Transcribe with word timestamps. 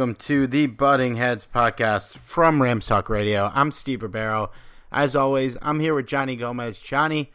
Welcome 0.00 0.14
to 0.14 0.46
the 0.46 0.66
Butting 0.66 1.16
Heads 1.16 1.46
podcast 1.54 2.16
from 2.20 2.62
Rams 2.62 2.86
Talk 2.86 3.10
Radio. 3.10 3.52
I'm 3.54 3.70
Steve 3.70 4.02
Ribeiro. 4.02 4.50
As 4.90 5.14
always, 5.14 5.58
I'm 5.60 5.78
here 5.78 5.94
with 5.94 6.06
Johnny 6.06 6.36
Gomez. 6.36 6.78
Johnny, 6.78 7.30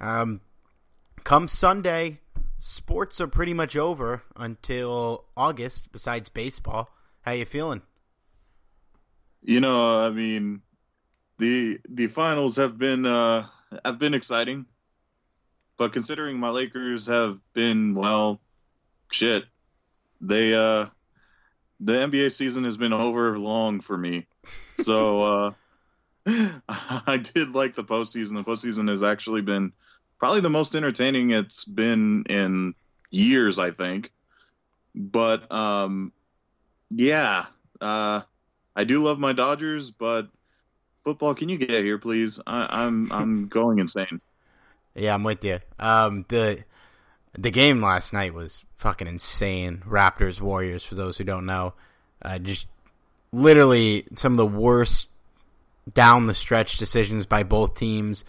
um, 0.00 0.40
come 1.24 1.46
Sunday, 1.46 2.20
sports 2.58 3.20
are 3.20 3.26
pretty 3.26 3.52
much 3.52 3.76
over 3.76 4.22
until 4.34 5.26
August. 5.36 5.92
Besides 5.92 6.30
baseball, 6.30 6.88
how 7.20 7.32
you 7.32 7.44
feeling? 7.44 7.82
You 9.42 9.60
know, 9.60 10.02
I 10.02 10.08
mean, 10.08 10.62
the 11.36 11.80
the 11.86 12.06
finals 12.06 12.56
have 12.56 12.78
been 12.78 13.04
uh, 13.04 13.46
have 13.84 13.98
been 13.98 14.14
exciting, 14.14 14.64
but 15.76 15.92
considering 15.92 16.40
my 16.40 16.48
Lakers 16.48 17.08
have 17.08 17.38
been 17.52 17.92
well, 17.92 18.40
shit, 19.10 19.44
they 20.22 20.54
uh 20.54 20.86
the 21.80 21.92
NBA 21.94 22.32
season 22.32 22.64
has 22.64 22.76
been 22.76 22.92
over 22.92 23.38
long 23.38 23.80
for 23.80 23.96
me. 23.96 24.26
So 24.76 25.22
uh, 25.22 25.50
I 26.26 27.16
did 27.16 27.50
like 27.50 27.74
the 27.74 27.84
postseason. 27.84 28.34
The 28.34 28.44
postseason 28.44 28.88
has 28.90 29.02
actually 29.02 29.40
been 29.40 29.72
probably 30.18 30.40
the 30.40 30.50
most 30.50 30.76
entertaining 30.76 31.30
it's 31.30 31.64
been 31.64 32.24
in 32.28 32.74
years, 33.10 33.58
I 33.58 33.70
think. 33.70 34.12
But 34.94 35.50
um, 35.50 36.12
yeah, 36.90 37.46
uh, 37.80 38.22
I 38.76 38.84
do 38.84 39.02
love 39.02 39.18
my 39.18 39.32
Dodgers, 39.32 39.90
but 39.90 40.28
football, 40.96 41.34
can 41.34 41.48
you 41.48 41.58
get 41.58 41.82
here, 41.82 41.98
please? 41.98 42.40
I, 42.46 42.84
I'm 42.84 43.10
I'm 43.10 43.46
going 43.48 43.78
insane. 43.78 44.20
Yeah, 44.94 45.14
I'm 45.14 45.22
with 45.22 45.44
you. 45.44 45.60
Um, 45.78 46.26
the 46.28 46.64
the 47.38 47.50
game 47.50 47.80
last 47.80 48.12
night 48.12 48.34
was 48.34 48.64
fucking 48.80 49.06
insane. 49.06 49.82
Raptors 49.86 50.40
Warriors 50.40 50.84
for 50.84 50.94
those 50.94 51.18
who 51.18 51.24
don't 51.24 51.46
know, 51.46 51.74
uh, 52.22 52.38
just 52.38 52.66
literally 53.32 54.06
some 54.16 54.32
of 54.32 54.38
the 54.38 54.46
worst 54.46 55.08
down 55.92 56.26
the 56.26 56.34
stretch 56.34 56.78
decisions 56.78 57.26
by 57.26 57.42
both 57.42 57.74
teams. 57.74 58.24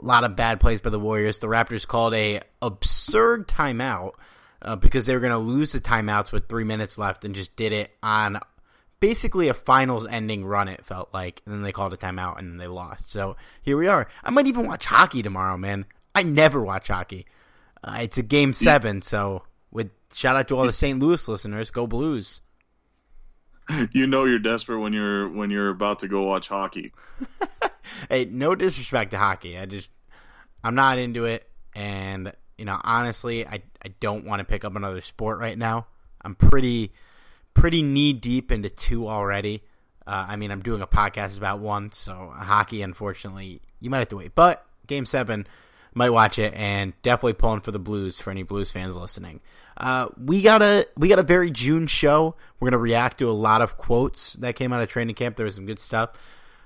A 0.00 0.04
lot 0.04 0.24
of 0.24 0.36
bad 0.36 0.60
plays 0.60 0.80
by 0.80 0.90
the 0.90 1.00
Warriors. 1.00 1.38
The 1.38 1.48
Raptors 1.48 1.86
called 1.86 2.14
a 2.14 2.40
absurd 2.62 3.48
timeout 3.48 4.12
uh, 4.62 4.76
because 4.76 5.06
they 5.06 5.14
were 5.14 5.20
going 5.20 5.32
to 5.32 5.38
lose 5.38 5.72
the 5.72 5.80
timeouts 5.80 6.32
with 6.32 6.48
three 6.48 6.64
minutes 6.64 6.98
left 6.98 7.24
and 7.24 7.34
just 7.34 7.56
did 7.56 7.72
it 7.72 7.90
on 8.02 8.38
basically 9.00 9.48
a 9.48 9.54
finals 9.54 10.06
ending 10.06 10.44
run. 10.44 10.68
It 10.68 10.84
felt 10.84 11.12
like, 11.12 11.42
and 11.44 11.54
then 11.54 11.62
they 11.62 11.72
called 11.72 11.94
a 11.94 11.96
timeout 11.96 12.38
and 12.38 12.50
then 12.50 12.58
they 12.58 12.66
lost. 12.66 13.10
So 13.10 13.36
here 13.62 13.76
we 13.76 13.88
are. 13.88 14.08
I 14.22 14.30
might 14.30 14.46
even 14.46 14.66
watch 14.66 14.84
hockey 14.84 15.22
tomorrow, 15.22 15.56
man. 15.56 15.86
I 16.14 16.22
never 16.22 16.62
watch 16.62 16.88
hockey. 16.88 17.26
Uh, 17.82 17.98
it's 18.02 18.18
a 18.18 18.22
game 18.22 18.52
seven, 18.52 19.02
so 19.02 19.42
shout 20.12 20.36
out 20.36 20.48
to 20.48 20.56
all 20.56 20.66
the 20.66 20.72
St. 20.72 20.98
Louis 20.98 21.26
listeners, 21.28 21.70
go 21.70 21.86
Blues. 21.86 22.40
You 23.92 24.06
know 24.06 24.24
you're 24.26 24.38
desperate 24.38 24.78
when 24.78 24.92
you're 24.92 25.28
when 25.28 25.50
you're 25.50 25.70
about 25.70 25.98
to 26.00 26.08
go 26.08 26.22
watch 26.22 26.48
hockey. 26.48 26.92
hey, 28.08 28.24
no 28.26 28.54
disrespect 28.54 29.10
to 29.10 29.18
hockey. 29.18 29.58
I 29.58 29.66
just 29.66 29.88
I'm 30.62 30.76
not 30.76 30.98
into 30.98 31.24
it, 31.24 31.48
and 31.74 32.32
you 32.56 32.64
know 32.64 32.80
honestly, 32.84 33.44
I 33.44 33.62
I 33.84 33.88
don't 33.98 34.24
want 34.24 34.38
to 34.38 34.44
pick 34.44 34.64
up 34.64 34.76
another 34.76 35.00
sport 35.00 35.40
right 35.40 35.58
now. 35.58 35.88
I'm 36.22 36.36
pretty 36.36 36.92
pretty 37.54 37.82
knee 37.82 38.12
deep 38.12 38.52
into 38.52 38.68
two 38.68 39.08
already. 39.08 39.64
Uh, 40.06 40.26
I 40.28 40.36
mean, 40.36 40.52
I'm 40.52 40.62
doing 40.62 40.82
a 40.82 40.86
podcast 40.86 41.36
about 41.36 41.58
one, 41.58 41.90
so 41.90 42.32
hockey, 42.36 42.82
unfortunately, 42.82 43.60
you 43.80 43.90
might 43.90 43.98
have 43.98 44.08
to 44.10 44.16
wait. 44.16 44.36
But 44.36 44.64
game 44.86 45.06
seven, 45.06 45.48
might 45.94 46.10
watch 46.10 46.38
it, 46.38 46.54
and 46.54 46.92
definitely 47.02 47.32
pulling 47.32 47.62
for 47.62 47.72
the 47.72 47.78
Blues 47.78 48.20
for 48.20 48.30
any 48.30 48.44
Blues 48.44 48.70
fans 48.70 48.96
listening. 48.96 49.40
Uh, 49.76 50.08
we 50.16 50.40
got 50.42 50.62
a 50.62 50.86
we 50.96 51.08
got 51.08 51.18
a 51.18 51.22
very 51.22 51.50
June 51.50 51.86
show. 51.86 52.34
We're 52.58 52.70
gonna 52.70 52.80
react 52.82 53.18
to 53.18 53.28
a 53.28 53.32
lot 53.32 53.60
of 53.60 53.76
quotes 53.76 54.34
that 54.34 54.56
came 54.56 54.72
out 54.72 54.82
of 54.82 54.88
training 54.88 55.14
camp. 55.14 55.36
There 55.36 55.44
was 55.44 55.56
some 55.56 55.66
good 55.66 55.78
stuff, 55.78 56.10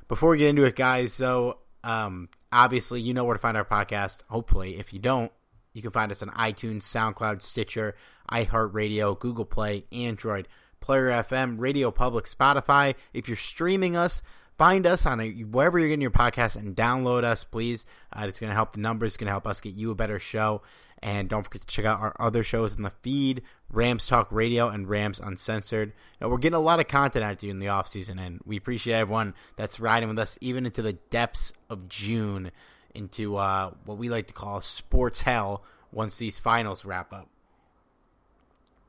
Before 0.09 0.31
we 0.31 0.39
get 0.39 0.49
into 0.49 0.65
it, 0.65 0.77
guys, 0.77 1.12
so 1.12 1.59
um, 1.83 2.29
obviously 2.53 3.01
you 3.01 3.15
know 3.15 3.25
where 3.25 3.35
to 3.35 3.41
find 3.41 3.57
our 3.57 3.65
podcast. 3.65 4.19
Hopefully, 4.29 4.79
if 4.79 4.93
you 4.93 4.99
don't, 4.99 5.33
you 5.73 5.83
can 5.83 5.91
find 5.91 6.12
us 6.12 6.23
on 6.23 6.29
iTunes, 6.31 6.83
SoundCloud, 6.83 7.43
Stitcher, 7.43 7.97
iHeartRadio, 8.31 9.19
Google 9.19 9.45
Play, 9.45 9.85
Android, 9.93 10.49
Player 10.81 11.11
FM, 11.11 11.56
Radio 11.59 11.91
Public, 11.91 12.27
Spotify. 12.27 12.95
If 13.13 13.29
you're 13.29 13.37
streaming 13.37 13.97
us, 13.97 14.23
find 14.59 14.87
us 14.87 15.06
on 15.06 15.21
a, 15.21 15.31
wherever 15.31 15.79
you're 15.79 15.89
getting 15.89 16.03
your 16.03 16.11
podcast 16.11 16.56
and 16.56 16.77
download 16.77 17.25
us, 17.25 17.45
please. 17.45 17.87
Uh, 18.13 18.27
it's 18.29 18.39
going 18.39 18.51
to 18.51 18.55
help 18.55 18.73
the 18.73 18.81
numbers, 18.81 19.09
It's 19.09 19.17
going 19.17 19.27
to 19.27 19.33
help 19.33 19.47
us 19.47 19.61
get 19.61 19.75
you 19.75 19.91
a 19.91 19.95
better 19.95 20.19
show. 20.19 20.63
And 21.02 21.29
don't 21.29 21.43
forget 21.43 21.62
to 21.62 21.67
check 21.67 21.87
out 21.87 22.00
our 22.00 22.14
other 22.19 22.44
shows 22.44 22.76
in 22.76 22.82
the 22.82 22.93
feed 23.02 23.43
Rams 23.73 24.06
Talk 24.06 24.29
Radio 24.31 24.69
and 24.69 24.88
Rams 24.88 25.19
Uncensored. 25.19 25.93
Now, 26.20 26.29
we're 26.29 26.38
getting 26.38 26.56
a 26.56 26.61
lot 26.61 26.81
of 26.81 26.88
content 26.88 27.25
out 27.25 27.38
to 27.38 27.47
you 27.47 27.52
in 27.52 27.58
the 27.58 27.67
offseason, 27.67 28.20
and 28.20 28.41
we 28.44 28.56
appreciate 28.56 28.94
everyone 28.94 29.35
that's 29.56 29.81
riding 29.81 30.08
with 30.08 30.19
us 30.19 30.37
even 30.41 30.67
into 30.67 30.82
the 30.82 30.94
depths 30.94 31.52
of 31.70 31.88
June 31.88 32.50
into 32.94 33.37
uh, 33.37 33.70
what 33.85 33.97
we 33.97 34.08
like 34.08 34.26
to 34.26 34.32
call 34.32 34.61
sports 34.61 35.23
hell 35.23 35.62
once 35.93 36.19
these 36.19 36.38
finals 36.38 36.85
wrap 36.85 37.12
up. 37.12 37.29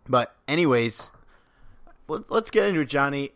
But, 0.10 0.36
anyways, 0.48 1.12
let's 2.08 2.52
get 2.52 2.68
into 2.68 2.82
it, 2.82 2.90
Johnny. 2.90 3.32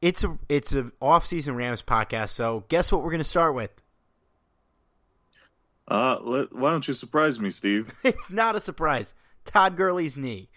It's 0.00 0.24
a 0.24 0.36
it's 0.48 0.72
a 0.72 0.90
off 1.00 1.26
season 1.26 1.54
Rams 1.54 1.82
podcast. 1.82 2.30
So 2.30 2.64
guess 2.68 2.90
what 2.90 3.04
we're 3.04 3.10
going 3.10 3.18
to 3.18 3.24
start 3.24 3.54
with? 3.54 3.70
Uh, 5.92 6.18
let, 6.22 6.52
why 6.54 6.70
don't 6.70 6.88
you 6.88 6.94
surprise 6.94 7.38
me, 7.38 7.50
Steve? 7.50 7.92
it's 8.02 8.30
not 8.30 8.56
a 8.56 8.62
surprise. 8.62 9.12
Todd 9.44 9.76
Gurley's 9.76 10.16
knee. 10.16 10.48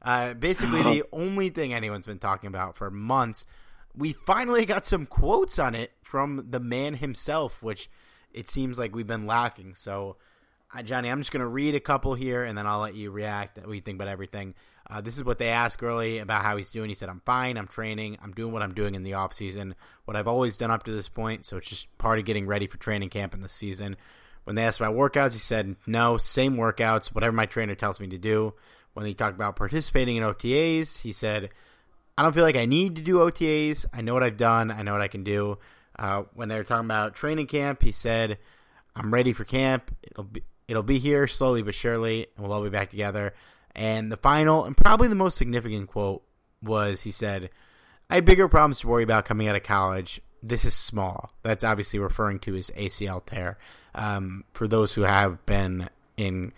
Uh, 0.00 0.34
basically, 0.34 0.82
the 0.82 1.04
only 1.12 1.50
thing 1.50 1.74
anyone's 1.74 2.06
been 2.06 2.20
talking 2.20 2.46
about 2.46 2.76
for 2.76 2.92
months. 2.92 3.44
We 3.96 4.12
finally 4.12 4.64
got 4.64 4.86
some 4.86 5.06
quotes 5.06 5.58
on 5.58 5.74
it 5.74 5.90
from 6.00 6.46
the 6.50 6.60
man 6.60 6.94
himself, 6.94 7.60
which 7.60 7.90
it 8.32 8.48
seems 8.48 8.78
like 8.78 8.94
we've 8.94 9.04
been 9.04 9.26
lacking. 9.26 9.74
So, 9.74 10.14
uh, 10.72 10.82
Johnny, 10.84 11.08
I'm 11.08 11.20
just 11.20 11.32
going 11.32 11.40
to 11.40 11.48
read 11.48 11.74
a 11.74 11.80
couple 11.80 12.14
here, 12.14 12.44
and 12.44 12.56
then 12.56 12.64
I'll 12.64 12.78
let 12.78 12.94
you 12.94 13.10
react. 13.10 13.58
What 13.58 13.74
you 13.74 13.80
think 13.80 13.96
about 13.96 14.06
everything? 14.06 14.54
Uh, 14.88 15.00
this 15.00 15.16
is 15.16 15.24
what 15.24 15.38
they 15.38 15.48
asked 15.48 15.78
Gurley 15.78 16.18
about 16.18 16.42
how 16.42 16.56
he's 16.56 16.70
doing. 16.70 16.88
He 16.88 16.94
said, 16.94 17.08
I'm 17.08 17.22
fine. 17.26 17.56
I'm 17.56 17.66
training. 17.66 18.16
I'm 18.22 18.32
doing 18.32 18.52
what 18.52 18.62
I'm 18.62 18.74
doing 18.74 18.94
in 18.94 19.02
the 19.02 19.14
off 19.14 19.32
season. 19.32 19.74
what 20.04 20.16
I've 20.16 20.28
always 20.28 20.56
done 20.56 20.70
up 20.70 20.84
to 20.84 20.92
this 20.92 21.08
point. 21.08 21.44
So 21.44 21.56
it's 21.56 21.68
just 21.68 21.98
part 21.98 22.20
of 22.20 22.24
getting 22.24 22.46
ready 22.46 22.68
for 22.68 22.76
training 22.76 23.08
camp 23.08 23.34
in 23.34 23.40
the 23.40 23.48
season. 23.48 23.96
When 24.44 24.56
they 24.56 24.64
asked 24.64 24.80
about 24.80 24.94
workouts, 24.94 25.32
he 25.32 25.38
said, 25.38 25.76
no, 25.86 26.18
same 26.18 26.56
workouts, 26.56 27.14
whatever 27.14 27.32
my 27.32 27.46
trainer 27.46 27.74
tells 27.74 27.98
me 27.98 28.06
to 28.08 28.18
do. 28.18 28.54
When 28.92 29.06
he 29.06 29.14
talked 29.14 29.34
about 29.34 29.56
participating 29.56 30.16
in 30.16 30.22
OTAs, 30.22 31.00
he 31.00 31.12
said, 31.12 31.50
I 32.16 32.22
don't 32.22 32.32
feel 32.32 32.44
like 32.44 32.56
I 32.56 32.66
need 32.66 32.96
to 32.96 33.02
do 33.02 33.16
OTAs. 33.16 33.86
I 33.92 34.02
know 34.02 34.14
what 34.14 34.22
I've 34.22 34.36
done. 34.36 34.70
I 34.70 34.82
know 34.82 34.92
what 34.92 35.00
I 35.00 35.08
can 35.08 35.24
do. 35.24 35.58
Uh, 35.98 36.24
when 36.34 36.48
they 36.48 36.56
were 36.56 36.64
talking 36.64 36.86
about 36.86 37.14
training 37.14 37.46
camp, 37.46 37.82
he 37.82 37.90
said, 37.90 38.38
I'm 38.94 39.12
ready 39.12 39.32
for 39.32 39.44
camp. 39.44 39.94
It'll 40.02 40.24
be, 40.24 40.42
it'll 40.68 40.82
be 40.82 40.98
here 40.98 41.26
slowly 41.26 41.62
but 41.62 41.74
surely, 41.74 42.28
and 42.36 42.44
we'll 42.44 42.54
all 42.54 42.62
be 42.62 42.70
back 42.70 42.90
together. 42.90 43.34
And 43.74 44.12
the 44.12 44.16
final 44.16 44.64
and 44.64 44.76
probably 44.76 45.08
the 45.08 45.14
most 45.16 45.36
significant 45.36 45.88
quote 45.88 46.22
was 46.62 47.02
he 47.02 47.10
said, 47.10 47.50
I 48.08 48.16
had 48.16 48.24
bigger 48.24 48.48
problems 48.48 48.80
to 48.80 48.88
worry 48.88 49.02
about 49.02 49.24
coming 49.24 49.48
out 49.48 49.56
of 49.56 49.62
college. 49.62 50.20
This 50.42 50.64
is 50.64 50.74
small. 50.74 51.32
That's 51.42 51.64
obviously 51.64 51.98
referring 51.98 52.38
to 52.40 52.52
his 52.52 52.70
ACL 52.76 53.24
tear. 53.24 53.58
Um, 53.94 54.44
for 54.52 54.66
those 54.66 54.94
who 54.94 55.02
have 55.02 55.44
been 55.46 55.88
in 56.16 56.52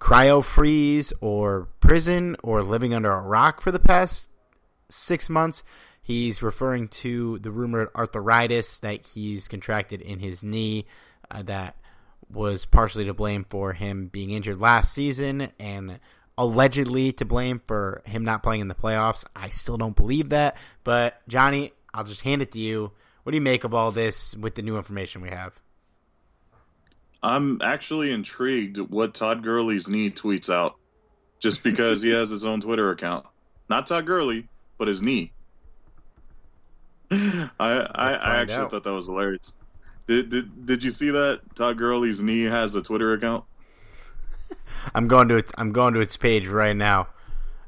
cryo 0.00 0.44
freeze 0.44 1.12
or 1.20 1.68
prison 1.80 2.36
or 2.42 2.62
living 2.62 2.92
under 2.92 3.12
a 3.12 3.22
rock 3.22 3.60
for 3.60 3.70
the 3.70 3.78
past 3.78 4.28
six 4.88 5.28
months, 5.28 5.62
he's 6.02 6.42
referring 6.42 6.88
to 6.88 7.38
the 7.38 7.52
rumored 7.52 7.88
arthritis 7.94 8.80
that 8.80 9.06
he's 9.06 9.46
contracted 9.46 10.00
in 10.00 10.18
his 10.18 10.42
knee 10.42 10.86
uh, 11.30 11.42
that 11.42 11.76
was 12.28 12.66
partially 12.66 13.04
to 13.04 13.14
blame 13.14 13.44
for 13.48 13.74
him 13.74 14.08
being 14.08 14.30
injured 14.30 14.60
last 14.60 14.92
season 14.92 15.50
and 15.60 16.00
allegedly 16.36 17.12
to 17.12 17.24
blame 17.24 17.60
for 17.66 18.02
him 18.06 18.24
not 18.24 18.42
playing 18.42 18.60
in 18.60 18.68
the 18.68 18.74
playoffs. 18.74 19.24
I 19.36 19.50
still 19.50 19.76
don't 19.76 19.96
believe 19.96 20.30
that. 20.30 20.56
But, 20.82 21.20
Johnny, 21.28 21.72
I'll 21.92 22.04
just 22.04 22.22
hand 22.22 22.42
it 22.42 22.52
to 22.52 22.58
you. 22.58 22.92
What 23.22 23.30
do 23.32 23.36
you 23.36 23.42
make 23.42 23.64
of 23.64 23.74
all 23.74 23.92
this 23.92 24.34
with 24.34 24.54
the 24.54 24.62
new 24.62 24.76
information 24.76 25.22
we 25.22 25.28
have? 25.28 25.52
I'm 27.22 27.60
actually 27.62 28.10
intrigued 28.10 28.78
what 28.78 29.14
Todd 29.14 29.42
Gurley's 29.42 29.88
knee 29.88 30.10
tweets 30.10 30.52
out 30.52 30.76
just 31.38 31.62
because 31.62 32.02
he 32.02 32.10
has 32.10 32.30
his 32.30 32.44
own 32.44 32.60
Twitter 32.60 32.90
account. 32.90 33.26
Not 33.68 33.86
Todd 33.86 34.06
Gurley, 34.06 34.48
but 34.76 34.88
his 34.88 35.02
knee. 35.02 35.32
I 37.10 37.48
I, 37.60 38.12
I, 38.14 38.36
actually 38.36 38.56
out. 38.56 38.70
thought 38.70 38.84
that 38.84 38.92
was 38.92 39.06
hilarious. 39.06 39.56
Did, 40.06 40.30
did 40.30 40.66
did 40.66 40.84
you 40.84 40.90
see 40.90 41.10
that 41.10 41.40
Todd 41.54 41.78
Gurley's 41.78 42.22
knee 42.22 42.44
has 42.44 42.74
a 42.74 42.82
Twitter 42.82 43.12
account? 43.12 43.44
I'm 44.94 45.08
going 45.08 45.28
to 45.28 45.36
it. 45.36 45.50
I'm 45.56 45.72
going 45.72 45.94
to 45.94 46.00
its 46.00 46.16
page 46.16 46.48
right 46.48 46.76
now, 46.76 47.08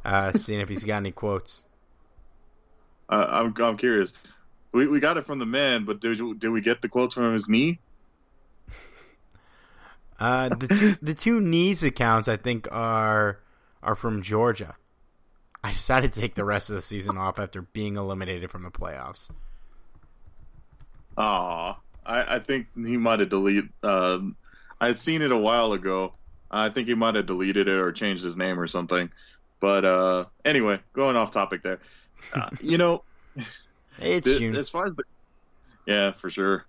uh, 0.05 0.33
seeing 0.33 0.61
if 0.61 0.69
he's 0.69 0.85
got 0.85 0.97
any 0.97 1.13
quotes. 1.13 1.63
Uh, 3.09 3.27
I'm 3.29 3.55
I'm 3.63 3.77
curious. 3.77 4.15
We 4.73 4.89
we 4.89 4.99
got 4.99 5.17
it 5.17 5.25
from 5.25 5.39
the 5.39 5.47
man, 5.47 5.85
but 5.85 6.01
did 6.01 6.19
did 6.41 6.49
we 6.49 6.61
get 6.61 6.83
the 6.83 6.89
quotes 6.89 7.15
from 7.15 7.35
his 7.35 7.49
knee? 7.49 7.79
Uh, 10.25 10.49
the 10.49 10.69
two, 10.69 10.97
the 11.03 11.13
two 11.13 11.39
knees 11.39 11.83
accounts 11.83 12.29
I 12.29 12.39
think 12.39 12.67
are 12.73 13.41
are 13.83 13.95
from 13.95 14.23
Georgia. 14.23 14.77
I 15.63 15.73
decided 15.73 16.15
to 16.15 16.21
take 16.21 16.35
the 16.35 16.47
rest 16.47 16.71
of 16.71 16.77
the 16.77 16.83
season 16.83 17.19
off 17.19 17.39
after 17.39 17.61
being 17.61 17.97
eliminated 17.97 18.51
from 18.51 18.63
the 18.63 18.71
playoffs. 18.71 19.29
Aw, 21.19 21.77
I, 22.07 22.37
I 22.37 22.39
think 22.39 22.69
he 22.75 22.97
might 22.97 23.21
have 23.21 23.29
deleted. 23.29 23.69
Um, 23.83 24.35
I 24.81 24.87
had 24.87 24.99
seen 24.99 25.21
it 25.21 25.31
a 25.31 25.37
while 25.37 25.75
ago, 25.75 26.15
I 26.51 26.71
think 26.71 26.89
he 26.89 26.95
might 26.95 27.17
have 27.17 27.27
deleted 27.27 27.69
it 27.69 27.79
or 27.79 27.93
changed 27.93 28.25
his 28.25 28.39
name 28.39 28.59
or 28.59 28.67
something. 28.67 29.11
But 29.61 29.85
uh, 29.85 30.25
anyway, 30.43 30.81
going 30.95 31.17
off 31.17 31.33
topic 31.33 31.63
there. 31.63 31.81
Uh, 32.33 32.49
you 32.63 32.79
know, 32.79 33.03
it's 33.99 34.27
th- 34.27 34.55
as 34.55 34.71
far 34.71 34.87
as 34.87 34.95
the, 34.95 35.03
yeah, 35.85 36.13
for 36.13 36.31
sure. 36.31 36.65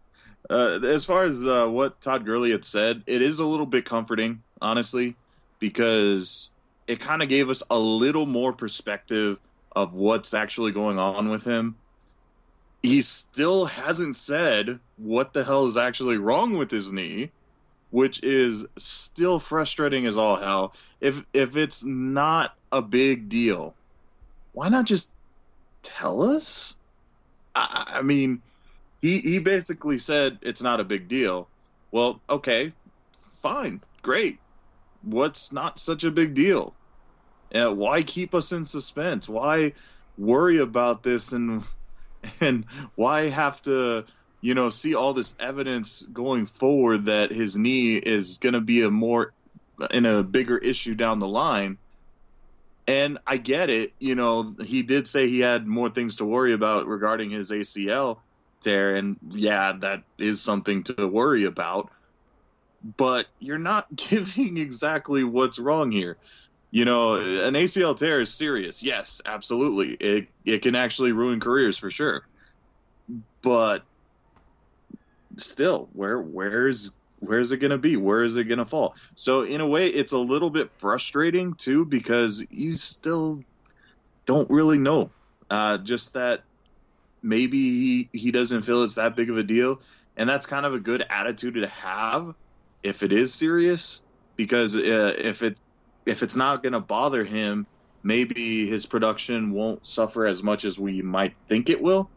Uh, 0.49 0.79
as 0.83 1.05
far 1.05 1.23
as 1.23 1.45
uh, 1.45 1.67
what 1.67 1.99
Todd 2.01 2.25
Gurley 2.25 2.51
had 2.51 2.65
said, 2.65 3.03
it 3.07 3.21
is 3.21 3.39
a 3.39 3.45
little 3.45 3.65
bit 3.65 3.85
comforting, 3.85 4.43
honestly, 4.61 5.15
because 5.59 6.51
it 6.87 6.99
kind 6.99 7.23
of 7.23 7.29
gave 7.29 7.49
us 7.49 7.63
a 7.69 7.79
little 7.79 8.25
more 8.25 8.53
perspective 8.53 9.39
of 9.75 9.93
what's 9.93 10.33
actually 10.33 10.71
going 10.71 10.99
on 10.99 11.29
with 11.29 11.43
him. 11.43 11.75
He 12.83 13.01
still 13.01 13.65
hasn't 13.65 14.15
said 14.15 14.79
what 14.97 15.33
the 15.33 15.43
hell 15.43 15.65
is 15.65 15.77
actually 15.77 16.17
wrong 16.17 16.57
with 16.57 16.69
his 16.69 16.91
knee 16.91 17.31
which 17.95 18.21
is 18.23 18.67
still 18.75 19.39
frustrating 19.39 20.05
as 20.05 20.17
all 20.17 20.35
hell. 20.35 20.73
If 20.99 21.25
if 21.31 21.55
it's 21.55 21.83
not 21.85 22.53
a 22.69 22.81
big 22.81 23.29
deal, 23.29 23.73
why 24.51 24.67
not 24.67 24.85
just 24.85 25.09
tell 25.81 26.23
us? 26.23 26.75
I, 27.55 27.99
I 27.99 28.01
mean, 28.01 28.41
he 29.05 29.19
he 29.19 29.39
basically 29.39 29.99
said 29.99 30.39
it's 30.41 30.63
not 30.63 30.79
a 30.79 30.83
big 30.83 31.07
deal. 31.07 31.47
Well, 31.91 32.19
okay, 32.27 32.73
fine, 33.41 33.81
great. 34.01 34.39
What's 35.03 35.51
not 35.51 35.79
such 35.79 36.03
a 36.03 36.11
big 36.11 36.33
deal? 36.33 36.73
Uh, 37.53 37.71
why 37.71 38.01
keep 38.01 38.33
us 38.33 38.51
in 38.51 38.65
suspense? 38.65 39.29
Why 39.29 39.73
worry 40.17 40.57
about 40.57 41.03
this 41.03 41.33
and 41.33 41.63
and 42.41 42.65
why 42.95 43.29
have 43.29 43.61
to 43.63 44.05
you 44.41 44.53
know, 44.53 44.69
see 44.69 44.93
all 44.93 45.13
this 45.13 45.35
evidence 45.39 46.03
going 46.03 46.45
forward 46.45 47.05
that 47.05 47.31
his 47.31 47.57
knee 47.57 47.95
is 47.95 48.37
going 48.37 48.53
to 48.53 48.61
be 48.61 48.83
a 48.83 48.91
more 48.91 49.33
in 49.89 50.05
a 50.05 50.21
bigger 50.21 50.55
issue 50.55 50.93
down 50.93 51.17
the 51.17 51.27
line. 51.27 51.79
And 52.87 53.17
I 53.25 53.37
get 53.37 53.71
it. 53.71 53.93
You 53.97 54.13
know, 54.13 54.55
he 54.63 54.83
did 54.83 55.07
say 55.07 55.29
he 55.29 55.39
had 55.39 55.65
more 55.65 55.89
things 55.89 56.17
to 56.17 56.25
worry 56.25 56.53
about 56.53 56.85
regarding 56.85 57.31
his 57.31 57.49
ACL 57.49 58.19
tear. 58.61 58.95
And 58.95 59.17
yeah, 59.29 59.73
that 59.79 60.03
is 60.17 60.41
something 60.41 60.83
to 60.85 61.07
worry 61.07 61.45
about. 61.45 61.91
But 62.97 63.27
you're 63.39 63.57
not 63.57 63.93
giving 64.09 64.57
exactly 64.57 65.23
what's 65.23 65.59
wrong 65.59 65.91
here. 65.91 66.17
You 66.71 66.83
know, 66.83 67.15
an 67.15 67.53
ACL 67.53 67.97
tear 67.97 68.19
is 68.19 68.33
serious. 68.33 68.83
Yes, 68.83 69.21
absolutely. 69.25 69.91
It, 69.93 70.27
it 70.43 70.61
can 70.61 70.75
actually 70.75 71.13
ruin 71.13 71.39
careers 71.39 71.77
for 71.77 71.89
sure. 71.89 72.27
But 73.41 73.83
still, 75.37 75.89
where 75.93 76.19
where's 76.19 76.95
where's 77.19 77.51
it 77.51 77.57
going 77.57 77.71
to 77.71 77.77
be? 77.77 77.97
Where 77.97 78.23
is 78.23 78.37
it 78.37 78.45
going 78.45 78.59
to 78.59 78.65
fall? 78.65 78.95
So 79.15 79.41
in 79.41 79.61
a 79.61 79.67
way, 79.67 79.87
it's 79.87 80.13
a 80.13 80.17
little 80.17 80.49
bit 80.49 80.71
frustrating 80.79 81.53
too 81.53 81.85
because 81.85 82.45
you 82.49 82.73
still 82.73 83.43
don't 84.25 84.49
really 84.49 84.77
know. 84.77 85.11
Uh, 85.49 85.77
just 85.77 86.13
that 86.13 86.41
maybe 87.25 87.57
he, 87.57 88.09
he 88.13 88.31
doesn't 88.31 88.61
feel 88.63 88.83
it's 88.83 88.95
that 88.95 89.15
big 89.15 89.29
of 89.29 89.37
a 89.37 89.43
deal, 89.43 89.81
and 90.15 90.29
that's 90.29 90.45
kind 90.45 90.65
of 90.65 90.73
a 90.73 90.79
good 90.79 91.05
attitude 91.09 91.55
to 91.55 91.67
have 91.67 92.35
if 92.83 93.03
it 93.03 93.11
is 93.11 93.33
serious. 93.33 94.01
Because 94.37 94.75
uh, 94.75 95.13
if 95.17 95.43
it 95.43 95.57
if 96.05 96.21
it's 96.23 96.35
not 96.35 96.61
going 96.61 96.73
to 96.73 96.79
bother 96.79 97.23
him, 97.23 97.65
maybe 98.03 98.67
his 98.67 98.85
production 98.85 99.51
won't 99.51 99.85
suffer 99.87 100.25
as 100.25 100.43
much 100.43 100.65
as 100.65 100.77
we 100.77 101.01
might 101.01 101.35
think 101.47 101.69
it 101.69 101.81
will. 101.81 102.09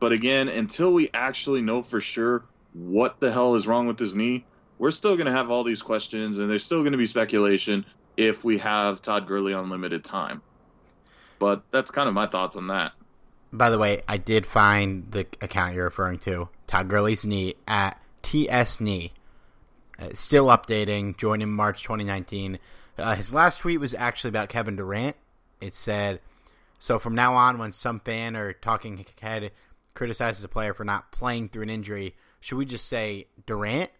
But 0.00 0.12
again, 0.12 0.48
until 0.48 0.92
we 0.92 1.08
actually 1.14 1.62
know 1.62 1.82
for 1.82 2.00
sure 2.00 2.44
what 2.74 3.20
the 3.20 3.30
hell 3.30 3.54
is 3.54 3.66
wrong 3.66 3.86
with 3.86 3.98
his 3.98 4.16
knee, 4.16 4.44
we're 4.78 4.90
still 4.90 5.14
going 5.16 5.26
to 5.26 5.32
have 5.32 5.50
all 5.50 5.62
these 5.62 5.82
questions, 5.82 6.38
and 6.38 6.50
there's 6.50 6.64
still 6.64 6.80
going 6.80 6.92
to 6.92 6.98
be 6.98 7.06
speculation 7.06 7.86
if 8.16 8.44
we 8.44 8.58
have 8.58 9.00
Todd 9.00 9.26
Gurley 9.26 9.54
on 9.54 9.70
limited 9.70 10.04
time. 10.04 10.42
But 11.38 11.62
that's 11.70 11.90
kind 11.90 12.08
of 12.08 12.14
my 12.14 12.26
thoughts 12.26 12.56
on 12.56 12.66
that. 12.66 12.92
By 13.52 13.70
the 13.70 13.78
way, 13.78 14.02
I 14.08 14.16
did 14.16 14.46
find 14.46 15.10
the 15.10 15.26
account 15.40 15.74
you're 15.74 15.84
referring 15.84 16.18
to, 16.20 16.48
Todd 16.66 16.88
Gurley's 16.88 17.24
knee 17.24 17.54
at 17.68 18.00
TS 18.22 18.80
Knee. 18.80 19.12
Uh, 19.98 20.10
still 20.14 20.46
updating, 20.46 21.16
joined 21.16 21.42
in 21.42 21.50
March 21.50 21.82
2019. 21.82 22.58
Uh, 22.98 23.14
his 23.14 23.34
last 23.34 23.60
tweet 23.60 23.78
was 23.78 23.94
actually 23.94 24.30
about 24.30 24.48
Kevin 24.48 24.76
Durant. 24.76 25.16
It 25.60 25.74
said, 25.74 26.20
"So 26.78 26.98
from 26.98 27.14
now 27.14 27.34
on, 27.34 27.58
when 27.58 27.72
some 27.72 28.00
fan 28.00 28.36
or 28.36 28.52
talking 28.52 29.04
head 29.20 29.52
criticizes 29.94 30.42
a 30.42 30.48
player 30.48 30.72
for 30.72 30.84
not 30.84 31.12
playing 31.12 31.50
through 31.50 31.62
an 31.62 31.70
injury, 31.70 32.16
should 32.40 32.56
we 32.56 32.64
just 32.64 32.86
say 32.86 33.26
Durant?" 33.46 33.90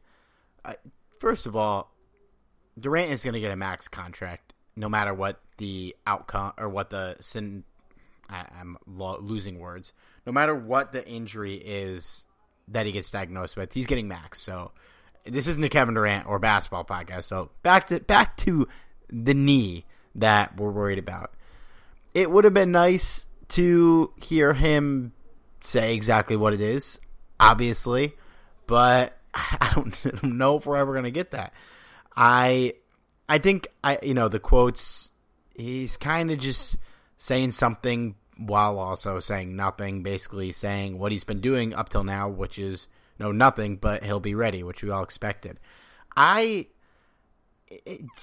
Uh, 0.64 0.74
first 1.20 1.46
of 1.46 1.54
all, 1.54 1.92
Durant 2.78 3.10
is 3.10 3.22
going 3.22 3.34
to 3.34 3.40
get 3.40 3.52
a 3.52 3.56
max 3.56 3.86
contract 3.86 4.54
no 4.76 4.88
matter 4.88 5.12
what 5.12 5.40
the 5.58 5.94
outcome 6.06 6.52
or 6.58 6.68
what 6.68 6.90
the 6.90 7.16
sin. 7.20 7.64
I, 8.28 8.46
am 8.60 8.76
lo- 8.86 9.18
losing 9.20 9.58
words. 9.58 9.92
No 10.26 10.32
matter 10.32 10.54
what 10.54 10.92
the 10.92 11.06
injury 11.06 11.54
is 11.54 12.24
that 12.68 12.86
he 12.86 12.92
gets 12.92 13.10
diagnosed 13.10 13.56
with, 13.56 13.72
he's 13.72 13.86
getting 13.86 14.08
max. 14.08 14.40
So 14.40 14.72
this 15.24 15.46
isn't 15.46 15.62
a 15.62 15.68
Kevin 15.68 15.94
Durant 15.94 16.26
or 16.26 16.38
basketball 16.38 16.84
podcast. 16.84 17.24
So 17.24 17.50
back 17.62 17.88
to 17.88 18.00
back 18.00 18.36
to 18.38 18.68
the 19.10 19.34
knee 19.34 19.84
that 20.14 20.56
we're 20.56 20.70
worried 20.70 20.98
about. 20.98 21.32
It 22.14 22.30
would 22.30 22.44
have 22.44 22.54
been 22.54 22.72
nice 22.72 23.26
to 23.48 24.12
hear 24.16 24.54
him 24.54 25.12
say 25.60 25.94
exactly 25.94 26.36
what 26.36 26.52
it 26.52 26.60
is, 26.60 26.98
obviously, 27.38 28.14
but 28.66 29.16
I 29.34 29.72
don't 29.74 30.22
know 30.22 30.56
if 30.56 30.66
we're 30.66 30.76
ever 30.76 30.92
going 30.92 31.04
to 31.04 31.10
get 31.10 31.32
that. 31.32 31.52
I 32.16 32.74
I 33.28 33.38
think 33.38 33.68
I 33.82 33.98
you 34.02 34.14
know 34.14 34.28
the 34.28 34.40
quotes 34.40 35.10
he's 35.54 35.96
kind 35.96 36.30
of 36.30 36.38
just 36.38 36.76
saying 37.22 37.52
something 37.52 38.16
while 38.36 38.80
also 38.80 39.20
saying 39.20 39.54
nothing, 39.54 40.02
basically 40.02 40.50
saying 40.50 40.98
what 40.98 41.12
he's 41.12 41.22
been 41.22 41.40
doing 41.40 41.72
up 41.72 41.88
till 41.88 42.02
now, 42.02 42.28
which 42.28 42.58
is 42.58 42.88
no 43.16 43.30
nothing, 43.30 43.76
but 43.76 44.02
he'll 44.02 44.18
be 44.18 44.34
ready, 44.34 44.64
which 44.64 44.82
we 44.82 44.90
all 44.90 45.04
expected. 45.04 45.60
I 46.16 46.66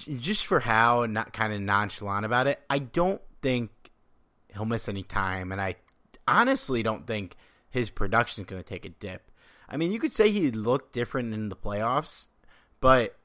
just 0.06 0.44
for 0.44 0.60
how 0.60 1.06
not 1.06 1.32
kind 1.32 1.50
of 1.50 1.62
nonchalant 1.62 2.26
about 2.26 2.46
it, 2.46 2.60
I 2.68 2.78
don't 2.78 3.22
think 3.40 3.70
he'll 4.52 4.66
miss 4.66 4.86
any 4.86 5.02
time, 5.02 5.50
and 5.50 5.62
I 5.62 5.76
honestly 6.28 6.82
don't 6.82 7.06
think 7.06 7.36
his 7.70 7.88
production 7.88 8.44
is 8.44 8.50
going 8.50 8.62
to 8.62 8.68
take 8.68 8.84
a 8.84 8.90
dip. 8.90 9.30
I 9.66 9.78
mean, 9.78 9.92
you 9.92 9.98
could 9.98 10.12
say 10.12 10.30
he 10.30 10.50
looked 10.50 10.92
different 10.92 11.32
in 11.32 11.48
the 11.48 11.56
playoffs, 11.56 12.26
but 12.80 13.16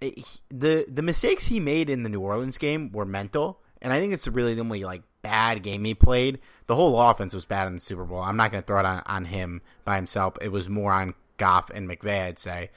it, 0.00 0.40
the 0.48 0.86
the 0.88 1.02
mistakes 1.02 1.48
he 1.48 1.60
made 1.60 1.90
in 1.90 2.04
the 2.04 2.08
New 2.08 2.20
Orleans 2.20 2.56
game 2.56 2.90
were 2.90 3.04
mental, 3.04 3.60
and 3.82 3.92
I 3.92 4.00
think 4.00 4.12
it's 4.12 4.26
really 4.28 4.54
the 4.54 4.60
only 4.60 4.84
like 4.84 5.02
bad 5.22 5.62
game 5.62 5.84
he 5.84 5.94
played. 5.94 6.38
The 6.66 6.76
whole 6.76 7.00
offense 7.00 7.34
was 7.34 7.44
bad 7.44 7.66
in 7.66 7.76
the 7.76 7.80
Super 7.80 8.04
Bowl. 8.04 8.20
I'm 8.20 8.36
not 8.36 8.50
going 8.50 8.62
to 8.62 8.66
throw 8.66 8.80
it 8.80 8.86
on, 8.86 9.02
on 9.06 9.24
him 9.26 9.62
by 9.84 9.96
himself. 9.96 10.36
It 10.40 10.52
was 10.52 10.68
more 10.68 10.92
on 10.92 11.14
Goff 11.36 11.70
and 11.70 11.88
McVay, 11.88 12.26
I'd 12.26 12.38
say. 12.38 12.70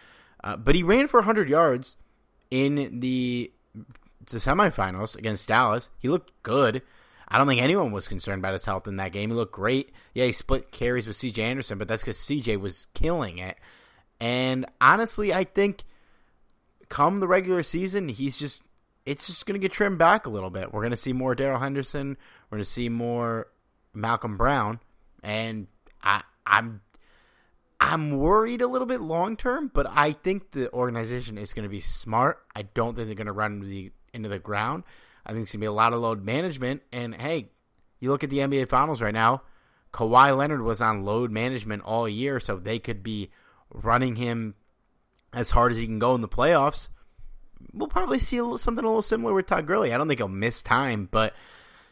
Uh, 0.44 0.58
but 0.58 0.76
he 0.76 0.84
ran 0.84 1.08
for 1.08 1.20
100 1.20 1.50
yards 1.50 1.96
in 2.50 3.00
the 3.00 3.52
the 4.30 4.38
semifinals 4.38 5.16
against 5.16 5.48
Dallas. 5.48 5.90
He 6.00 6.10
looked 6.10 6.32
good. 6.44 6.82
I 7.28 7.38
don't 7.38 7.48
think 7.48 7.62
anyone 7.62 7.92
was 7.92 8.08
concerned 8.08 8.40
about 8.40 8.54
his 8.54 8.66
health 8.66 8.88
in 8.88 8.98
that 8.98 9.14
game. 9.14 9.30
He 9.30 9.36
looked 9.36 9.54
great. 9.54 9.92
Yeah, 10.14 10.26
he 10.26 10.32
split 10.34 10.72
carries 10.72 11.08
with 11.08 11.16
CJ 11.16 11.40
Anderson, 11.40 11.78
but 11.78 11.88
that's 11.88 12.04
because 12.04 12.18
CJ 12.18 12.60
was 12.60 12.88
killing 12.94 13.38
it. 13.38 13.58
And 14.20 14.66
honestly, 14.80 15.34
I 15.34 15.46
think 15.46 15.84
come 16.90 17.20
the 17.22 17.28
regular 17.28 17.64
season, 17.64 18.10
he's 18.10 18.38
just 18.38 18.64
it's 19.06 19.28
just 19.28 19.46
going 19.46 19.60
to 19.60 19.60
get 19.60 19.72
trimmed 19.72 19.98
back 19.98 20.26
a 20.26 20.30
little 20.30 20.50
bit. 20.50 20.74
We're 20.74 20.82
going 20.82 20.92
to 20.92 20.98
see 20.98 21.14
more 21.14 21.36
Darrell 21.36 21.60
Henderson. 21.60 22.18
We're 22.50 22.58
going 22.58 22.64
to 22.64 22.70
see 22.70 22.90
more 22.90 23.48
Malcolm 23.94 24.38
Brown, 24.38 24.80
and 25.24 25.68
I, 26.04 26.24
I'm 26.46 26.82
I'm 27.80 28.12
worried 28.12 28.62
a 28.62 28.68
little 28.68 28.86
bit 28.86 29.02
long 29.02 29.36
term, 29.36 29.72
but 29.74 29.88
I 29.90 30.12
think 30.12 30.52
the 30.52 30.72
organization 30.72 31.38
is 31.38 31.54
going 31.54 31.64
to 31.64 31.70
be 31.70 31.82
smart. 31.82 32.40
I 32.56 32.62
don't 32.62 32.96
think 32.96 33.08
they're 33.08 33.16
going 33.16 33.26
to 33.26 33.34
run 33.34 33.54
into 33.54 33.68
the 33.68 33.92
into 34.14 34.30
the 34.30 34.40
ground. 34.40 34.84
I 35.26 35.32
think 35.32 35.44
it's 35.44 35.52
going 35.52 35.62
to 35.62 35.64
be 35.64 35.68
a 35.68 35.72
lot 35.72 35.94
of 35.94 36.00
load 36.00 36.24
management. 36.24 36.84
And 36.92 37.20
hey, 37.20 37.50
you 38.00 38.12
look 38.12 38.24
at 38.24 38.30
the 38.30 38.38
NBA 38.38 38.70
Finals 38.70 39.02
right 39.02 39.14
now. 39.14 39.42
Kawhi 39.94 40.36
Leonard 40.38 40.62
was 40.62 40.80
on 40.80 41.04
load 41.04 41.32
management 41.32 41.84
all 41.84 42.08
year, 42.08 42.40
so 42.40 42.56
they 42.56 42.80
could 42.80 43.04
be 43.04 43.30
running 43.74 44.16
him 44.16 44.56
as 45.34 45.52
hard 45.52 45.72
as 45.72 45.78
he 45.78 45.86
can 45.86 46.00
go 46.00 46.16
in 46.16 46.22
the 46.22 46.30
playoffs. 46.30 46.90
We'll 47.74 47.88
probably 47.88 48.20
see 48.20 48.38
a 48.38 48.44
little, 48.44 48.58
something 48.58 48.84
a 48.84 48.88
little 48.88 49.02
similar 49.02 49.34
with 49.34 49.48
Todd 49.48 49.66
Gurley. 49.66 49.94
I 49.94 49.98
don't 49.98 50.08
think 50.08 50.20
he'll 50.20 50.28
miss 50.28 50.62
time, 50.62 51.08
but 51.12 51.34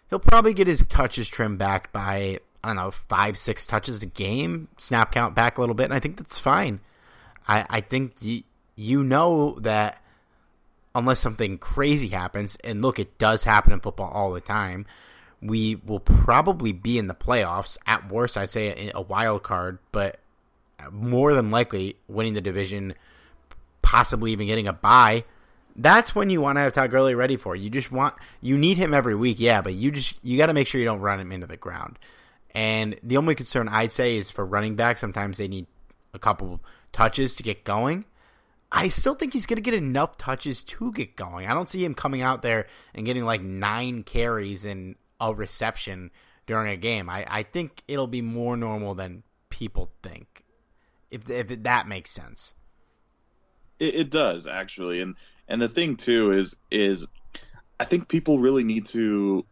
he'll 0.09 0.19
probably 0.19 0.53
get 0.53 0.67
his 0.67 0.83
touches 0.89 1.27
trimmed 1.27 1.59
back 1.59 1.91
by 1.91 2.39
I 2.63 2.67
don't 2.67 2.75
know 2.75 2.91
five 2.91 3.37
six 3.37 3.65
touches 3.65 4.03
a 4.03 4.05
game, 4.05 4.67
snap 4.77 5.11
count 5.11 5.35
back 5.35 5.57
a 5.57 5.61
little 5.61 5.75
bit, 5.75 5.85
and 5.85 5.93
I 5.93 5.99
think 5.99 6.17
that's 6.17 6.39
fine. 6.39 6.81
I 7.47 7.65
I 7.69 7.81
think 7.81 8.15
you 8.21 8.43
you 8.75 9.03
know 9.03 9.57
that 9.61 10.01
unless 10.93 11.19
something 11.19 11.57
crazy 11.57 12.09
happens, 12.09 12.57
and 12.63 12.81
look, 12.81 12.99
it 12.99 13.17
does 13.17 13.43
happen 13.43 13.71
in 13.71 13.79
football 13.79 14.11
all 14.11 14.31
the 14.31 14.41
time. 14.41 14.85
We 15.41 15.75
will 15.75 16.01
probably 16.01 16.73
be 16.73 16.97
in 16.97 17.07
the 17.07 17.13
playoffs. 17.13 17.77
At 17.87 18.11
worst, 18.11 18.37
I'd 18.37 18.51
say 18.51 18.91
a 18.93 19.01
wild 19.01 19.43
card, 19.43 19.79
but 19.93 20.19
more 20.91 21.33
than 21.33 21.51
likely 21.51 21.95
winning 22.09 22.33
the 22.33 22.41
division, 22.41 22.93
possibly 23.81 24.33
even 24.33 24.47
getting 24.47 24.67
a 24.67 24.73
bye 24.73 25.23
that's 25.81 26.13
when 26.13 26.29
you 26.29 26.41
want 26.41 26.57
to 26.57 26.61
have 26.61 26.73
Todd 26.73 26.91
Gurley 26.91 27.15
ready 27.15 27.37
for. 27.37 27.55
You 27.55 27.69
just 27.69 27.91
want 27.91 28.13
you 28.41 28.57
need 28.57 28.77
him 28.77 28.93
every 28.93 29.15
week, 29.15 29.39
yeah, 29.39 29.61
but 29.61 29.73
you 29.73 29.91
just 29.91 30.15
you 30.23 30.37
got 30.37 30.47
to 30.47 30.53
make 30.53 30.67
sure 30.67 30.79
you 30.79 30.85
don't 30.85 30.99
run 30.99 31.19
him 31.19 31.31
into 31.31 31.47
the 31.47 31.57
ground. 31.57 31.97
And 32.51 32.99
the 33.03 33.17
only 33.17 33.35
concern 33.35 33.69
I'd 33.69 33.93
say 33.93 34.17
is 34.17 34.29
for 34.29 34.45
running 34.45 34.75
back. 34.75 34.97
Sometimes 34.97 35.37
they 35.37 35.47
need 35.47 35.67
a 36.13 36.19
couple 36.19 36.59
touches 36.91 37.35
to 37.35 37.43
get 37.43 37.63
going. 37.63 38.05
I 38.71 38.89
still 38.89 39.15
think 39.15 39.33
he's 39.33 39.45
going 39.45 39.57
to 39.57 39.61
get 39.61 39.73
enough 39.73 40.17
touches 40.17 40.61
to 40.63 40.91
get 40.91 41.15
going. 41.15 41.47
I 41.47 41.53
don't 41.53 41.69
see 41.69 41.83
him 41.83 41.95
coming 41.95 42.21
out 42.21 42.41
there 42.41 42.67
and 42.93 43.05
getting 43.05 43.25
like 43.25 43.41
nine 43.41 44.03
carries 44.03 44.63
and 44.63 44.95
a 45.19 45.33
reception 45.33 46.11
during 46.45 46.71
a 46.71 46.77
game. 46.77 47.09
I, 47.09 47.25
I 47.27 47.43
think 47.43 47.83
it'll 47.87 48.07
be 48.07 48.21
more 48.21 48.55
normal 48.57 48.95
than 48.95 49.23
people 49.49 49.91
think, 50.03 50.43
if 51.09 51.29
if 51.29 51.63
that 51.63 51.87
makes 51.87 52.11
sense. 52.11 52.53
It, 53.79 53.95
it 53.95 54.09
does 54.09 54.45
actually, 54.45 55.01
and 55.01 55.15
and 55.49 55.61
the 55.61 55.67
thing 55.67 55.97
too 55.97 56.31
is 56.31 56.55
is 56.71 57.05
I 57.79 57.85
think 57.85 58.07
people 58.07 58.39
really 58.39 58.63
need 58.63 58.85
to 58.87 59.45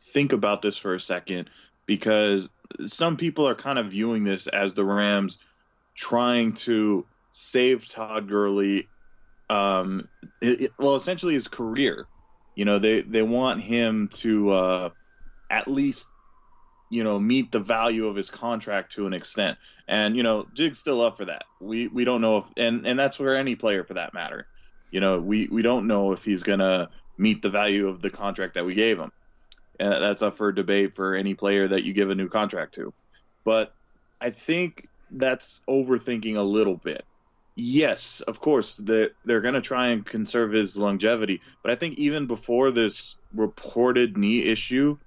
think 0.00 0.32
about 0.32 0.62
this 0.62 0.78
for 0.78 0.94
a 0.94 1.00
second 1.00 1.50
because 1.86 2.48
some 2.86 3.16
people 3.16 3.48
are 3.48 3.54
kind 3.54 3.78
of 3.78 3.90
viewing 3.90 4.24
this 4.24 4.46
as 4.46 4.74
the 4.74 4.84
Rams 4.84 5.38
trying 5.96 6.54
to 6.54 7.06
save 7.30 7.88
Todd 7.88 8.28
Gurley 8.28 8.88
um 9.50 10.08
it, 10.40 10.60
it, 10.62 10.72
well 10.78 10.94
essentially 10.94 11.34
his 11.34 11.48
career. 11.48 12.06
You 12.54 12.64
know, 12.64 12.78
they 12.78 13.00
they 13.00 13.22
want 13.22 13.62
him 13.62 14.08
to 14.14 14.50
uh 14.52 14.90
at 15.50 15.68
least 15.68 16.10
you 16.88 17.02
know 17.02 17.18
meet 17.18 17.50
the 17.50 17.60
value 17.60 18.06
of 18.06 18.14
his 18.14 18.30
contract 18.30 18.92
to 18.92 19.06
an 19.06 19.12
extent. 19.12 19.58
And 19.88 20.16
you 20.16 20.22
know 20.22 20.46
jig's 20.52 20.78
still 20.78 21.00
up 21.00 21.16
for 21.16 21.24
that. 21.24 21.44
We 21.58 21.88
we 21.88 22.04
don't 22.04 22.20
know 22.20 22.36
if 22.36 22.44
and 22.56 22.86
and 22.86 22.96
that's 22.96 23.18
where 23.18 23.34
any 23.34 23.56
player 23.56 23.82
for 23.82 23.94
that 23.94 24.14
matter 24.14 24.46
you 24.92 25.00
know, 25.00 25.18
we, 25.18 25.48
we 25.48 25.62
don't 25.62 25.88
know 25.88 26.12
if 26.12 26.24
he's 26.24 26.44
going 26.44 26.60
to 26.60 26.90
meet 27.18 27.42
the 27.42 27.50
value 27.50 27.88
of 27.88 28.00
the 28.00 28.10
contract 28.10 28.54
that 28.54 28.64
we 28.64 28.74
gave 28.74 28.98
him. 28.98 29.10
And 29.80 29.90
that's 29.90 30.22
up 30.22 30.36
for 30.36 30.52
debate 30.52 30.94
for 30.94 31.16
any 31.16 31.34
player 31.34 31.66
that 31.66 31.82
you 31.82 31.94
give 31.94 32.10
a 32.10 32.14
new 32.14 32.28
contract 32.28 32.74
to. 32.74 32.92
But 33.42 33.74
I 34.20 34.30
think 34.30 34.86
that's 35.10 35.62
overthinking 35.68 36.36
a 36.36 36.42
little 36.42 36.76
bit. 36.76 37.04
Yes, 37.54 38.20
of 38.20 38.40
course, 38.40 38.76
the, 38.76 39.12
they're 39.24 39.40
going 39.40 39.54
to 39.54 39.60
try 39.60 39.88
and 39.88 40.06
conserve 40.06 40.52
his 40.52 40.76
longevity. 40.76 41.40
But 41.62 41.72
I 41.72 41.74
think 41.74 41.98
even 41.98 42.26
before 42.26 42.70
this 42.70 43.16
reported 43.34 44.16
knee 44.16 44.44
issue, 44.44 44.98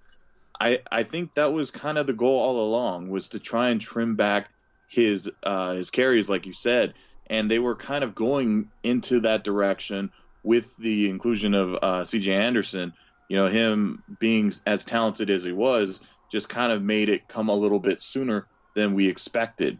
I, 0.59 0.81
I 0.91 1.03
think 1.03 1.35
that 1.35 1.53
was 1.53 1.71
kind 1.71 1.97
of 1.97 2.07
the 2.07 2.13
goal 2.13 2.39
all 2.39 2.61
along 2.61 3.09
was 3.09 3.29
to 3.29 3.39
try 3.39 3.69
and 3.69 3.79
trim 3.79 4.15
back 4.15 4.49
his 4.87 5.29
uh, 5.43 5.73
his 5.73 5.89
carries, 5.89 6.29
like 6.29 6.45
you 6.45 6.53
said, 6.53 6.93
and 7.27 7.49
they 7.49 7.59
were 7.59 7.75
kind 7.75 8.03
of 8.03 8.15
going 8.15 8.69
into 8.83 9.21
that 9.21 9.43
direction 9.43 10.11
with 10.43 10.75
the 10.77 11.09
inclusion 11.09 11.53
of 11.53 11.75
uh, 11.81 12.03
C.J. 12.03 12.33
Anderson. 12.33 12.93
You 13.27 13.37
know, 13.37 13.47
him 13.47 14.03
being 14.19 14.51
as 14.65 14.85
talented 14.85 15.29
as 15.29 15.43
he 15.43 15.51
was 15.51 16.01
just 16.31 16.49
kind 16.49 16.71
of 16.71 16.81
made 16.81 17.09
it 17.09 17.27
come 17.27 17.49
a 17.49 17.55
little 17.55 17.79
bit 17.79 18.01
sooner 18.01 18.47
than 18.75 18.93
we 18.93 19.07
expected. 19.07 19.79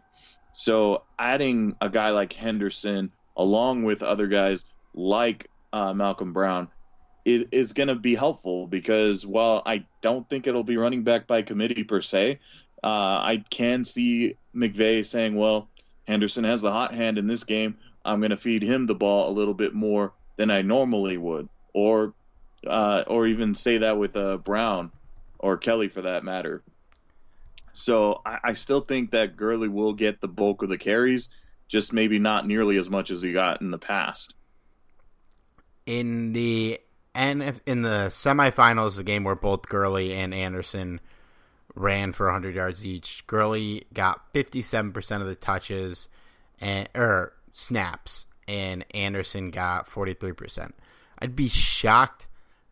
So 0.52 1.02
adding 1.18 1.76
a 1.80 1.88
guy 1.88 2.10
like 2.10 2.32
Henderson 2.32 3.12
along 3.36 3.84
with 3.84 4.02
other 4.02 4.26
guys 4.26 4.64
like 4.94 5.50
uh, 5.72 5.92
Malcolm 5.92 6.32
Brown 6.32 6.68
is, 7.24 7.44
is 7.52 7.72
going 7.74 7.88
to 7.88 7.94
be 7.94 8.14
helpful 8.14 8.66
because 8.66 9.26
while 9.26 9.62
I 9.64 9.84
don't 10.00 10.28
think 10.28 10.46
it'll 10.46 10.64
be 10.64 10.78
running 10.78 11.04
back 11.04 11.26
by 11.26 11.42
committee 11.42 11.84
per 11.84 12.00
se, 12.00 12.40
Uh, 12.82 13.18
I 13.32 13.44
can 13.50 13.84
see 13.84 14.36
McVay 14.54 15.04
saying, 15.04 15.34
well, 15.34 15.68
Henderson 16.06 16.44
has 16.44 16.62
the 16.62 16.72
hot 16.72 16.94
hand 16.94 17.18
in 17.18 17.26
this 17.26 17.44
game. 17.44 17.76
I'm 18.04 18.20
going 18.20 18.30
to 18.30 18.36
feed 18.36 18.62
him 18.62 18.86
the 18.86 18.94
ball 18.94 19.28
a 19.28 19.32
little 19.32 19.54
bit 19.54 19.74
more 19.74 20.12
than 20.36 20.50
I 20.50 20.62
normally 20.62 21.16
would. 21.16 21.48
Or 21.72 22.14
uh, 22.66 23.04
or 23.06 23.26
even 23.26 23.54
say 23.54 23.78
that 23.78 23.98
with 23.98 24.16
uh, 24.16 24.38
Brown 24.38 24.90
or 25.38 25.56
Kelly 25.56 25.88
for 25.88 26.02
that 26.02 26.24
matter. 26.24 26.62
So 27.72 28.22
I, 28.24 28.38
I 28.42 28.52
still 28.54 28.80
think 28.80 29.10
that 29.10 29.36
Gurley 29.36 29.68
will 29.68 29.92
get 29.92 30.20
the 30.20 30.28
bulk 30.28 30.62
of 30.62 30.68
the 30.68 30.78
carries, 30.78 31.28
just 31.68 31.92
maybe 31.92 32.18
not 32.18 32.46
nearly 32.46 32.78
as 32.78 32.88
much 32.88 33.10
as 33.10 33.22
he 33.22 33.32
got 33.32 33.60
in 33.60 33.70
the 33.70 33.78
past. 33.78 34.34
In 35.84 36.32
the 36.32 36.80
and 37.14 37.60
in 37.66 37.82
the 37.82 38.08
semifinals, 38.10 38.96
the 38.96 39.04
game 39.04 39.24
where 39.24 39.34
both 39.34 39.68
Gurley 39.68 40.12
and 40.14 40.34
Anderson 40.34 41.00
ran 41.76 42.12
for 42.12 42.26
100 42.26 42.56
yards 42.56 42.84
each, 42.84 43.24
Gurley 43.28 43.86
got 43.92 44.32
57% 44.32 45.20
of 45.20 45.26
the 45.28 45.36
touches 45.36 46.08
and 46.58 46.88
or 46.94 47.34
snaps, 47.52 48.26
and 48.48 48.84
Anderson 48.94 49.50
got 49.50 49.88
43%. 49.88 50.72
I'd 51.18 51.36
be 51.36 51.48
shocked 51.48 52.26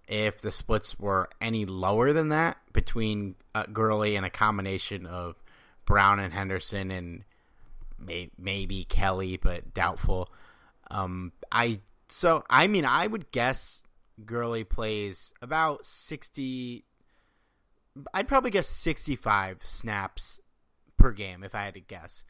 if 0.08 0.40
the 0.40 0.52
splits 0.52 0.98
were 0.98 1.28
any 1.40 1.64
lower 1.64 2.12
than 2.12 2.30
that 2.30 2.58
between 2.72 3.36
uh, 3.54 3.64
Gurley 3.72 4.16
and 4.16 4.26
a 4.26 4.30
combination 4.30 5.06
of 5.06 5.36
Brown 5.86 6.18
and 6.18 6.32
Henderson 6.32 6.90
and 6.90 7.24
may, 7.98 8.30
maybe 8.38 8.84
Kelly, 8.84 9.36
but 9.36 9.74
doubtful. 9.74 10.30
Um, 10.90 11.32
I 11.50 11.80
so 12.08 12.44
I 12.48 12.66
mean 12.66 12.84
I 12.84 13.06
would 13.06 13.30
guess 13.30 13.82
Gurley 14.24 14.64
plays 14.64 15.32
about 15.40 15.86
sixty. 15.86 16.84
I'd 18.12 18.28
probably 18.28 18.50
guess 18.50 18.68
sixty-five 18.68 19.62
snaps 19.64 20.40
per 20.96 21.12
game 21.12 21.44
if 21.44 21.54
I 21.54 21.64
had 21.64 21.74
to 21.74 21.80
guess. 21.80 22.22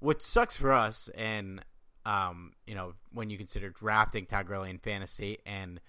What 0.00 0.22
sucks 0.22 0.56
for 0.56 0.72
us, 0.72 1.08
and 1.14 1.64
um, 2.04 2.52
you 2.66 2.74
know, 2.74 2.94
when 3.12 3.30
you 3.30 3.38
consider 3.38 3.70
drafting 3.70 4.26
Todd 4.26 4.46
Gurley 4.46 4.70
in 4.70 4.78
fantasy 4.78 5.38
and 5.46 5.80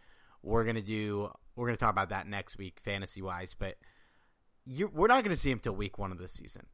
we're 0.44 0.64
gonna 0.64 0.82
do 0.82 1.32
we're 1.56 1.68
gonna 1.68 1.78
talk 1.78 1.92
about 1.92 2.10
that 2.10 2.28
next 2.28 2.58
week, 2.58 2.80
fantasy 2.84 3.22
wise. 3.22 3.56
But 3.58 3.78
you, 4.66 4.90
we're 4.94 5.08
not 5.08 5.24
gonna 5.24 5.36
see 5.36 5.52
him 5.52 5.60
till 5.60 5.76
week 5.76 5.98
one 5.98 6.12
of 6.12 6.20
the 6.20 6.28
season. 6.28 6.68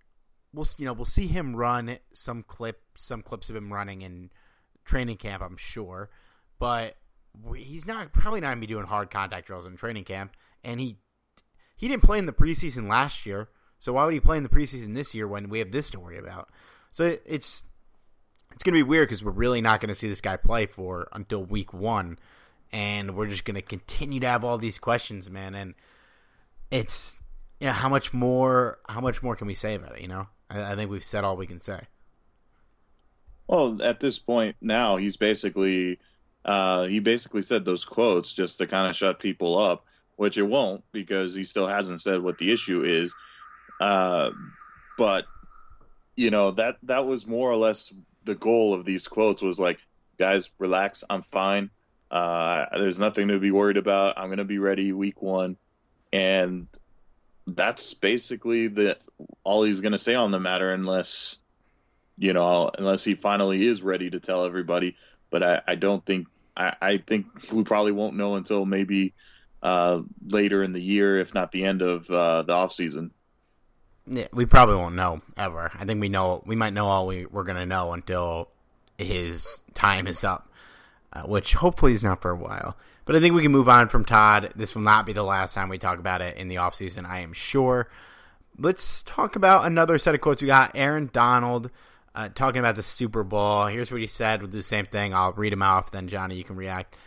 We'll 0.54 0.68
you 0.78 0.86
know 0.86 0.94
we'll 0.94 1.06
see 1.06 1.28
him 1.28 1.56
run 1.56 2.00
some 2.14 2.44
clip 2.44 2.82
some 2.96 3.22
clips 3.22 3.50
of 3.50 3.56
him 3.56 3.72
running 3.72 4.02
in 4.02 4.32
training 4.84 5.18
camp, 5.18 5.44
I'm 5.44 5.58
sure, 5.58 6.10
but 6.58 6.98
he's 7.56 7.86
not 7.86 8.12
probably 8.12 8.42
not 8.42 8.50
gonna 8.50 8.62
be 8.62 8.68
doing 8.68 8.86
hard 8.88 9.12
contact 9.12 9.48
drills 9.48 9.66
in 9.66 9.78
training 9.78 10.04
camp. 10.04 10.36
And 10.64 10.80
he 10.82 10.98
he 11.80 11.88
didn't 11.88 12.04
play 12.04 12.20
in 12.20 12.26
the 12.26 12.34
preseason 12.34 12.90
last 12.90 13.26
year, 13.26 13.48
so 13.78 13.94
why 13.94 14.04
would 14.04 14.14
he 14.14 14.20
play 14.20 14.36
in 14.36 14.44
the 14.44 14.50
preseason 14.50 14.96
this 14.96 15.16
year 15.16 15.26
when 15.26 15.48
we 15.48 15.60
have 15.60 15.72
this 15.72 15.90
to 15.92 16.00
worry 16.00 16.18
about? 16.18 16.50
So 16.92 17.18
it's 17.26 17.64
it's 18.52 18.64
gonna 18.64 18.76
be 18.76 18.84
weird 18.84 19.08
because 19.08 19.24
we're 19.24 19.32
really 19.32 19.62
not 19.62 19.80
gonna 19.80 19.96
see 19.96 20.10
this 20.10 20.20
guy 20.20 20.36
play 20.36 20.66
for 20.66 21.08
until 21.14 21.44
week 21.44 21.74
one 21.74 22.20
and 22.74 23.16
we're 23.16 23.28
just 23.28 23.46
gonna 23.46 23.62
continue 23.62 24.20
to 24.20 24.28
have 24.28 24.44
all 24.44 24.58
these 24.58 24.78
questions, 24.78 25.30
man. 25.30 25.56
And 25.56 25.76
it's 26.70 27.18
you 27.62 27.68
know 27.68 27.74
how 27.74 27.88
much 27.88 28.14
more 28.14 28.80
how 28.90 29.00
much 29.00 29.24
more 29.24 29.38
can 29.38 29.48
we 29.48 29.54
say 29.54 29.76
about 29.76 29.96
it? 29.96 30.02
You 30.02 30.10
know, 30.10 30.28
I, 30.50 30.74
I 30.74 30.76
think 30.76 30.92
we've 30.92 31.02
said 31.02 31.24
all 31.24 31.38
we 31.38 31.48
can 31.48 31.62
say. 31.62 31.80
Well, 33.48 33.82
at 33.82 34.02
this 34.02 34.20
point 34.20 34.58
now, 34.60 34.98
he's 34.98 35.16
basically 35.16 36.00
uh, 36.44 36.88
he 36.88 37.00
basically 37.00 37.44
said 37.44 37.64
those 37.64 37.86
quotes 37.86 38.34
just 38.34 38.58
to 38.58 38.68
kind 38.68 38.90
of 38.90 38.96
shut 38.96 39.20
people 39.20 39.58
up, 39.58 39.86
which 40.20 40.38
it 40.38 40.44
won't 40.44 40.84
because 40.92 41.34
he 41.34 41.46
still 41.46 41.66
hasn't 41.66 42.02
said 42.02 42.22
what 42.22 42.38
the 42.38 42.52
issue 42.52 42.84
is. 42.84 43.16
Uh, 43.80 44.32
but 44.98 45.24
you 46.18 46.30
know 46.30 46.52
that 46.52 46.76
that 46.84 47.06
was 47.06 47.26
more 47.26 47.50
or 47.50 47.56
less 47.56 47.94
the 48.26 48.36
goal 48.36 48.74
of 48.74 48.84
these 48.84 49.08
quotes 49.08 49.42
was 49.42 49.62
like, 49.62 49.80
guys, 50.18 50.50
relax, 50.60 51.06
I'm 51.10 51.22
fine. 51.22 51.70
Uh, 52.12 52.66
there's 52.74 53.00
nothing 53.00 53.30
to 53.30 53.40
be 53.40 53.52
worried 53.52 53.78
about. 53.78 54.16
I'm 54.18 54.28
to 54.40 54.44
be 54.44 54.60
ready 54.60 54.92
week 54.92 55.22
one, 55.22 55.56
and 56.12 56.68
that's 57.48 57.94
basically 57.94 58.68
the 58.68 58.98
all 59.46 59.64
he's 59.64 59.80
to 59.94 59.98
say 59.98 60.16
on 60.16 60.32
the 60.32 60.40
matter, 60.40 60.74
unless 60.74 61.42
you 62.18 62.34
know, 62.34 62.70
unless 62.78 63.06
he 63.06 63.16
finally 63.16 63.66
is 63.66 63.82
ready 63.82 64.10
to 64.10 64.20
tell 64.20 64.44
everybody. 64.44 64.98
But 65.30 65.44
I, 65.44 65.62
I 65.66 65.76
don't 65.76 66.06
think 66.06 66.28
I, 66.58 66.76
I 66.82 66.98
think 66.98 67.28
we 67.54 67.64
probably 67.64 67.94
won't 67.94 68.18
know 68.18 68.36
until 68.36 68.66
maybe 68.66 69.14
uh, 69.62 70.02
later 70.26 70.64
in 70.64 70.74
the 70.74 70.82
year, 70.82 71.20
if 71.20 71.34
not 71.34 71.52
the 71.52 71.66
end 71.66 71.82
of 71.82 72.10
uh, 72.10 72.44
the 72.44 72.54
off 72.54 72.72
season. 72.72 73.12
Yeah, 74.08 74.28
we 74.34 74.46
probably 74.46 74.76
won't 74.76 74.96
know 74.96 75.22
ever. 75.38 75.72
I 75.78 75.86
think 75.86 76.02
we 76.02 76.10
know 76.10 76.42
we 76.46 76.56
might 76.56 76.74
know 76.74 76.88
all 76.88 77.06
we, 77.06 77.26
we're 77.26 77.44
going 77.44 77.58
to 77.58 77.66
know 77.66 77.94
until 77.94 78.50
his 78.98 79.62
time 79.76 80.08
is 80.08 80.24
up 80.24 80.50
uh, 81.14 81.24
which 81.24 81.54
hopefully 81.54 81.94
is 81.94 82.04
not 82.04 82.22
for 82.22 82.32
a 82.32 82.36
while. 82.36 82.78
But 83.06 83.16
I 83.16 83.20
think 83.20 83.34
we 83.34 83.42
can 83.42 83.52
move 83.52 83.70
on 83.70 83.90
from 83.90 84.06
Todd. 84.06 84.54
This 84.56 84.76
will 84.76 84.84
not 84.84 85.06
be 85.06 85.14
the 85.14 85.24
last 85.24 85.56
time 85.56 85.70
we 85.70 85.78
talk 85.78 86.00
about 86.00 86.22
it 86.22 86.38
in 86.38 86.48
the 86.48 86.56
offseason, 86.56 87.06
I 87.06 87.20
am 87.20 87.34
sure. 87.34 87.90
Let's 88.58 89.02
talk 89.04 89.36
about 89.36 89.66
another 89.66 89.98
set 89.98 90.14
of 90.14 90.22
quotes 90.22 90.42
we 90.42 90.48
got. 90.48 90.72
Aaron 90.76 91.10
Donald 91.12 91.72
uh, 92.14 92.30
talking 92.30 92.60
about 92.60 92.76
the 92.76 92.84
Super 92.84 93.24
Bowl. 93.24 93.66
Here's 93.66 93.92
what 93.92 94.02
he 94.02 94.08
said. 94.08 94.42
We'll 94.42 94.52
do 94.52 94.58
the 94.58 94.64
same 94.64 94.86
thing. 94.86 95.14
I'll 95.14 95.34
read 95.34 95.54
him 95.54 95.64
off, 95.64 95.92
then 95.92 96.08
Johnny, 96.08 96.36
you 96.36 96.44
can 96.44 96.56
react. 96.56 96.98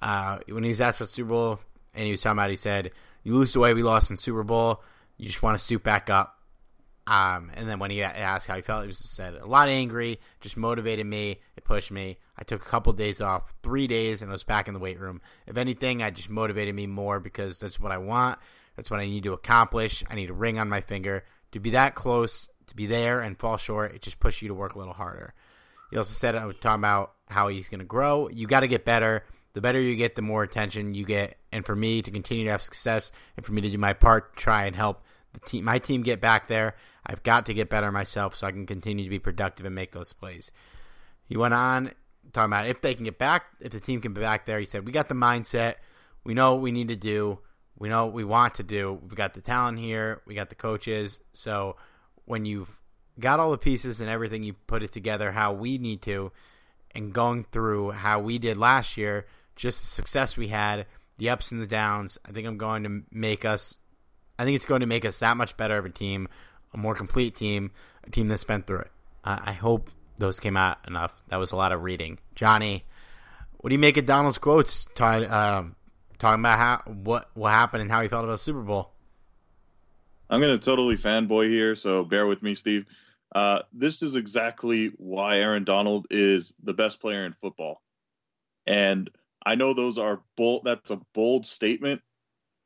Uh, 0.00 0.38
when 0.48 0.64
he 0.64 0.70
was 0.70 0.80
asked 0.80 1.00
about 1.00 1.10
Super 1.10 1.28
Bowl, 1.28 1.60
and 1.94 2.04
he 2.04 2.10
was 2.10 2.22
talking 2.22 2.38
about, 2.38 2.50
he 2.50 2.56
said, 2.56 2.92
"You 3.22 3.34
lose 3.34 3.52
the 3.52 3.60
way 3.60 3.74
we 3.74 3.82
lost 3.82 4.10
in 4.10 4.16
Super 4.16 4.42
Bowl. 4.42 4.82
You 5.16 5.26
just 5.26 5.42
want 5.42 5.58
to 5.58 5.64
suit 5.64 5.82
back 5.82 6.10
up." 6.10 6.38
Um, 7.06 7.50
and 7.54 7.68
then 7.68 7.78
when 7.78 7.90
he 7.90 8.02
asked 8.02 8.46
how 8.46 8.54
he 8.54 8.62
felt, 8.62 8.82
he 8.82 8.88
was 8.88 8.98
said 8.98 9.34
a 9.34 9.46
lot 9.46 9.68
angry, 9.68 10.20
just 10.40 10.56
motivated 10.56 11.04
me, 11.04 11.40
it 11.56 11.64
pushed 11.64 11.90
me. 11.90 12.18
I 12.38 12.44
took 12.44 12.62
a 12.62 12.68
couple 12.68 12.92
days 12.92 13.20
off, 13.20 13.52
three 13.62 13.88
days, 13.88 14.22
and 14.22 14.30
I 14.30 14.32
was 14.32 14.44
back 14.44 14.68
in 14.68 14.74
the 14.74 14.80
weight 14.80 15.00
room. 15.00 15.20
If 15.46 15.56
anything, 15.56 16.02
I 16.02 16.10
just 16.10 16.30
motivated 16.30 16.74
me 16.74 16.86
more 16.86 17.18
because 17.18 17.58
that's 17.58 17.80
what 17.80 17.92
I 17.92 17.98
want. 17.98 18.38
That's 18.76 18.90
what 18.90 19.00
I 19.00 19.06
need 19.06 19.24
to 19.24 19.32
accomplish. 19.32 20.04
I 20.08 20.14
need 20.14 20.30
a 20.30 20.34
ring 20.34 20.58
on 20.58 20.68
my 20.68 20.80
finger 20.80 21.24
to 21.50 21.60
be 21.60 21.70
that 21.70 21.94
close, 21.94 22.48
to 22.68 22.76
be 22.76 22.86
there 22.86 23.20
and 23.20 23.38
fall 23.38 23.56
short. 23.56 23.94
It 23.94 24.02
just 24.02 24.20
pushed 24.20 24.40
you 24.40 24.48
to 24.48 24.54
work 24.54 24.74
a 24.74 24.78
little 24.78 24.94
harder. 24.94 25.34
He 25.90 25.98
also 25.98 26.14
said 26.14 26.34
I 26.34 26.46
was 26.46 26.56
talking 26.60 26.80
about 26.80 27.12
how 27.28 27.48
he's 27.48 27.68
going 27.68 27.80
to 27.80 27.84
grow. 27.84 28.28
You 28.28 28.46
got 28.46 28.60
to 28.60 28.68
get 28.68 28.84
better. 28.84 29.24
The 29.54 29.60
better 29.60 29.80
you 29.80 29.96
get, 29.96 30.16
the 30.16 30.22
more 30.22 30.42
attention 30.42 30.94
you 30.94 31.04
get. 31.04 31.36
And 31.50 31.64
for 31.64 31.76
me 31.76 32.02
to 32.02 32.10
continue 32.10 32.44
to 32.44 32.50
have 32.50 32.62
success, 32.62 33.12
and 33.36 33.44
for 33.44 33.52
me 33.52 33.60
to 33.62 33.70
do 33.70 33.78
my 33.78 33.92
part, 33.92 34.36
try 34.36 34.64
and 34.64 34.74
help 34.74 35.02
the 35.32 35.40
team, 35.40 35.64
my 35.64 35.78
team 35.78 36.02
get 36.02 36.20
back 36.20 36.48
there 36.48 36.74
I've 37.04 37.22
got 37.22 37.46
to 37.46 37.54
get 37.54 37.68
better 37.68 37.90
myself 37.90 38.36
so 38.36 38.46
I 38.46 38.52
can 38.52 38.66
continue 38.66 39.04
to 39.04 39.10
be 39.10 39.18
productive 39.18 39.66
and 39.66 39.74
make 39.74 39.92
those 39.92 40.12
plays. 40.12 40.50
He 41.26 41.36
went 41.36 41.54
on 41.54 41.92
talking 42.32 42.52
about 42.52 42.68
if 42.68 42.80
they 42.80 42.94
can 42.94 43.04
get 43.04 43.18
back, 43.18 43.46
if 43.60 43.72
the 43.72 43.80
team 43.80 44.00
can 44.00 44.12
be 44.12 44.20
back 44.20 44.46
there. 44.46 44.60
He 44.60 44.66
said, 44.66 44.86
We 44.86 44.92
got 44.92 45.08
the 45.08 45.14
mindset. 45.14 45.76
We 46.24 46.34
know 46.34 46.52
what 46.52 46.62
we 46.62 46.70
need 46.70 46.88
to 46.88 46.96
do. 46.96 47.40
We 47.76 47.88
know 47.88 48.06
what 48.06 48.14
we 48.14 48.24
want 48.24 48.54
to 48.54 48.62
do. 48.62 49.00
We've 49.02 49.14
got 49.14 49.34
the 49.34 49.40
talent 49.40 49.80
here. 49.80 50.22
We 50.26 50.34
got 50.34 50.50
the 50.50 50.54
coaches. 50.54 51.20
So 51.32 51.76
when 52.24 52.44
you've 52.44 52.78
got 53.18 53.40
all 53.40 53.50
the 53.50 53.58
pieces 53.58 54.00
and 54.00 54.08
everything, 54.08 54.44
you 54.44 54.52
put 54.52 54.84
it 54.84 54.92
together 54.92 55.32
how 55.32 55.52
we 55.52 55.78
need 55.78 56.02
to, 56.02 56.30
and 56.94 57.12
going 57.12 57.46
through 57.50 57.90
how 57.92 58.20
we 58.20 58.38
did 58.38 58.56
last 58.56 58.96
year, 58.96 59.26
just 59.56 59.80
the 59.80 59.86
success 59.86 60.36
we 60.36 60.48
had, 60.48 60.86
the 61.18 61.30
ups 61.30 61.52
and 61.52 61.60
the 61.60 61.66
downs, 61.66 62.18
I 62.24 62.32
think 62.32 62.46
I'm 62.46 62.58
going 62.58 62.84
to 62.84 63.02
make 63.10 63.44
us. 63.44 63.78
I 64.38 64.44
think 64.44 64.56
it's 64.56 64.64
going 64.64 64.80
to 64.80 64.86
make 64.86 65.04
us 65.04 65.18
that 65.20 65.36
much 65.36 65.56
better 65.56 65.76
of 65.76 65.84
a 65.84 65.90
team 65.90 66.28
a 66.74 66.76
more 66.76 66.94
complete 66.94 67.34
team, 67.34 67.70
a 68.04 68.10
team 68.10 68.28
that's 68.28 68.44
been 68.44 68.62
through 68.62 68.80
it. 68.80 68.90
Uh, 69.24 69.38
I 69.40 69.52
hope 69.52 69.90
those 70.18 70.40
came 70.40 70.56
out 70.56 70.78
enough. 70.86 71.22
That 71.28 71.36
was 71.36 71.52
a 71.52 71.56
lot 71.56 71.72
of 71.72 71.82
reading. 71.82 72.18
Johnny, 72.34 72.84
what 73.58 73.68
do 73.68 73.74
you 73.74 73.78
make 73.78 73.96
of 73.96 74.06
Donald's 74.06 74.38
quotes 74.38 74.86
talking, 74.94 75.28
uh, 75.28 75.64
talking 76.18 76.40
about 76.40 76.58
how 76.58 76.92
what 76.92 77.30
what 77.34 77.50
happened 77.50 77.82
and 77.82 77.90
how 77.90 78.00
he 78.00 78.08
felt 78.08 78.24
about 78.24 78.32
the 78.32 78.38
Super 78.38 78.62
Bowl? 78.62 78.90
I'm 80.28 80.40
gonna 80.40 80.58
totally 80.58 80.96
fanboy 80.96 81.48
here, 81.48 81.74
so 81.74 82.04
bear 82.04 82.26
with 82.26 82.42
me, 82.42 82.54
Steve. 82.54 82.86
Uh, 83.34 83.60
this 83.72 84.02
is 84.02 84.14
exactly 84.14 84.92
why 84.96 85.38
Aaron 85.38 85.64
Donald 85.64 86.06
is 86.10 86.54
the 86.62 86.74
best 86.74 87.00
player 87.00 87.24
in 87.24 87.32
football, 87.32 87.82
and 88.66 89.10
I 89.44 89.54
know 89.56 89.74
those 89.74 89.98
are 89.98 90.22
bold. 90.36 90.62
That's 90.64 90.90
a 90.90 91.00
bold 91.14 91.46
statement, 91.46 92.02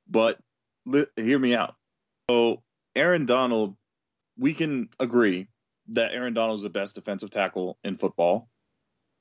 but 0.09 0.39
li- 0.85 1.07
hear 1.17 1.39
me 1.39 1.55
out. 1.55 1.75
So 2.29 2.63
Aaron 2.95 3.27
Donald 3.27 3.77
we 4.39 4.55
can 4.55 4.89
agree 5.01 5.49
that 5.89 6.13
Aaron 6.13 6.35
Donald 6.35 6.59
is 6.59 6.63
the 6.63 6.71
best 6.71 6.95
defensive 6.95 7.31
tackle 7.31 7.79
in 7.85 7.97
football. 7.97 8.49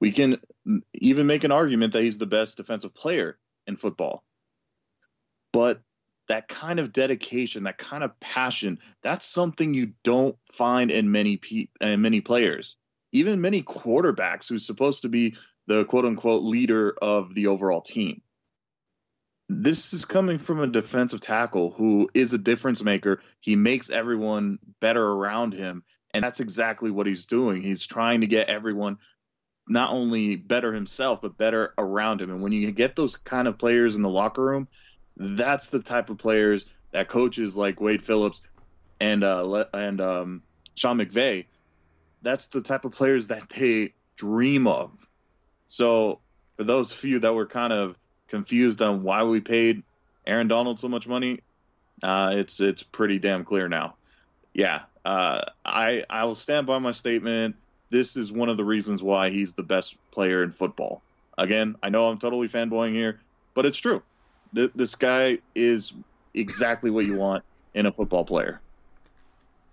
We 0.01 0.11
can 0.11 0.37
even 0.93 1.27
make 1.27 1.43
an 1.43 1.51
argument 1.51 1.93
that 1.93 2.03
he's 2.03 2.17
the 2.17 2.25
best 2.25 2.57
defensive 2.57 2.93
player 2.93 3.37
in 3.65 3.75
football. 3.75 4.23
But 5.53 5.81
that 6.27 6.47
kind 6.47 6.79
of 6.79 6.91
dedication, 6.91 7.63
that 7.63 7.77
kind 7.77 8.03
of 8.03 8.19
passion, 8.19 8.79
that's 9.01 9.25
something 9.25 9.73
you 9.73 9.93
don't 10.03 10.35
find 10.51 10.91
in 10.91 11.11
many 11.11 11.37
pe- 11.37 11.69
in 11.79 12.01
many 12.01 12.21
players. 12.21 12.77
Even 13.11 13.39
many 13.41 13.63
quarterbacks 13.63 14.49
who's 14.49 14.65
supposed 14.65 15.03
to 15.03 15.09
be 15.09 15.37
the 15.67 15.86
quote 15.86 16.06
unquote 16.06 16.43
leader 16.43 16.95
of 17.01 17.34
the 17.34 17.47
overall 17.47 17.82
team. 17.82 18.21
this 19.47 19.93
is 19.93 20.06
coming 20.06 20.39
from 20.39 20.60
a 20.60 20.67
defensive 20.67 21.21
tackle 21.21 21.71
who 21.71 22.10
is 22.13 22.34
a 22.34 22.38
difference 22.38 22.84
maker. 22.84 23.21
He 23.39 23.56
makes 23.56 23.89
everyone 23.89 24.58
better 24.80 25.04
around 25.04 25.54
him. 25.54 25.84
And 26.13 26.23
that's 26.23 26.39
exactly 26.39 26.91
what 26.91 27.08
he's 27.08 27.25
doing. 27.25 27.62
He's 27.62 27.86
trying 27.86 28.21
to 28.21 28.28
get 28.28 28.49
everyone 28.49 28.97
not 29.67 29.91
only 29.91 30.36
better 30.36 30.73
himself, 30.73 31.21
but 31.21 31.38
better 31.38 31.73
around 31.78 32.21
him. 32.21 32.32
And 32.32 32.41
when 32.41 32.54
you 32.54 32.71
get 32.71 32.95
those 32.95 33.17
kind 33.17 33.47
of 33.47 33.58
players 33.58 33.95
in 33.95 34.01
the 34.01 34.10
locker 34.10 34.43
room, 34.43 34.67
that's 35.17 35.67
the 35.67 35.82
type 35.82 36.10
of 36.10 36.17
players 36.17 36.65
that 36.91 37.10
coaches 37.10 37.58
like 37.58 37.82
Wade 37.82 38.01
Phillips 38.01 38.41
and 38.99 39.23
uh, 39.23 39.65
and 39.73 39.99
um, 40.01 40.43
Sean 40.75 40.99
McVay, 40.99 41.45
that's 42.21 42.47
the 42.47 42.62
type 42.62 42.86
of 42.86 42.93
players 42.93 43.28
that 43.28 43.49
they 43.49 43.93
dream 44.15 44.67
of. 44.67 45.08
So 45.67 46.19
for 46.58 46.63
those 46.63 47.04
you 47.04 47.19
that 47.19 47.34
were 47.34 47.45
kind 47.45 47.73
of 47.73 47.97
confused 48.28 48.82
on 48.82 49.04
why 49.04 49.23
we 49.23 49.41
paid 49.41 49.84
Aaron 50.25 50.47
Donald 50.47 50.80
so 50.80 50.88
much 50.88 51.08
money, 51.08 51.39
uh, 52.04 52.34
it's 52.36 52.60
it's 52.60 52.84
pretty 52.84 53.19
damn 53.19 53.45
clear 53.45 53.67
now. 53.67 53.95
Yeah, 54.54 54.82
uh, 55.04 55.41
I 55.63 56.04
I 56.10 56.25
will 56.25 56.36
stand 56.36 56.67
by 56.67 56.80
my 56.80 56.91
statement. 56.91 57.56
This 57.89 58.17
is 58.17 58.32
one 58.32 58.49
of 58.49 58.58
the 58.58 58.65
reasons 58.65 59.01
why 59.01 59.30
he's 59.30 59.54
the 59.54 59.63
best 59.63 59.95
player 60.12 60.43
in 60.43 60.51
football. 60.51 61.01
Again, 61.38 61.75
I 61.84 61.89
know 61.89 62.08
I'm 62.08 62.17
totally 62.17 62.47
fanboying 62.47 62.93
here, 62.93 63.19
but 63.54 63.65
it's 63.65 63.78
true. 63.78 64.01
Th- 64.54 64.71
this 64.75 64.95
guy 64.95 65.39
is 65.54 65.93
exactly 66.34 66.89
what 66.89 67.06
you 67.06 67.15
want 67.15 67.43
in 67.73 67.86
a 67.86 67.91
football 67.91 68.25
player. 68.25 68.62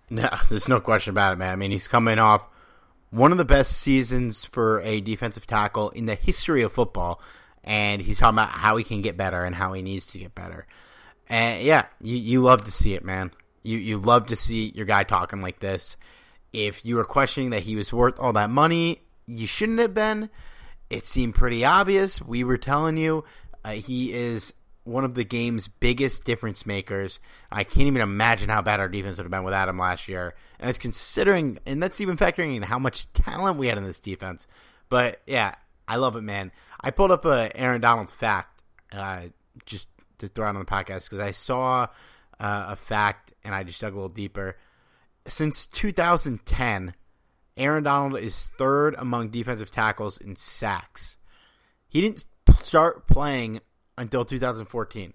No, 0.09 0.29
there's 0.49 0.67
no 0.67 0.79
question 0.79 1.11
about 1.11 1.33
it, 1.33 1.35
man. 1.37 1.51
I 1.51 1.55
mean, 1.55 1.71
he's 1.71 1.87
coming 1.87 2.19
off 2.19 2.47
one 3.13 3.31
of 3.31 3.37
the 3.37 3.45
best 3.45 3.77
seasons 3.77 4.43
for 4.43 4.81
a 4.81 4.99
defensive 4.99 5.45
tackle 5.45 5.91
in 5.91 6.07
the 6.07 6.15
history 6.15 6.63
of 6.63 6.73
football, 6.73 7.21
and 7.63 8.01
he's 8.01 8.17
talking 8.17 8.39
about 8.39 8.49
how 8.49 8.75
he 8.75 8.83
can 8.83 9.03
get 9.03 9.15
better 9.15 9.43
and 9.43 9.53
how 9.55 9.73
he 9.73 9.83
needs 9.83 10.07
to 10.07 10.17
get 10.17 10.33
better. 10.33 10.65
And 11.29 11.61
yeah, 11.61 11.85
you, 12.01 12.17
you 12.17 12.41
love 12.41 12.65
to 12.65 12.71
see 12.71 12.95
it, 12.95 13.05
man. 13.05 13.31
You 13.61 13.77
you 13.77 13.99
love 13.99 14.27
to 14.27 14.35
see 14.35 14.71
your 14.75 14.87
guy 14.87 15.03
talking 15.03 15.43
like 15.43 15.59
this. 15.59 15.95
If 16.51 16.83
you 16.83 16.95
were 16.95 17.05
questioning 17.05 17.51
that 17.51 17.61
he 17.61 17.75
was 17.75 17.93
worth 17.93 18.19
all 18.19 18.33
that 18.33 18.49
money, 18.49 19.03
you 19.27 19.45
shouldn't 19.45 19.79
have 19.79 19.93
been. 19.93 20.31
It 20.89 21.05
seemed 21.05 21.35
pretty 21.35 21.63
obvious. 21.63 22.19
We 22.19 22.43
were 22.43 22.57
telling 22.57 22.97
you 22.97 23.25
uh, 23.63 23.73
he 23.73 24.11
is 24.11 24.53
one 24.83 25.05
of 25.05 25.15
the 25.15 25.23
game's 25.23 25.67
biggest 25.67 26.25
difference 26.25 26.65
makers. 26.65 27.19
I 27.51 27.63
can't 27.63 27.87
even 27.87 28.01
imagine 28.01 28.49
how 28.49 28.61
bad 28.61 28.79
our 28.79 28.89
defense 28.89 29.17
would 29.17 29.23
have 29.23 29.31
been 29.31 29.43
without 29.43 29.69
him 29.69 29.77
last 29.77 30.07
year. 30.07 30.35
And 30.59 30.69
it's 30.69 30.79
considering, 30.79 31.59
and 31.65 31.81
that's 31.81 32.01
even 32.01 32.17
factoring 32.17 32.55
in 32.55 32.63
how 32.63 32.79
much 32.79 33.11
talent 33.13 33.57
we 33.57 33.67
had 33.67 33.77
in 33.77 33.83
this 33.83 33.99
defense. 33.99 34.47
But 34.89 35.21
yeah, 35.25 35.55
I 35.87 35.95
love 35.95 36.15
it, 36.15 36.21
man. 36.21 36.51
I 36.81 36.91
pulled 36.91 37.11
up 37.11 37.25
a 37.25 37.55
Aaron 37.55 37.81
Donald 37.81 38.11
fact 38.11 38.61
uh, 38.91 39.23
just 39.65 39.87
to 40.19 40.27
throw 40.27 40.47
out 40.47 40.55
on 40.55 40.59
the 40.59 40.65
podcast 40.65 41.05
because 41.05 41.19
I 41.19 41.31
saw 41.31 41.87
uh, 42.39 42.65
a 42.69 42.75
fact 42.75 43.31
and 43.43 43.55
I 43.55 43.63
just 43.63 43.81
dug 43.81 43.93
a 43.93 43.95
little 43.95 44.09
deeper. 44.09 44.57
Since 45.27 45.65
2010, 45.67 46.93
Aaron 47.55 47.83
Donald 47.83 48.19
is 48.19 48.51
third 48.57 48.95
among 48.97 49.29
defensive 49.29 49.71
tackles 49.71 50.17
in 50.17 50.35
sacks. 50.35 51.17
He 51.87 52.01
didn't 52.01 52.25
start 52.61 53.07
playing 53.07 53.61
until 53.97 54.25
2014. 54.25 55.13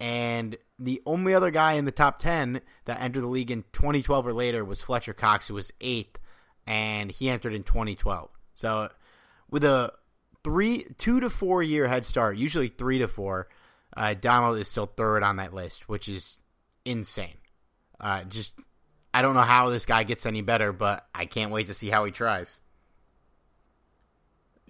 And 0.00 0.56
the 0.80 1.00
only 1.06 1.32
other 1.32 1.52
guy 1.52 1.74
in 1.74 1.84
the 1.84 1.92
top 1.92 2.18
10 2.18 2.60
that 2.86 3.00
entered 3.00 3.22
the 3.22 3.28
league 3.28 3.52
in 3.52 3.64
2012 3.72 4.26
or 4.26 4.32
later 4.32 4.64
was 4.64 4.82
Fletcher 4.82 5.12
Cox, 5.12 5.46
who 5.46 5.54
was 5.54 5.72
eighth, 5.80 6.18
and 6.66 7.12
he 7.12 7.30
entered 7.30 7.54
in 7.54 7.62
2012. 7.62 8.30
So, 8.54 8.88
with 9.48 9.62
a 9.62 9.92
three, 10.42 10.86
two 10.98 11.20
to 11.20 11.30
four 11.30 11.62
year 11.62 11.86
head 11.86 12.04
start, 12.04 12.36
usually 12.36 12.66
three 12.66 12.98
to 12.98 13.06
four, 13.06 13.48
uh, 13.96 14.14
Donald 14.14 14.58
is 14.58 14.68
still 14.68 14.86
third 14.86 15.22
on 15.22 15.36
that 15.36 15.54
list, 15.54 15.88
which 15.88 16.08
is 16.08 16.40
insane. 16.84 17.36
Uh, 18.00 18.24
just, 18.24 18.54
I 19.14 19.22
don't 19.22 19.34
know 19.34 19.42
how 19.42 19.68
this 19.68 19.86
guy 19.86 20.02
gets 20.02 20.26
any 20.26 20.42
better, 20.42 20.72
but 20.72 21.06
I 21.14 21.26
can't 21.26 21.52
wait 21.52 21.68
to 21.68 21.74
see 21.74 21.90
how 21.90 22.04
he 22.04 22.10
tries. 22.10 22.60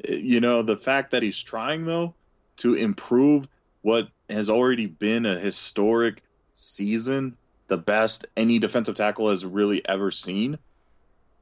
You 0.09 0.41
know, 0.41 0.63
the 0.63 0.77
fact 0.77 1.13
that 1.13 1.23
he's 1.23 1.43
trying, 1.43 1.85
though, 1.85 2.15
to 2.59 2.75
improve 2.75 3.47
what 3.83 4.09
has 4.29 4.49
already 4.51 4.87
been 4.87 5.27
a 5.27 5.39
historic 5.39 6.23
season, 6.53 7.37
the 7.69 7.77
best 7.77 8.27
any 8.37 8.59
defensive 8.59 8.95
tackle 8.95 9.31
has 9.31 9.45
really 9.45 9.87
ever 9.87 10.11
seen, 10.11 10.59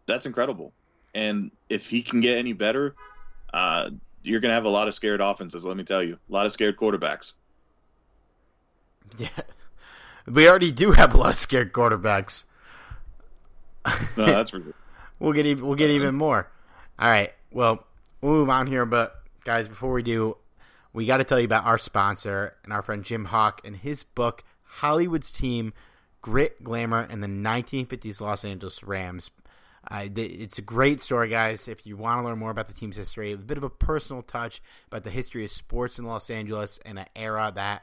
that's 0.07 0.27
incredible. 0.27 0.73
And 1.15 1.51
if 1.69 1.89
he 1.89 2.03
can 2.03 2.21
get 2.21 2.39
any 2.39 2.53
better, 2.53 2.95
uh, 3.53 3.91
you're 4.23 4.41
going 4.41 4.51
to 4.51 4.55
have 4.55 4.65
a 4.65 4.71
lot 4.71 4.89
of 4.89 4.95
scared 4.95 5.21
offenses, 5.21 5.65
let 5.65 5.77
me 5.77 5.85
tell 5.85 6.03
you. 6.03 6.19
A 6.29 6.33
lot 6.33 6.47
of 6.47 6.53
scared 6.53 6.77
quarterbacks. 6.77 7.35
Yeah. 9.19 9.29
We 10.25 10.49
already 10.49 10.71
do 10.71 10.93
have 10.93 11.15
a 11.15 11.17
lot 11.17 11.31
of 11.31 11.37
scared 11.37 11.73
quarterbacks. 11.73 12.45
No, 14.17 14.27
that's 14.27 14.51
for 14.51 14.63
we'll 15.19 15.33
get 15.33 15.47
even, 15.47 15.67
we'll 15.67 15.75
get 15.75 15.91
even 15.91 16.15
more. 16.15 16.49
All 16.97 17.09
right. 17.09 17.33
Well, 17.51 17.85
we'll 18.21 18.33
move 18.33 18.51
on 18.51 18.67
here, 18.67 18.87
but 18.87 19.23
guys, 19.45 19.69
before 19.69 19.93
we 19.93 20.03
do, 20.03 20.37
we 20.93 21.07
got 21.07 21.19
to 21.19 21.25
tell 21.25 21.39
you 21.39 21.45
about 21.45 21.65
our 21.65 21.79
sponsor 21.79 22.57
and 22.65 22.73
our 22.73 22.83
friend 22.83 23.05
Jim 23.05 23.27
Hock 23.27 23.61
and 23.65 23.77
his 23.77 24.03
book 24.03 24.45
Hollywood's 24.65 25.31
Team: 25.31 25.73
Grit, 26.23 26.63
Glamour, 26.63 27.07
and 27.11 27.23
the 27.23 27.29
1950s 27.29 28.21
Los 28.21 28.45
Angeles 28.45 28.83
Rams. 28.83 29.31
Uh, 29.91 30.09
it's 30.15 30.59
a 30.59 30.63
great 30.63 31.01
story, 31.01 31.29
guys. 31.29 31.67
If 31.67 31.87
you 31.87 31.97
want 31.97 32.21
to 32.21 32.25
learn 32.27 32.39
more 32.39 32.51
about 32.51 32.69
the 32.69 32.75
team's 32.75 32.97
history, 32.97 33.33
a 33.33 33.37
bit 33.37 33.57
of 33.57 33.65
a 33.65 33.71
personal 33.71 34.23
touch 34.23 34.61
about 34.89 35.05
the 35.05 35.11
history 35.11 35.45
of 35.45 35.51
sports 35.51 35.99
in 35.99 36.05
Los 36.05 36.29
Angeles 36.29 36.79
and 36.85 36.99
an 36.99 37.07
era 37.17 37.51
that 37.55 37.83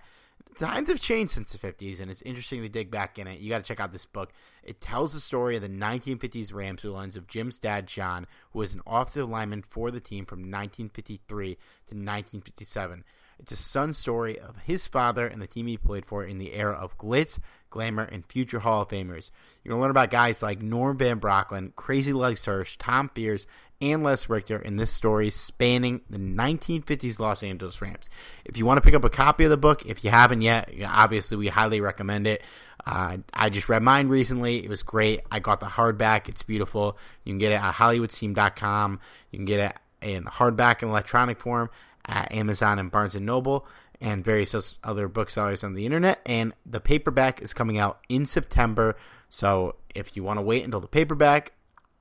times 0.58 0.90
have 0.90 1.00
changed 1.00 1.34
since 1.34 1.52
the 1.52 1.58
50s, 1.58 2.00
and 2.00 2.12
it's 2.12 2.22
interesting 2.22 2.62
to 2.62 2.70
dig 2.70 2.92
back 2.92 3.18
in 3.18 3.28
it. 3.28 3.40
You 3.40 3.50
got 3.50 3.60
to 3.60 3.64
check 3.64 3.80
out 3.80 3.92
this 3.92 4.06
book. 4.06 4.32
It 4.64 4.82
tells 4.82 5.14
the 5.14 5.20
story 5.20 5.56
of 5.56 5.62
the 5.62 5.70
1950s 5.70 6.54
Rams 6.54 6.82
through 6.82 6.92
the 6.92 6.98
lens 6.98 7.16
of 7.16 7.28
Jim's 7.28 7.60
dad, 7.60 7.88
John, 7.88 8.28
who 8.52 8.60
was 8.60 8.74
an 8.74 8.82
offensive 8.86 9.30
lineman 9.30 9.64
for 9.68 9.92
the 9.92 10.00
team 10.00 10.26
from 10.26 10.40
1953 10.40 11.56
to 11.56 11.60
1957. 11.96 13.04
It's 13.40 13.52
a 13.52 13.56
son 13.56 13.94
story 13.94 14.40
of 14.40 14.58
his 14.66 14.88
father 14.88 15.28
and 15.28 15.42
the 15.42 15.48
team 15.48 15.68
he 15.68 15.78
played 15.78 16.06
for 16.06 16.24
in 16.24 16.40
the 16.40 16.54
era 16.54 16.74
of 16.74 16.98
glitz, 16.98 17.40
glamour, 17.70 18.04
and 18.04 18.26
future 18.26 18.60
Hall 18.60 18.82
of 18.82 18.88
Famers. 18.88 19.30
You're 19.64 19.72
going 19.72 19.80
to 19.80 19.82
learn 19.84 19.92
about 19.92 20.10
guys 20.10 20.42
like 20.42 20.62
Norm 20.62 20.98
Van 20.98 21.20
Brocklin, 21.20 21.76
Crazy 21.76 22.14
Legs 22.14 22.46
Hirsch, 22.46 22.78
Tom 22.78 23.10
Fears, 23.14 23.46
and 23.82 24.04
Les 24.04 24.30
Richter 24.30 24.60
in 24.60 24.78
this 24.78 24.92
story 24.92 25.30
spanning 25.30 26.02
the 26.10 26.18
1950s 26.18 27.20
Los 27.20 27.44
Angeles 27.44 27.82
Rams. 27.82 28.10
If 28.46 28.58
you 28.58 28.66
want 28.66 28.78
to 28.78 28.82
pick 28.82 28.96
up 28.96 29.04
a 29.04 29.10
copy 29.10 29.44
of 29.44 29.50
the 29.50 29.58
book, 29.58 29.86
if 29.86 30.04
you 30.04 30.10
haven't 30.10 30.42
yet, 30.42 30.72
obviously 30.86 31.38
we 31.38 31.48
highly 31.48 31.82
recommend 31.82 32.28
it. 32.28 32.44
Uh, 32.86 33.18
I 33.34 33.50
just 33.50 33.70
read 33.70 33.84
mine 33.84 34.08
recently. 34.08 34.64
It 34.64 34.70
was 34.70 34.84
great. 34.84 35.22
I 35.32 35.40
got 35.40 35.60
the 35.60 35.66
hardback. 35.66 36.30
It's 36.30 36.44
beautiful. 36.44 36.98
You 37.24 37.34
can 37.34 37.40
get 37.40 37.52
it 37.52 37.62
at 37.62 37.74
HollywoodTeam.com. 37.74 39.00
You 39.32 39.38
can 39.40 39.46
get 39.46 39.60
it 39.60 39.76
in 40.02 40.24
hardback 40.24 40.82
and 40.82 40.92
electronic 40.92 41.40
form 41.40 41.70
at 42.06 42.32
Amazon 42.32 42.80
and 42.80 42.90
Barnes 42.90 43.16
& 43.16 43.20
Noble 43.20 43.68
and 44.00 44.24
various 44.24 44.78
other 44.84 45.08
booksellers 45.08 45.64
on 45.64 45.74
the 45.74 45.86
internet. 45.86 46.22
And 46.26 46.54
the 46.66 46.80
paperback 46.80 47.42
is 47.42 47.54
coming 47.54 47.78
out 47.78 48.00
in 48.08 48.26
September. 48.26 48.96
So 49.30 49.76
if 49.94 50.16
you 50.16 50.24
want 50.24 50.38
to 50.38 50.44
wait 50.44 50.64
until 50.64 50.80
the 50.80 50.88
paperback, 50.88 51.52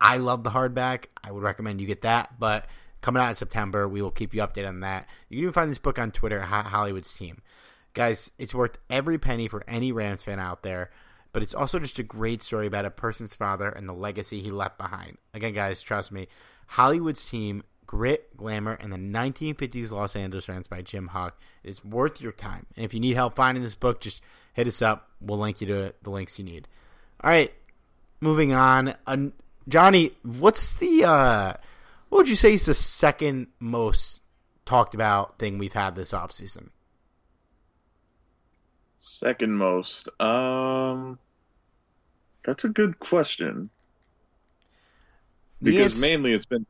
I 0.00 0.18
love 0.18 0.44
the 0.44 0.50
hardback. 0.50 1.06
I 1.22 1.32
would 1.32 1.42
recommend 1.42 1.80
you 1.80 1.86
get 1.86 2.02
that. 2.02 2.38
But 2.38 2.66
coming 3.00 3.22
out 3.22 3.30
in 3.30 3.36
September, 3.36 3.88
we 3.88 4.02
will 4.02 4.10
keep 4.10 4.34
you 4.34 4.42
updated 4.42 4.68
on 4.68 4.80
that. 4.80 5.06
You 5.28 5.36
can 5.36 5.42
even 5.42 5.52
find 5.52 5.70
this 5.70 5.78
book 5.78 5.98
on 5.98 6.10
Twitter, 6.10 6.42
Hollywood's 6.42 7.14
Team. 7.14 7.42
Guys, 7.94 8.30
it's 8.38 8.54
worth 8.54 8.78
every 8.90 9.18
penny 9.18 9.48
for 9.48 9.64
any 9.66 9.92
Rams 9.92 10.22
fan 10.22 10.38
out 10.38 10.62
there. 10.62 10.90
But 11.32 11.42
it's 11.42 11.54
also 11.54 11.78
just 11.78 11.98
a 11.98 12.02
great 12.02 12.42
story 12.42 12.66
about 12.66 12.86
a 12.86 12.90
person's 12.90 13.34
father 13.34 13.68
and 13.68 13.88
the 13.88 13.92
legacy 13.92 14.40
he 14.40 14.50
left 14.50 14.78
behind. 14.78 15.18
Again, 15.34 15.52
guys, 15.52 15.82
trust 15.82 16.10
me. 16.10 16.28
Hollywood's 16.66 17.24
Team 17.24 17.62
Grit, 17.86 18.36
Glamour, 18.36 18.72
and 18.80 18.92
the 18.92 18.96
1950s 18.96 19.90
Los 19.90 20.16
Angeles 20.16 20.48
Rams 20.48 20.66
by 20.66 20.82
Jim 20.82 21.08
Hock 21.08 21.40
is 21.62 21.84
worth 21.84 22.20
your 22.20 22.32
time. 22.32 22.66
And 22.74 22.84
if 22.84 22.92
you 22.92 23.00
need 23.00 23.16
help 23.16 23.36
finding 23.36 23.62
this 23.62 23.74
book, 23.74 24.00
just 24.00 24.22
hit 24.54 24.66
us 24.66 24.82
up. 24.82 25.10
We'll 25.20 25.38
link 25.38 25.60
you 25.60 25.66
to 25.68 25.94
the 26.02 26.10
links 26.10 26.38
you 26.38 26.44
need. 26.44 26.68
All 27.22 27.30
right, 27.30 27.52
moving 28.20 28.52
on. 28.52 28.94
Johnny, 29.68 30.12
what's 30.22 30.74
the 30.74 31.04
uh, 31.04 31.54
what 32.08 32.18
would 32.18 32.28
you 32.28 32.36
say 32.36 32.54
is 32.54 32.66
the 32.66 32.74
second 32.74 33.48
most 33.58 34.22
talked 34.64 34.94
about 34.94 35.38
thing 35.38 35.58
we've 35.58 35.72
had 35.72 35.96
this 35.96 36.12
offseason? 36.12 36.68
Second 38.98 39.54
most. 39.54 40.08
Um 40.20 41.18
that's 42.44 42.64
a 42.64 42.68
good 42.68 42.98
question. 42.98 43.70
Because 45.62 45.98
mainly 45.98 46.32
it's 46.32 46.46
been 46.46 46.66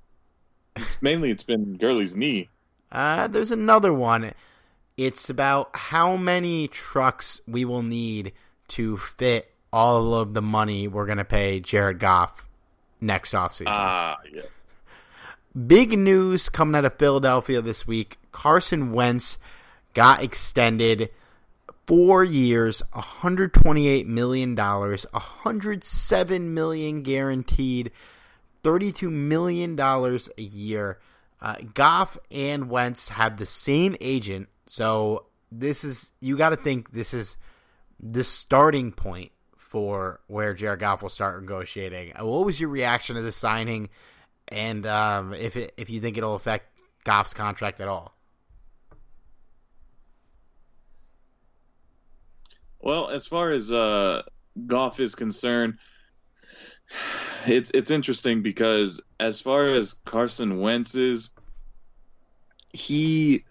it's 0.75 1.03
mainly 1.03 1.31
it's 1.31 1.43
been 1.43 1.77
Gurley's 1.77 2.17
knee. 2.17 2.49
Uh 2.91 3.29
there's 3.29 3.53
another 3.53 3.93
one. 3.93 4.33
It's 4.97 5.29
about 5.29 5.71
how 5.77 6.17
many 6.17 6.69
trucks 6.69 7.41
we 7.47 7.65
will 7.67 7.83
need 7.83 8.33
to 8.69 8.97
fit 8.97 9.53
all 9.73 10.15
of 10.15 10.33
the 10.33 10.41
money 10.41 10.89
we're 10.89 11.05
going 11.05 11.19
to 11.19 11.25
pay 11.25 11.61
Jared 11.61 11.99
Goff 11.99 12.46
next 13.01 13.33
offseason. 13.33 13.67
Ah, 13.69 14.19
yeah. 14.33 14.43
Big 15.67 15.99
news 15.99 16.49
coming 16.49 16.75
out 16.75 16.85
of 16.85 16.99
Philadelphia 16.99 17.63
this 17.63 17.87
week. 17.87 18.19
Carson 18.33 18.93
Wentz 18.93 19.39
got 19.95 20.23
extended 20.23 21.11
four 21.87 22.25
years, 22.25 22.83
$128 22.95 24.07
million, 24.07 24.55
107 24.55 26.55
million 26.55 27.03
guaranteed, 27.03 27.91
$32 28.63 29.11
million 29.11 29.81
a 29.81 30.43
year. 30.43 30.99
Uh, 31.41 31.57
Goff 31.75 32.19
and 32.31 32.69
Wentz 32.69 33.11
have 33.11 33.37
the 33.37 33.47
same 33.47 33.97
agent, 34.01 34.49
so 34.67 35.27
this 35.53 35.85
is 35.85 36.11
you 36.21 36.37
got 36.37 36.51
to 36.51 36.57
think 36.57 36.93
this 36.93 37.15
is 37.15 37.37
the 38.01 38.25
starting 38.25 38.91
point 38.91 39.31
for 39.69 40.21
where 40.29 40.55
Jared 40.55 40.79
Goff 40.79 41.03
will 41.03 41.09
start 41.09 41.41
negotiating. 41.41 42.13
Uh, 42.17 42.25
what 42.25 42.47
was 42.47 42.61
your 42.61 42.71
reaction 42.71 43.17
to 43.17 43.23
the 43.23 43.33
signing, 43.33 43.89
and 44.49 44.87
um, 44.87 45.35
if 45.35 45.57
it, 45.57 45.73
if 45.77 45.91
you 45.91 46.01
think 46.01 46.17
it'll 46.17 46.37
affect 46.37 46.81
Goff's 47.05 47.35
contract 47.35 47.81
at 47.81 47.89
all? 47.89 48.15
Well, 52.81 53.11
as 53.11 53.27
far 53.27 53.51
as 53.51 53.73
uh, 53.73 54.23
Goff 54.67 55.01
is 55.01 55.17
concerned, 55.17 55.79
it's 57.47 57.73
it's 57.73 57.91
interesting 57.91 58.43
because 58.43 59.01
as 59.19 59.41
far 59.41 59.71
as 59.71 59.95
Carson 60.05 60.61
Wentz 60.61 60.95
is, 60.95 61.31
he 62.73 63.45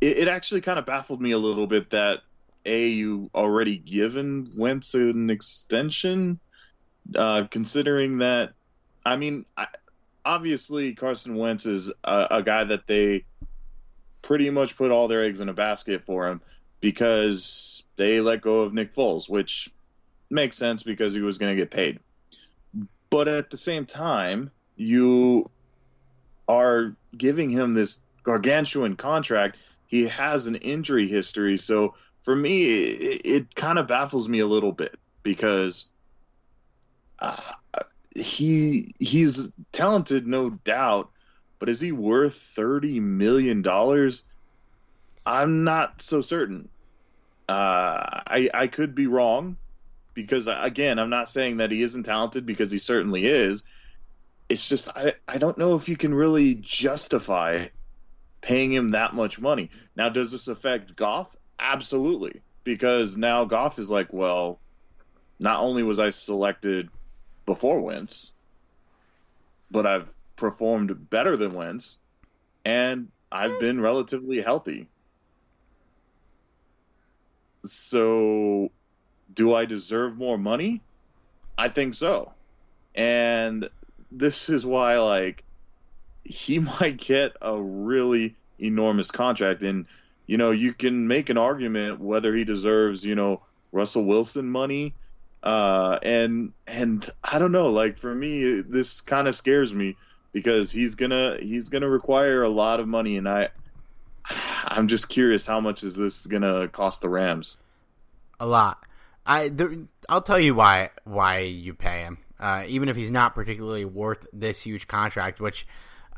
it, 0.00 0.18
it 0.18 0.28
actually 0.28 0.62
kind 0.62 0.78
of 0.78 0.86
baffled 0.86 1.20
me 1.20 1.32
a 1.32 1.38
little 1.38 1.66
bit 1.66 1.90
that 1.90 2.20
a 2.64 2.88
you 2.88 3.30
already 3.34 3.78
given 3.78 4.50
Wentz 4.56 4.94
an 4.94 5.30
extension, 5.30 6.40
uh, 7.14 7.44
considering 7.50 8.18
that 8.18 8.52
I 9.04 9.16
mean 9.16 9.44
I, 9.56 9.66
obviously 10.24 10.94
Carson 10.94 11.36
Wentz 11.36 11.66
is 11.66 11.90
a, 12.04 12.28
a 12.30 12.42
guy 12.42 12.64
that 12.64 12.86
they 12.86 13.24
pretty 14.22 14.50
much 14.50 14.76
put 14.76 14.90
all 14.90 15.08
their 15.08 15.24
eggs 15.24 15.40
in 15.40 15.48
a 15.48 15.54
basket 15.54 16.04
for 16.04 16.28
him 16.28 16.40
because 16.80 17.82
they 17.96 18.20
let 18.20 18.42
go 18.42 18.60
of 18.60 18.74
Nick 18.74 18.94
Foles, 18.94 19.28
which 19.28 19.70
makes 20.30 20.56
sense 20.56 20.82
because 20.82 21.14
he 21.14 21.20
was 21.20 21.38
going 21.38 21.56
to 21.56 21.60
get 21.60 21.70
paid. 21.70 21.98
But 23.10 23.28
at 23.28 23.50
the 23.50 23.56
same 23.56 23.86
time, 23.86 24.50
you 24.76 25.50
are 26.46 26.94
giving 27.16 27.50
him 27.50 27.72
this 27.72 28.02
gargantuan 28.22 28.96
contract. 28.96 29.56
He 29.86 30.08
has 30.08 30.46
an 30.46 30.56
injury 30.56 31.08
history, 31.08 31.56
so 31.56 31.94
for 32.22 32.34
me, 32.34 32.64
it, 32.64 33.22
it 33.24 33.54
kind 33.54 33.78
of 33.78 33.86
baffles 33.86 34.28
me 34.28 34.40
a 34.40 34.46
little 34.46 34.72
bit 34.72 34.98
because 35.22 35.88
uh, 37.18 37.40
he 38.14 38.94
he's 38.98 39.52
talented, 39.72 40.26
no 40.26 40.50
doubt, 40.50 41.10
but 41.58 41.68
is 41.68 41.80
he 41.80 41.92
worth 41.92 42.34
thirty 42.34 43.00
million 43.00 43.62
dollars? 43.62 44.24
I'm 45.24 45.64
not 45.64 46.00
so 46.02 46.20
certain. 46.20 46.68
Uh, 47.48 48.22
I 48.26 48.50
I 48.52 48.66
could 48.66 48.94
be 48.94 49.06
wrong 49.06 49.56
because 50.14 50.48
again, 50.48 50.98
I'm 50.98 51.10
not 51.10 51.30
saying 51.30 51.58
that 51.58 51.70
he 51.70 51.82
isn't 51.82 52.04
talented 52.04 52.44
because 52.44 52.70
he 52.70 52.78
certainly 52.78 53.24
is. 53.24 53.62
It's 54.48 54.68
just 54.68 54.88
I 54.96 55.14
I 55.26 55.38
don't 55.38 55.58
know 55.58 55.76
if 55.76 55.88
you 55.88 55.96
can 55.96 56.14
really 56.14 56.54
justify 56.54 57.68
paying 58.40 58.72
him 58.72 58.92
that 58.92 59.14
much 59.14 59.40
money. 59.40 59.70
Now, 59.96 60.08
does 60.08 60.32
this 60.32 60.48
affect 60.48 60.96
Goff? 60.96 61.34
Absolutely, 61.58 62.40
because 62.64 63.16
now 63.16 63.44
Goff 63.44 63.78
is 63.78 63.90
like, 63.90 64.12
well, 64.12 64.58
not 65.38 65.60
only 65.60 65.82
was 65.82 66.00
I 66.00 66.10
selected 66.10 66.88
before 67.46 67.80
Wentz, 67.80 68.32
but 69.70 69.86
I've 69.86 70.12
performed 70.36 71.10
better 71.10 71.36
than 71.36 71.54
Wentz, 71.54 71.96
and 72.64 73.08
I've 73.30 73.58
been 73.60 73.80
relatively 73.80 74.40
healthy. 74.40 74.88
So, 77.64 78.70
do 79.34 79.54
I 79.54 79.64
deserve 79.64 80.16
more 80.16 80.38
money? 80.38 80.80
I 81.56 81.68
think 81.68 81.94
so. 81.94 82.32
And 82.94 83.68
this 84.10 84.48
is 84.48 84.64
why, 84.64 84.98
like, 84.98 85.44
he 86.24 86.58
might 86.80 86.96
get 86.96 87.36
a 87.42 87.60
really 87.60 88.36
enormous 88.58 89.10
contract. 89.10 89.62
And, 89.62 89.86
you 90.28 90.36
know, 90.36 90.52
you 90.52 90.74
can 90.74 91.08
make 91.08 91.30
an 91.30 91.38
argument 91.38 91.98
whether 91.98 92.32
he 92.34 92.44
deserves, 92.44 93.04
you 93.04 93.16
know, 93.16 93.42
Russell 93.72 94.04
Wilson 94.04 94.48
money. 94.48 94.94
Uh, 95.42 95.98
and, 96.02 96.52
and 96.66 97.08
I 97.24 97.38
don't 97.38 97.50
know, 97.50 97.70
like, 97.70 97.96
for 97.96 98.14
me, 98.14 98.60
this 98.60 99.00
kind 99.00 99.26
of 99.26 99.34
scares 99.34 99.74
me 99.74 99.96
because 100.32 100.70
he's 100.70 100.96
gonna, 100.96 101.38
he's 101.40 101.70
gonna 101.70 101.88
require 101.88 102.42
a 102.42 102.48
lot 102.48 102.78
of 102.78 102.86
money. 102.86 103.16
And 103.16 103.26
I, 103.26 103.48
I'm 104.66 104.86
just 104.86 105.08
curious 105.08 105.46
how 105.46 105.60
much 105.60 105.82
is 105.82 105.96
this 105.96 106.24
to 106.24 106.68
cost 106.70 107.00
the 107.00 107.08
Rams? 107.08 107.56
A 108.38 108.46
lot. 108.46 108.84
I 109.24 109.48
there, 109.48 109.72
I'll 110.08 110.22
tell 110.22 110.38
you 110.38 110.54
why 110.54 110.90
why 111.04 111.40
you 111.40 111.74
pay 111.74 112.00
him. 112.00 112.18
Uh, 112.40 112.64
even 112.66 112.88
if 112.88 112.96
he's 112.96 113.10
not 113.10 113.34
particularly 113.34 113.84
worth 113.84 114.26
this 114.32 114.62
huge 114.62 114.86
contract, 114.86 115.40
which 115.40 115.66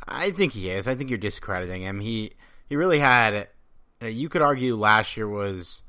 I 0.06 0.30
think 0.30 0.52
he 0.52 0.70
is. 0.70 0.86
I 0.86 0.94
think 0.94 1.10
you're 1.10 1.18
discrediting 1.18 1.82
him. 1.82 2.00
He 2.00 2.32
he 2.68 2.76
really 2.76 2.98
had. 2.98 3.48
You 4.02 4.28
could 4.28 4.42
argue 4.42 4.76
last 4.76 5.16
year 5.16 5.28
was 5.28 5.82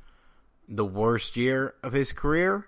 the 0.67 0.85
worst 0.85 1.37
year 1.37 1.75
of 1.83 1.93
his 1.93 2.11
career, 2.11 2.67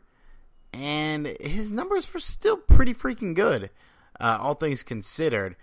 and 0.74 1.28
his 1.40 1.72
numbers 1.72 2.14
were 2.14 2.20
still 2.20 2.58
pretty 2.58 2.94
freaking 2.94 3.36
good, 3.36 3.70
uh, 4.20 4.38
all 4.40 4.56
things 4.56 4.84
considered. 4.84 5.56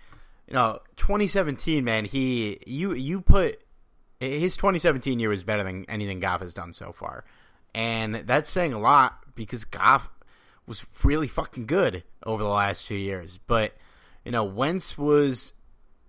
You 0.47 0.53
know, 0.53 0.79
2017, 0.97 1.83
man. 1.83 2.05
He 2.05 2.59
you 2.67 2.93
you 2.93 3.21
put 3.21 3.61
his 4.19 4.55
2017 4.55 5.19
year 5.19 5.29
was 5.29 5.43
better 5.43 5.63
than 5.63 5.85
anything 5.89 6.19
Goff 6.19 6.41
has 6.41 6.53
done 6.53 6.73
so 6.73 6.91
far, 6.91 7.25
and 7.73 8.15
that's 8.15 8.49
saying 8.49 8.73
a 8.73 8.79
lot 8.79 9.35
because 9.35 9.65
Goff 9.65 10.09
was 10.67 10.85
really 11.03 11.27
fucking 11.27 11.65
good 11.65 12.03
over 12.23 12.43
the 12.43 12.49
last 12.49 12.87
two 12.87 12.95
years. 12.95 13.39
But 13.47 13.75
you 14.23 14.31
know, 14.31 14.43
Wentz 14.43 14.97
was 14.97 15.53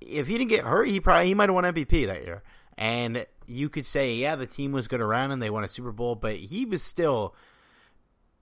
if 0.00 0.26
he 0.26 0.38
didn't 0.38 0.50
get 0.50 0.64
hurt, 0.64 0.88
he 0.88 1.00
probably 1.00 1.28
he 1.28 1.34
might 1.34 1.48
have 1.48 1.54
won 1.54 1.64
MVP 1.64 2.06
that 2.06 2.24
year. 2.24 2.42
And 2.76 3.26
you 3.46 3.68
could 3.68 3.86
say, 3.86 4.14
yeah, 4.14 4.36
the 4.36 4.46
team 4.46 4.72
was 4.72 4.88
good 4.88 5.00
around 5.00 5.30
and 5.30 5.40
they 5.40 5.50
won 5.50 5.64
a 5.64 5.68
Super 5.68 5.92
Bowl, 5.92 6.14
but 6.14 6.36
he 6.36 6.64
was 6.64 6.82
still 6.82 7.34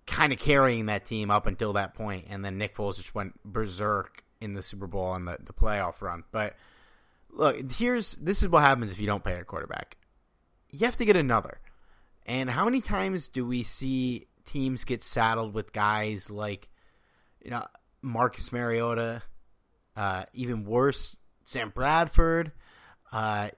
kind 0.07 0.33
of 0.33 0.39
carrying 0.39 0.87
that 0.87 1.05
team 1.05 1.31
up 1.31 1.47
until 1.47 1.73
that 1.75 1.95
point, 1.95 2.27
and 2.29 2.45
then 2.45 2.59
Nick 2.59 2.75
Foles 2.75 2.97
just 2.97 3.15
went 3.15 3.41
berserk 3.45 4.25
in 4.41 4.55
the 4.55 4.63
Super 4.63 4.87
Bowl 4.87 5.15
and 5.15 5.29
the, 5.29 5.39
the 5.41 5.53
playoff 5.53 6.01
run. 6.01 6.25
But 6.33 6.57
look, 7.31 7.71
here's 7.73 8.13
this 8.13 8.43
is 8.43 8.49
what 8.49 8.63
happens 8.63 8.91
if 8.91 8.99
you 8.99 9.07
don't 9.07 9.25
pay 9.25 9.35
a 9.35 9.45
quarterback. 9.45 9.97
You 10.71 10.87
have 10.87 10.97
to 10.97 11.05
get 11.05 11.17
another. 11.17 11.61
And 12.27 12.51
how 12.51 12.65
many 12.65 12.81
times 12.81 13.29
do 13.29 13.47
we 13.47 13.63
see 13.63 14.27
teams 14.45 14.85
get 14.85 15.03
saddled 15.03 15.55
with 15.55 15.73
guys 15.73 16.31
like, 16.31 16.69
you 17.43 17.51
know, 17.51 17.65
Marcus 18.03 18.53
Mariota, 18.53 19.23
uh, 19.97 20.25
even 20.33 20.65
worse, 20.65 21.17
Sam 21.45 21.71
Bradford, 21.71 22.53
uh, 23.13 23.51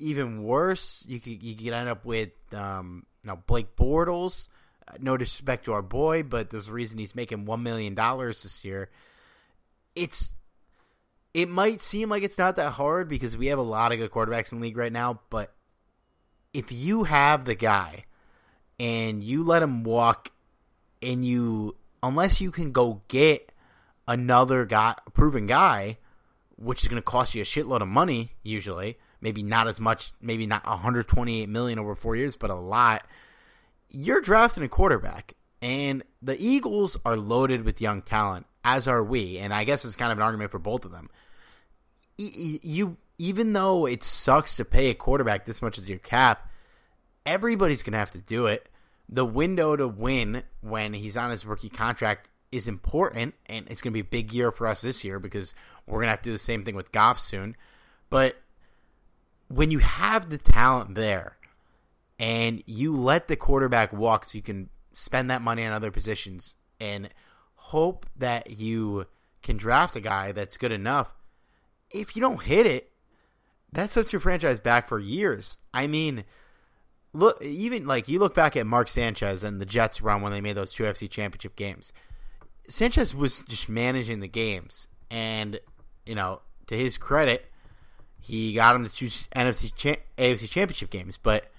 even 0.00 0.42
worse, 0.42 1.04
you 1.06 1.20
could 1.20 1.42
you 1.42 1.54
could 1.54 1.72
end 1.72 1.88
up 1.88 2.04
with 2.04 2.30
um, 2.52 3.06
know, 3.24 3.38
Blake 3.46 3.76
Bortles. 3.76 4.48
Uh, 4.88 4.94
no 5.00 5.16
disrespect 5.16 5.64
to 5.66 5.72
our 5.72 5.82
boy, 5.82 6.22
but 6.22 6.50
there's 6.50 6.68
a 6.68 6.72
reason 6.72 6.98
he's 6.98 7.14
making 7.14 7.44
one 7.44 7.62
million 7.62 7.94
dollars 7.94 8.42
this 8.42 8.64
year. 8.64 8.90
It's 9.94 10.32
it 11.34 11.48
might 11.48 11.80
seem 11.80 12.08
like 12.08 12.22
it's 12.22 12.38
not 12.38 12.56
that 12.56 12.72
hard 12.72 13.08
because 13.08 13.36
we 13.36 13.46
have 13.46 13.58
a 13.58 13.62
lot 13.62 13.92
of 13.92 13.98
good 13.98 14.10
quarterbacks 14.10 14.52
in 14.52 14.58
the 14.58 14.66
league 14.66 14.76
right 14.76 14.92
now, 14.92 15.20
but 15.30 15.54
if 16.52 16.72
you 16.72 17.04
have 17.04 17.44
the 17.44 17.54
guy 17.54 18.04
and 18.78 19.22
you 19.22 19.44
let 19.44 19.62
him 19.62 19.84
walk 19.84 20.32
and 21.02 21.24
you 21.24 21.76
unless 22.02 22.40
you 22.40 22.50
can 22.50 22.72
go 22.72 23.02
get 23.08 23.52
another 24.08 24.64
guy 24.64 24.94
proven 25.12 25.46
guy 25.46 25.96
which 26.56 26.82
is 26.82 26.88
going 26.88 27.00
to 27.00 27.06
cost 27.06 27.34
you 27.34 27.42
a 27.42 27.44
shitload 27.44 27.80
of 27.80 27.88
money 27.88 28.32
usually 28.42 28.98
maybe 29.20 29.42
not 29.42 29.68
as 29.68 29.80
much 29.80 30.12
maybe 30.20 30.46
not 30.46 30.66
128 30.66 31.48
million 31.48 31.78
over 31.78 31.94
4 31.94 32.16
years 32.16 32.36
but 32.36 32.50
a 32.50 32.54
lot. 32.54 33.06
You're 33.88 34.20
drafting 34.20 34.62
a 34.62 34.68
quarterback 34.68 35.34
and 35.62 36.02
the 36.22 36.40
Eagles 36.42 36.96
are 37.04 37.16
loaded 37.16 37.64
with 37.64 37.80
young 37.80 38.02
talent 38.02 38.46
as 38.64 38.86
are 38.86 39.02
we 39.02 39.38
and 39.38 39.52
I 39.52 39.64
guess 39.64 39.84
it's 39.84 39.96
kind 39.96 40.12
of 40.12 40.18
an 40.18 40.22
argument 40.22 40.50
for 40.50 40.58
both 40.58 40.84
of 40.84 40.92
them. 40.92 41.10
You 42.18 42.96
even 43.18 43.52
though 43.52 43.86
it 43.86 44.02
sucks 44.02 44.56
to 44.56 44.64
pay 44.64 44.88
a 44.88 44.94
quarterback 44.94 45.44
this 45.44 45.62
much 45.62 45.78
as 45.78 45.88
your 45.88 45.98
cap 45.98 46.50
everybody's 47.26 47.82
going 47.82 47.92
to 47.92 47.98
have 47.98 48.10
to 48.12 48.20
do 48.20 48.46
it. 48.46 48.68
The 49.08 49.24
window 49.24 49.76
to 49.76 49.88
win 49.88 50.44
when 50.60 50.94
he's 50.94 51.16
on 51.16 51.30
his 51.30 51.44
rookie 51.44 51.68
contract 51.68 52.28
is 52.52 52.68
important, 52.68 53.34
and 53.46 53.66
it's 53.68 53.80
going 53.80 53.92
to 53.92 53.94
be 53.94 54.00
a 54.00 54.04
big 54.04 54.32
year 54.32 54.50
for 54.52 54.66
us 54.66 54.82
this 54.82 55.04
year 55.04 55.18
because 55.18 55.54
we're 55.86 55.98
going 55.98 56.06
to 56.06 56.10
have 56.10 56.22
to 56.22 56.30
do 56.30 56.32
the 56.32 56.38
same 56.38 56.64
thing 56.64 56.76
with 56.76 56.92
Goff 56.92 57.20
soon. 57.20 57.56
But 58.08 58.36
when 59.50 59.72
you 59.72 59.80
have 59.80 60.30
the 60.30 60.38
talent 60.38 60.94
there 60.94 61.36
and 62.20 62.62
you 62.66 62.94
let 62.94 63.26
the 63.26 63.34
quarterback 63.34 63.92
walk 63.92 64.24
so 64.24 64.36
you 64.38 64.42
can 64.42 64.68
spend 64.92 65.28
that 65.28 65.42
money 65.42 65.66
on 65.66 65.72
other 65.72 65.90
positions 65.90 66.54
and 66.78 67.10
hope 67.56 68.06
that 68.16 68.58
you 68.58 69.06
can 69.42 69.56
draft 69.56 69.96
a 69.96 70.00
guy 70.00 70.30
that's 70.30 70.56
good 70.56 70.70
enough, 70.70 71.12
if 71.90 72.14
you 72.14 72.22
don't 72.22 72.44
hit 72.44 72.64
it, 72.64 72.92
that 73.72 73.90
sets 73.90 74.12
your 74.12 74.20
franchise 74.20 74.60
back 74.60 74.88
for 74.88 75.00
years. 75.00 75.58
I 75.74 75.88
mean, 75.88 76.24
look 77.12 77.42
even 77.42 77.86
like 77.86 78.08
you 78.08 78.20
look 78.20 78.34
back 78.34 78.56
at 78.56 78.66
Mark 78.66 78.86
Sanchez 78.86 79.42
and 79.42 79.60
the 79.60 79.66
Jets 79.66 80.00
run 80.00 80.22
when 80.22 80.30
they 80.30 80.40
made 80.40 80.56
those 80.56 80.72
two 80.72 80.84
FC 80.84 81.10
championship 81.10 81.56
games. 81.56 81.92
Sanchez 82.68 83.16
was 83.16 83.42
just 83.48 83.68
managing 83.68 84.20
the 84.20 84.28
games 84.28 84.86
and 85.10 85.58
you 86.06 86.14
know, 86.14 86.42
to 86.68 86.76
his 86.76 86.98
credit, 86.98 87.49
he 88.20 88.54
got 88.54 88.74
him 88.74 88.88
to 88.88 88.94
two 88.94 89.06
NFC 89.06 89.74
cha- 89.74 90.02
AFC 90.18 90.48
championship 90.48 90.90
games, 90.90 91.18
but 91.20 91.50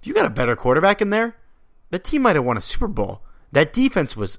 if 0.00 0.06
you 0.06 0.14
got 0.14 0.26
a 0.26 0.30
better 0.30 0.56
quarterback 0.56 1.00
in 1.00 1.10
there, 1.10 1.36
the 1.90 1.98
team 1.98 2.22
might 2.22 2.36
have 2.36 2.44
won 2.44 2.56
a 2.56 2.62
Super 2.62 2.88
Bowl. 2.88 3.22
That 3.52 3.72
defense 3.72 4.16
was 4.16 4.38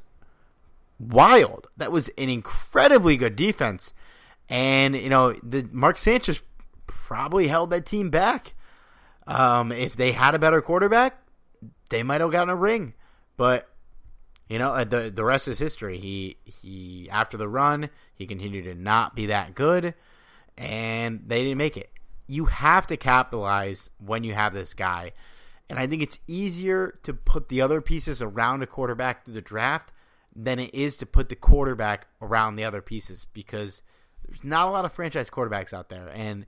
wild. 1.00 1.68
That 1.78 1.92
was 1.92 2.10
an 2.18 2.30
incredibly 2.30 3.18
good 3.18 3.36
defense. 3.36 3.94
And, 4.50 4.96
you 4.96 5.10
know, 5.10 5.34
the 5.44 5.68
Mark 5.72 5.98
Sanchez 5.98 6.42
probably 6.88 7.48
held 7.48 7.70
that 7.70 7.86
team 7.86 8.10
back. 8.10 8.54
Um, 9.26 9.72
if 9.72 9.96
they 9.96 10.12
had 10.12 10.36
a 10.36 10.40
better 10.40 10.62
quarterback, 10.62 11.18
they 11.90 12.04
might 12.04 12.22
have 12.22 12.32
gotten 12.32 12.50
a 12.50 12.56
ring. 12.56 12.94
But 13.38 13.70
you 14.50 14.60
know, 14.60 14.72
uh, 14.74 14.84
the 14.84 15.12
the 15.14 15.24
rest 15.24 15.48
is 15.48 15.60
history. 15.60 15.98
He 15.98 16.38
he 16.46 17.10
after 17.10 17.38
the 17.38 17.48
run, 17.48 17.90
he 18.14 18.26
continued 18.28 18.66
to 18.66 18.76
not 18.76 19.16
be 19.16 19.28
that 19.28 19.56
good, 19.56 19.94
and 20.58 21.24
they 21.28 21.44
didn't 21.44 21.58
make 21.58 21.78
it. 21.78 21.90
You 22.28 22.46
have 22.46 22.88
to 22.88 22.98
capitalize 22.98 23.90
when 23.98 24.24
you 24.24 24.34
have 24.34 24.54
this 24.54 24.74
guy, 24.74 25.12
and 25.70 25.80
I 25.80 25.88
think 25.88 26.02
it's 26.02 26.20
easier 26.28 27.00
to 27.04 27.14
put 27.14 27.50
the 27.50 27.62
other 27.62 27.82
pieces 27.82 28.22
around 28.22 28.64
a 28.64 28.68
quarterback 28.68 29.26
through 29.26 29.34
the 29.34 29.42
draft 29.42 29.92
than 30.36 30.60
it 30.60 30.74
is 30.74 30.98
to 30.98 31.06
put 31.06 31.30
the 31.30 31.36
quarterback 31.36 32.08
around 32.22 32.56
the 32.56 32.64
other 32.64 32.82
pieces 32.82 33.26
because 33.34 33.82
there's 34.26 34.44
not 34.44 34.68
a 34.68 34.72
lot 34.72 34.86
of 34.86 34.94
franchise 34.94 35.30
quarterbacks 35.30 35.74
out 35.74 35.90
there, 35.90 36.10
and 36.14 36.46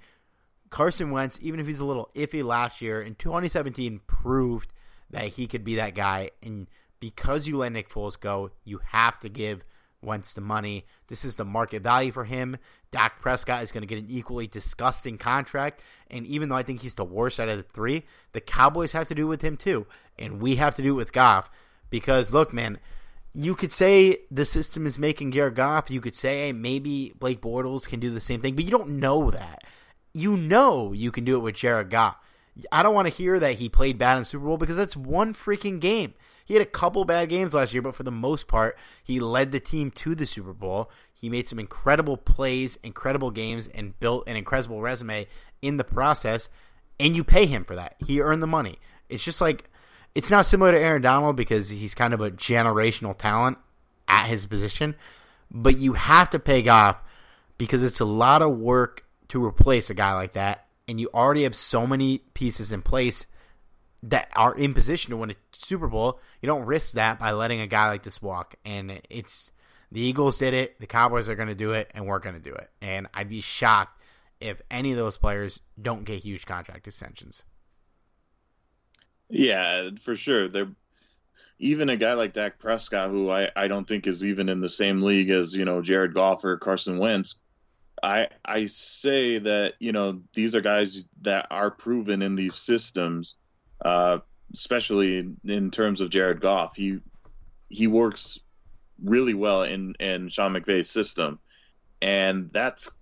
Carson 0.69 1.11
Wentz, 1.11 1.39
even 1.41 1.59
if 1.59 1.67
he's 1.67 1.79
a 1.79 1.85
little 1.85 2.09
iffy 2.15 2.43
last 2.43 2.81
year 2.81 3.01
in 3.01 3.15
2017, 3.15 4.01
proved 4.07 4.73
that 5.09 5.29
he 5.29 5.47
could 5.47 5.63
be 5.63 5.75
that 5.75 5.95
guy. 5.95 6.31
And 6.43 6.67
because 6.99 7.47
you 7.47 7.57
let 7.57 7.71
Nick 7.71 7.89
Foles 7.89 8.19
go, 8.19 8.51
you 8.63 8.81
have 8.91 9.19
to 9.19 9.29
give 9.29 9.63
Wentz 10.01 10.33
the 10.33 10.41
money. 10.41 10.85
This 11.07 11.23
is 11.23 11.35
the 11.35 11.45
market 11.45 11.81
value 11.81 12.11
for 12.11 12.25
him. 12.25 12.57
Dak 12.95 13.19
Prescott 13.19 13.61
is 13.61 13.73
going 13.73 13.81
to 13.81 13.87
get 13.87 13.99
an 13.99 14.09
equally 14.09 14.47
disgusting 14.47 15.17
contract. 15.17 15.83
And 16.09 16.25
even 16.25 16.47
though 16.47 16.55
I 16.55 16.63
think 16.63 16.81
he's 16.81 16.95
the 16.95 17.03
worst 17.03 17.39
out 17.39 17.49
of 17.49 17.57
the 17.57 17.63
three, 17.63 18.05
the 18.31 18.39
Cowboys 18.39 18.93
have 18.93 19.09
to 19.09 19.15
do 19.15 19.27
with 19.27 19.41
him 19.41 19.57
too. 19.57 19.85
And 20.17 20.41
we 20.41 20.55
have 20.55 20.75
to 20.77 20.81
do 20.81 20.91
it 20.91 20.97
with 20.97 21.11
Goff. 21.11 21.49
Because, 21.89 22.33
look, 22.33 22.53
man, 22.53 22.79
you 23.33 23.53
could 23.53 23.73
say 23.73 24.19
the 24.31 24.45
system 24.45 24.85
is 24.85 24.97
making 24.97 25.33
Jared 25.33 25.55
Goff. 25.55 25.91
You 25.91 25.99
could 25.99 26.15
say 26.15 26.53
maybe 26.53 27.13
Blake 27.19 27.41
Bortles 27.41 27.85
can 27.85 27.99
do 27.99 28.09
the 28.09 28.21
same 28.21 28.41
thing, 28.41 28.55
but 28.55 28.63
you 28.63 28.71
don't 28.71 28.99
know 28.99 29.29
that 29.29 29.61
you 30.15 30.37
know 30.37 30.93
you 30.93 31.11
can 31.11 31.25
do 31.25 31.35
it 31.35 31.41
with 31.41 31.55
Jared 31.55 31.89
Goff. 31.89 32.15
I 32.71 32.83
don't 32.83 32.95
want 32.95 33.07
to 33.07 33.13
hear 33.13 33.37
that 33.37 33.55
he 33.55 33.67
played 33.67 33.97
bad 33.97 34.17
in 34.17 34.23
Super 34.23 34.45
Bowl 34.45 34.57
because 34.57 34.77
that's 34.77 34.95
one 34.95 35.33
freaking 35.33 35.81
game. 35.81 36.13
He 36.45 36.53
had 36.53 36.61
a 36.61 36.67
couple 36.67 37.03
bad 37.05 37.29
games 37.29 37.55
last 37.55 37.73
year, 37.73 37.81
but 37.81 37.95
for 37.95 38.03
the 38.03 38.11
most 38.11 38.47
part, 38.47 38.77
he 39.03 39.19
led 39.19 39.51
the 39.51 39.59
team 39.59 39.89
to 39.91 40.13
the 40.13 40.27
Super 40.27 40.53
Bowl. 40.53 40.91
He 41.11 41.27
made 41.27 41.49
some 41.49 41.59
incredible 41.59 42.17
plays, 42.17 42.77
incredible 42.83 43.31
games, 43.31 43.67
and 43.67 43.99
built 43.99 44.29
an 44.29 44.35
incredible 44.35 44.79
resume 44.79 45.27
in 45.63 45.77
the 45.77 45.83
process. 45.83 46.47
And 46.99 47.15
you 47.15 47.23
pay 47.23 47.47
him 47.47 47.65
for 47.65 47.75
that. 47.75 47.95
He 48.05 48.21
earned 48.21 48.43
the 48.43 48.47
money. 48.47 48.77
It's 49.09 49.23
just 49.23 49.41
like 49.41 49.71
it's 50.13 50.29
not 50.29 50.45
similar 50.45 50.71
to 50.71 50.79
Aaron 50.79 51.01
Donald 51.01 51.35
because 51.35 51.69
he's 51.69 51.95
kind 51.95 52.13
of 52.13 52.21
a 52.21 52.31
generational 52.31 53.17
talent 53.17 53.57
at 54.07 54.27
his 54.27 54.45
position, 54.45 54.95
but 55.49 55.77
you 55.77 55.93
have 55.93 56.29
to 56.29 56.39
pay 56.39 56.61
Goff 56.61 56.97
because 57.57 57.83
it's 57.83 57.99
a 57.99 58.05
lot 58.05 58.41
of 58.41 58.57
work 58.57 59.05
to 59.29 59.43
replace 59.43 59.89
a 59.89 59.95
guy 59.95 60.13
like 60.13 60.33
that, 60.33 60.67
and 60.87 60.99
you 60.99 61.09
already 61.13 61.43
have 61.43 61.55
so 61.55 61.87
many 61.87 62.19
pieces 62.33 62.71
in 62.71 62.81
place 62.81 63.25
that 64.09 64.29
are 64.35 64.55
in 64.55 64.73
position 64.73 65.11
to 65.11 65.17
win 65.17 65.31
a 65.31 65.35
Super 65.51 65.87
Bowl, 65.87 66.19
you 66.41 66.47
don't 66.47 66.65
risk 66.65 66.93
that 66.93 67.19
by 67.19 67.31
letting 67.31 67.59
a 67.59 67.67
guy 67.67 67.87
like 67.87 68.03
this 68.03 68.21
walk. 68.21 68.55
And 68.63 69.01
it's 69.09 69.51
the 69.91 70.01
Eagles 70.01 70.37
did 70.37 70.53
it, 70.53 70.79
the 70.79 70.87
Cowboys 70.87 71.27
are 71.27 71.35
going 71.35 71.49
to 71.49 71.55
do 71.55 71.71
it, 71.71 71.91
and 71.93 72.05
we're 72.05 72.19
going 72.19 72.35
to 72.35 72.41
do 72.41 72.53
it. 72.53 72.69
And 72.81 73.07
I'd 73.13 73.29
be 73.29 73.41
shocked 73.41 74.03
if 74.39 74.61
any 74.69 74.91
of 74.91 74.97
those 74.97 75.17
players 75.17 75.59
don't 75.81 76.03
get 76.03 76.23
huge 76.23 76.45
contract 76.45 76.87
extensions. 76.87 77.43
Yeah, 79.29 79.89
for 79.99 80.15
sure. 80.15 80.47
They're 80.47 80.69
even 81.57 81.89
a 81.89 81.97
guy 81.97 82.13
like 82.13 82.33
Dak 82.33 82.59
Prescott, 82.59 83.09
who 83.09 83.29
I, 83.29 83.49
I 83.55 83.67
don't 83.67 83.87
think 83.87 84.05
is 84.05 84.25
even 84.25 84.49
in 84.49 84.61
the 84.61 84.69
same 84.69 85.01
league 85.01 85.29
as 85.29 85.55
you 85.55 85.65
know 85.65 85.81
Jared 85.81 86.13
Goff 86.13 86.43
or 86.43 86.57
Carson 86.57 86.99
Wentz. 86.99 87.35
I 88.03 88.27
I 88.43 88.65
say 88.65 89.39
that 89.39 89.73
you 89.79 89.93
know 89.93 90.21
these 90.33 90.53
are 90.53 90.61
guys 90.61 91.05
that 91.21 91.47
are 91.49 91.71
proven 91.71 92.21
in 92.21 92.35
these 92.35 92.55
systems, 92.55 93.33
uh, 93.83 94.19
especially 94.53 95.35
in, 95.43 95.71
terms 95.71 96.01
of 96.01 96.09
Jared 96.09 96.41
Goff. 96.41 96.75
He 96.75 96.99
he 97.69 97.87
works 97.87 98.39
really 99.03 99.33
well 99.33 99.63
in 99.63 99.95
in 99.99 100.29
Sean 100.29 100.53
McVay's 100.53 100.89
system, 100.89 101.39
and 102.01 102.49
that's 102.51 102.95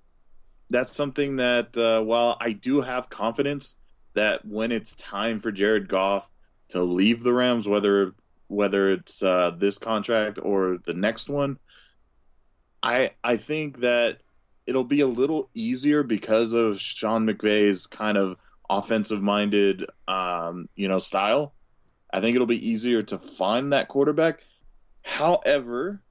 that's 0.69 0.91
something 0.91 1.37
that 1.37 1.77
uh, 1.77 2.01
while 2.01 2.37
I 2.39 2.53
do 2.53 2.81
have 2.81 3.09
confidence 3.09 3.75
that 4.13 4.45
when 4.45 4.71
it's 4.71 4.95
time 4.95 5.41
for 5.41 5.51
Jared 5.51 5.87
Goff 5.87 6.29
to 6.69 6.83
leave 6.83 7.23
the 7.23 7.33
Rams, 7.33 7.67
whether 7.67 8.13
whether 8.47 8.91
it's 8.91 9.21
uh, 9.21 9.51
this 9.51 9.77
contract 9.77 10.39
or 10.41 10.77
the 10.83 10.93
next 10.93 11.29
one, 11.29 11.57
I 12.81 13.11
I 13.23 13.37
think 13.37 13.81
that 13.81 14.19
it'll 14.65 14.83
be 14.83 15.01
a 15.01 15.07
little 15.07 15.49
easier 15.53 16.03
because 16.03 16.53
of 16.53 16.79
Sean 16.79 17.27
McVay's 17.27 17.87
kind 17.87 18.17
of 18.17 18.37
offensive 18.77 19.21
minded, 19.21 19.85
um, 20.07 20.69
you 20.75 20.87
know, 20.87 20.97
style. 20.97 21.53
I 22.11 22.21
think 22.21 22.35
it'll 22.35 22.47
be 22.47 22.69
easier 22.69 23.01
to 23.01 23.17
find 23.17 23.73
that 23.73 23.87
quarterback. 23.87 24.43
However, 25.03 26.01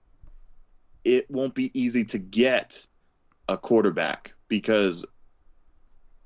it 1.05 1.31
won't 1.31 1.55
be 1.55 1.71
easy 1.79 2.05
to 2.07 2.19
get 2.19 2.87
a 3.49 3.57
quarterback 3.57 4.35
because, 4.49 5.07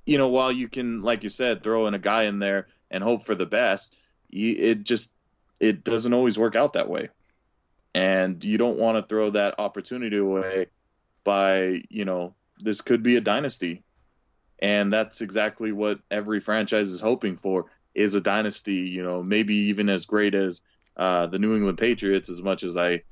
you 0.04 0.18
know, 0.18 0.28
while 0.28 0.52
you 0.52 0.68
can, 0.68 1.02
like 1.02 1.22
you 1.22 1.28
said, 1.28 1.62
throw 1.62 1.86
in 1.86 1.94
a 1.94 1.98
guy 1.98 2.24
in 2.24 2.38
there 2.38 2.68
and 2.90 3.02
hope 3.02 3.22
for 3.22 3.34
the 3.34 3.46
best, 3.46 3.96
it 4.30 4.84
just 4.84 5.14
it 5.60 5.84
doesn't 5.84 6.12
always 6.12 6.38
work 6.38 6.56
out 6.56 6.74
that 6.74 6.88
way, 6.88 7.08
and 7.94 8.44
you 8.44 8.58
don't 8.58 8.78
want 8.78 8.98
to 8.98 9.02
throw 9.02 9.30
that 9.30 9.54
opportunity 9.58 10.18
away 10.18 10.66
by, 11.24 11.82
you 11.88 12.04
know, 12.04 12.34
this 12.58 12.82
could 12.82 13.02
be 13.02 13.16
a 13.16 13.20
dynasty. 13.20 13.82
And 14.58 14.92
that's 14.92 15.20
exactly 15.20 15.72
what 15.72 15.98
every 16.10 16.40
franchise 16.40 16.90
is 16.90 17.00
hoping 17.00 17.36
for 17.36 17.66
is 17.94 18.14
a 18.14 18.20
dynasty, 18.20 18.88
you 18.88 19.02
know, 19.02 19.22
maybe 19.22 19.54
even 19.54 19.88
as 19.88 20.06
great 20.06 20.34
as 20.34 20.60
uh, 20.96 21.26
the 21.26 21.38
New 21.38 21.54
England 21.54 21.78
Patriots 21.78 22.28
as 22.28 22.42
much 22.42 22.62
as 22.62 22.76
I 22.76 23.02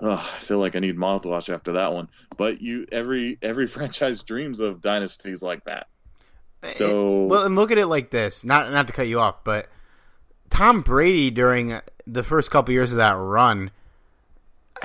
oh, 0.00 0.12
I 0.12 0.40
feel 0.44 0.58
like 0.58 0.76
I 0.76 0.78
need 0.80 0.96
mouthwash 0.96 1.52
after 1.52 1.72
that 1.72 1.92
one. 1.92 2.08
But 2.36 2.62
you 2.62 2.86
every 2.90 3.38
every 3.42 3.66
franchise 3.68 4.22
dreams 4.22 4.60
of 4.60 4.82
dynasties 4.82 5.42
like 5.42 5.64
that. 5.64 5.88
So 6.68 7.24
well, 7.24 7.44
and 7.44 7.54
look 7.54 7.70
at 7.70 7.78
it 7.78 7.86
like 7.86 8.10
this. 8.10 8.44
Not 8.44 8.72
not 8.72 8.86
to 8.86 8.92
cut 8.92 9.08
you 9.08 9.20
off, 9.20 9.44
but 9.44 9.68
Tom 10.50 10.82
Brady 10.82 11.30
during 11.30 11.80
the 12.06 12.24
first 12.24 12.50
couple 12.50 12.72
years 12.72 12.92
of 12.92 12.98
that 12.98 13.12
run, 13.12 13.70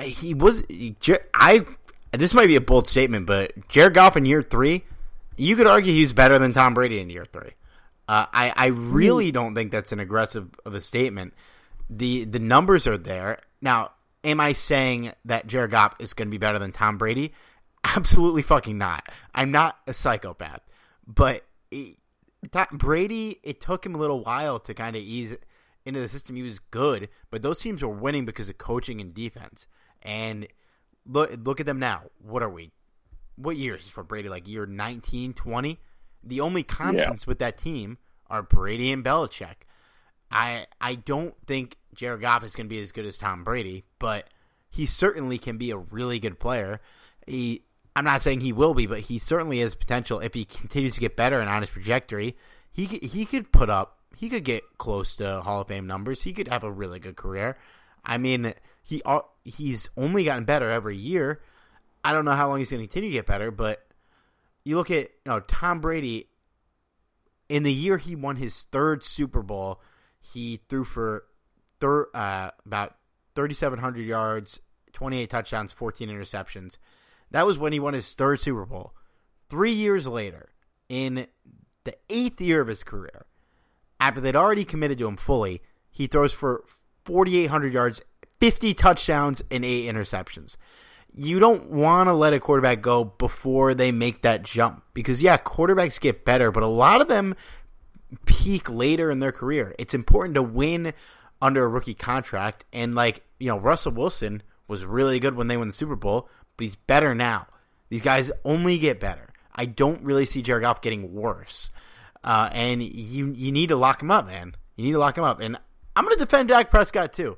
he 0.00 0.34
was 0.34 0.62
I 1.34 1.66
this 2.12 2.34
might 2.34 2.46
be 2.46 2.56
a 2.56 2.60
bold 2.60 2.86
statement, 2.86 3.26
but 3.26 3.68
Jared 3.68 3.94
Goff 3.94 4.16
in 4.16 4.24
year 4.24 4.42
three, 4.42 4.84
you 5.36 5.56
could 5.56 5.66
argue 5.66 5.92
he's 5.92 6.12
better 6.12 6.38
than 6.38 6.52
Tom 6.52 6.74
Brady 6.74 7.00
in 7.00 7.10
year 7.10 7.26
three. 7.30 7.52
Uh, 8.06 8.26
I 8.32 8.52
I 8.54 8.66
really 8.66 9.32
don't 9.32 9.54
think 9.54 9.72
that's 9.72 9.92
an 9.92 10.00
aggressive 10.00 10.48
of 10.64 10.74
a 10.74 10.80
statement. 10.80 11.34
the 11.88 12.24
The 12.24 12.38
numbers 12.38 12.86
are 12.86 12.98
there 12.98 13.40
now. 13.60 13.92
Am 14.22 14.40
I 14.40 14.54
saying 14.54 15.12
that 15.26 15.46
Jared 15.46 15.70
Goff 15.72 15.96
is 15.98 16.14
going 16.14 16.28
to 16.28 16.30
be 16.30 16.38
better 16.38 16.58
than 16.58 16.72
Tom 16.72 16.96
Brady? 16.96 17.34
Absolutely 17.84 18.40
fucking 18.40 18.78
not. 18.78 19.06
I'm 19.34 19.50
not 19.50 19.76
a 19.86 19.92
psychopath, 19.92 20.62
but 21.06 21.42
it, 21.70 21.98
Brady, 22.72 23.40
it 23.42 23.60
took 23.60 23.84
him 23.84 23.94
a 23.94 23.98
little 23.98 24.24
while 24.24 24.58
to 24.60 24.72
kind 24.72 24.96
of 24.96 25.02
ease 25.02 25.36
into 25.84 26.00
the 26.00 26.08
system. 26.08 26.36
He 26.36 26.42
was 26.42 26.58
good, 26.58 27.10
but 27.30 27.42
those 27.42 27.60
teams 27.60 27.82
were 27.82 27.88
winning 27.88 28.24
because 28.24 28.48
of 28.48 28.56
coaching 28.56 28.98
and 29.00 29.12
defense. 29.12 29.68
And 30.00 30.48
look 31.06 31.36
look 31.44 31.60
at 31.60 31.66
them 31.66 31.78
now. 31.78 32.04
What 32.18 32.42
are 32.42 32.48
we? 32.48 32.72
What 33.36 33.56
years 33.56 33.88
for 33.88 34.02
Brady? 34.02 34.28
Like 34.28 34.48
year 34.48 34.66
19, 34.66 35.34
20? 35.34 35.80
The 36.22 36.40
only 36.40 36.62
constants 36.62 37.24
yeah. 37.24 37.30
with 37.30 37.38
that 37.40 37.58
team 37.58 37.98
are 38.28 38.42
Brady 38.42 38.92
and 38.92 39.04
Belichick. 39.04 39.66
I 40.30 40.66
I 40.80 40.96
don't 40.96 41.34
think 41.46 41.76
Jared 41.94 42.20
Goff 42.20 42.44
is 42.44 42.56
going 42.56 42.66
to 42.66 42.70
be 42.74 42.80
as 42.80 42.92
good 42.92 43.04
as 43.04 43.18
Tom 43.18 43.44
Brady, 43.44 43.84
but 43.98 44.28
he 44.68 44.86
certainly 44.86 45.38
can 45.38 45.58
be 45.58 45.70
a 45.70 45.76
really 45.76 46.18
good 46.18 46.40
player. 46.40 46.80
He 47.26 47.62
I'm 47.96 48.04
not 48.04 48.22
saying 48.22 48.40
he 48.40 48.52
will 48.52 48.74
be, 48.74 48.86
but 48.86 49.00
he 49.00 49.18
certainly 49.18 49.60
has 49.60 49.74
potential 49.74 50.18
if 50.18 50.34
he 50.34 50.44
continues 50.44 50.94
to 50.94 51.00
get 51.00 51.16
better 51.16 51.38
and 51.40 51.48
on 51.48 51.62
his 51.62 51.70
trajectory. 51.70 52.36
He 52.72 52.86
he 52.86 53.24
could 53.24 53.52
put 53.52 53.70
up, 53.70 53.98
he 54.16 54.28
could 54.28 54.44
get 54.44 54.64
close 54.78 55.14
to 55.16 55.42
Hall 55.42 55.60
of 55.60 55.68
Fame 55.68 55.86
numbers. 55.86 56.22
He 56.22 56.32
could 56.32 56.48
have 56.48 56.64
a 56.64 56.72
really 56.72 56.98
good 56.98 57.16
career. 57.16 57.56
I 58.04 58.18
mean, 58.18 58.54
he 58.82 59.02
he's 59.44 59.88
only 59.96 60.24
gotten 60.24 60.44
better 60.44 60.68
every 60.68 60.96
year. 60.96 61.40
I 62.04 62.12
don't 62.12 62.24
know 62.24 62.32
how 62.32 62.48
long 62.48 62.58
he's 62.58 62.70
going 62.70 62.82
to 62.82 62.86
continue 62.86 63.10
to 63.10 63.14
get 63.14 63.26
better, 63.26 63.50
but 63.50 63.86
you 64.62 64.76
look 64.76 64.90
at 64.90 65.02
you 65.24 65.26
know 65.26 65.40
Tom 65.40 65.80
Brady 65.80 66.28
in 67.48 67.62
the 67.62 67.72
year 67.72 67.98
he 67.98 68.14
won 68.14 68.36
his 68.36 68.64
third 68.72 69.02
Super 69.02 69.42
Bowl, 69.42 69.80
he 70.18 70.60
threw 70.68 70.84
for 70.84 71.24
thir- 71.80 72.08
uh, 72.14 72.50
about 72.64 72.96
3,700 73.34 74.00
yards, 74.00 74.60
28 74.92 75.28
touchdowns, 75.28 75.72
14 75.72 76.08
interceptions. 76.08 76.76
That 77.30 77.46
was 77.46 77.58
when 77.58 77.72
he 77.72 77.80
won 77.80 77.94
his 77.94 78.12
third 78.14 78.40
Super 78.40 78.64
Bowl. 78.64 78.94
Three 79.50 79.72
years 79.72 80.06
later, 80.06 80.50
in 80.88 81.26
the 81.84 81.94
eighth 82.08 82.40
year 82.40 82.60
of 82.60 82.68
his 82.68 82.84
career, 82.84 83.26
after 84.00 84.20
they'd 84.20 84.36
already 84.36 84.64
committed 84.64 84.98
to 84.98 85.08
him 85.08 85.16
fully, 85.16 85.62
he 85.90 86.06
throws 86.06 86.32
for 86.32 86.64
4,800 87.04 87.72
yards, 87.72 88.02
50 88.40 88.74
touchdowns, 88.74 89.42
and 89.50 89.64
eight 89.64 89.92
interceptions. 89.92 90.56
You 91.16 91.38
don't 91.38 91.70
want 91.70 92.08
to 92.08 92.12
let 92.12 92.32
a 92.32 92.40
quarterback 92.40 92.82
go 92.82 93.04
before 93.04 93.74
they 93.74 93.92
make 93.92 94.22
that 94.22 94.42
jump 94.42 94.82
because, 94.94 95.22
yeah, 95.22 95.36
quarterbacks 95.36 96.00
get 96.00 96.24
better, 96.24 96.50
but 96.50 96.62
a 96.62 96.68
lot 96.68 97.00
of 97.00 97.08
them 97.08 97.36
peak 98.26 98.68
later 98.68 99.10
in 99.10 99.20
their 99.20 99.32
career. 99.32 99.74
It's 99.78 99.94
important 99.94 100.34
to 100.34 100.42
win 100.42 100.92
under 101.40 101.64
a 101.64 101.68
rookie 101.68 101.94
contract. 101.94 102.64
And, 102.72 102.94
like, 102.94 103.22
you 103.38 103.48
know, 103.48 103.58
Russell 103.58 103.92
Wilson 103.92 104.42
was 104.66 104.84
really 104.84 105.20
good 105.20 105.36
when 105.36 105.46
they 105.46 105.56
won 105.56 105.68
the 105.68 105.72
Super 105.72 105.96
Bowl, 105.96 106.28
but 106.56 106.64
he's 106.64 106.76
better 106.76 107.14
now. 107.14 107.46
These 107.90 108.02
guys 108.02 108.32
only 108.44 108.78
get 108.78 108.98
better. 108.98 109.28
I 109.54 109.66
don't 109.66 110.02
really 110.02 110.26
see 110.26 110.42
Jared 110.42 110.62
Goff 110.62 110.82
getting 110.82 111.14
worse. 111.14 111.70
Uh, 112.24 112.48
and 112.52 112.82
you 112.82 113.32
you 113.32 113.52
need 113.52 113.68
to 113.68 113.76
lock 113.76 114.02
him 114.02 114.10
up, 114.10 114.26
man. 114.26 114.54
You 114.76 114.84
need 114.84 114.92
to 114.92 114.98
lock 114.98 115.16
him 115.16 115.24
up. 115.24 115.40
And 115.40 115.58
I'm 115.94 116.04
going 116.04 116.16
to 116.16 116.24
defend 116.24 116.48
Dak 116.48 116.70
Prescott 116.70 117.12
too. 117.12 117.36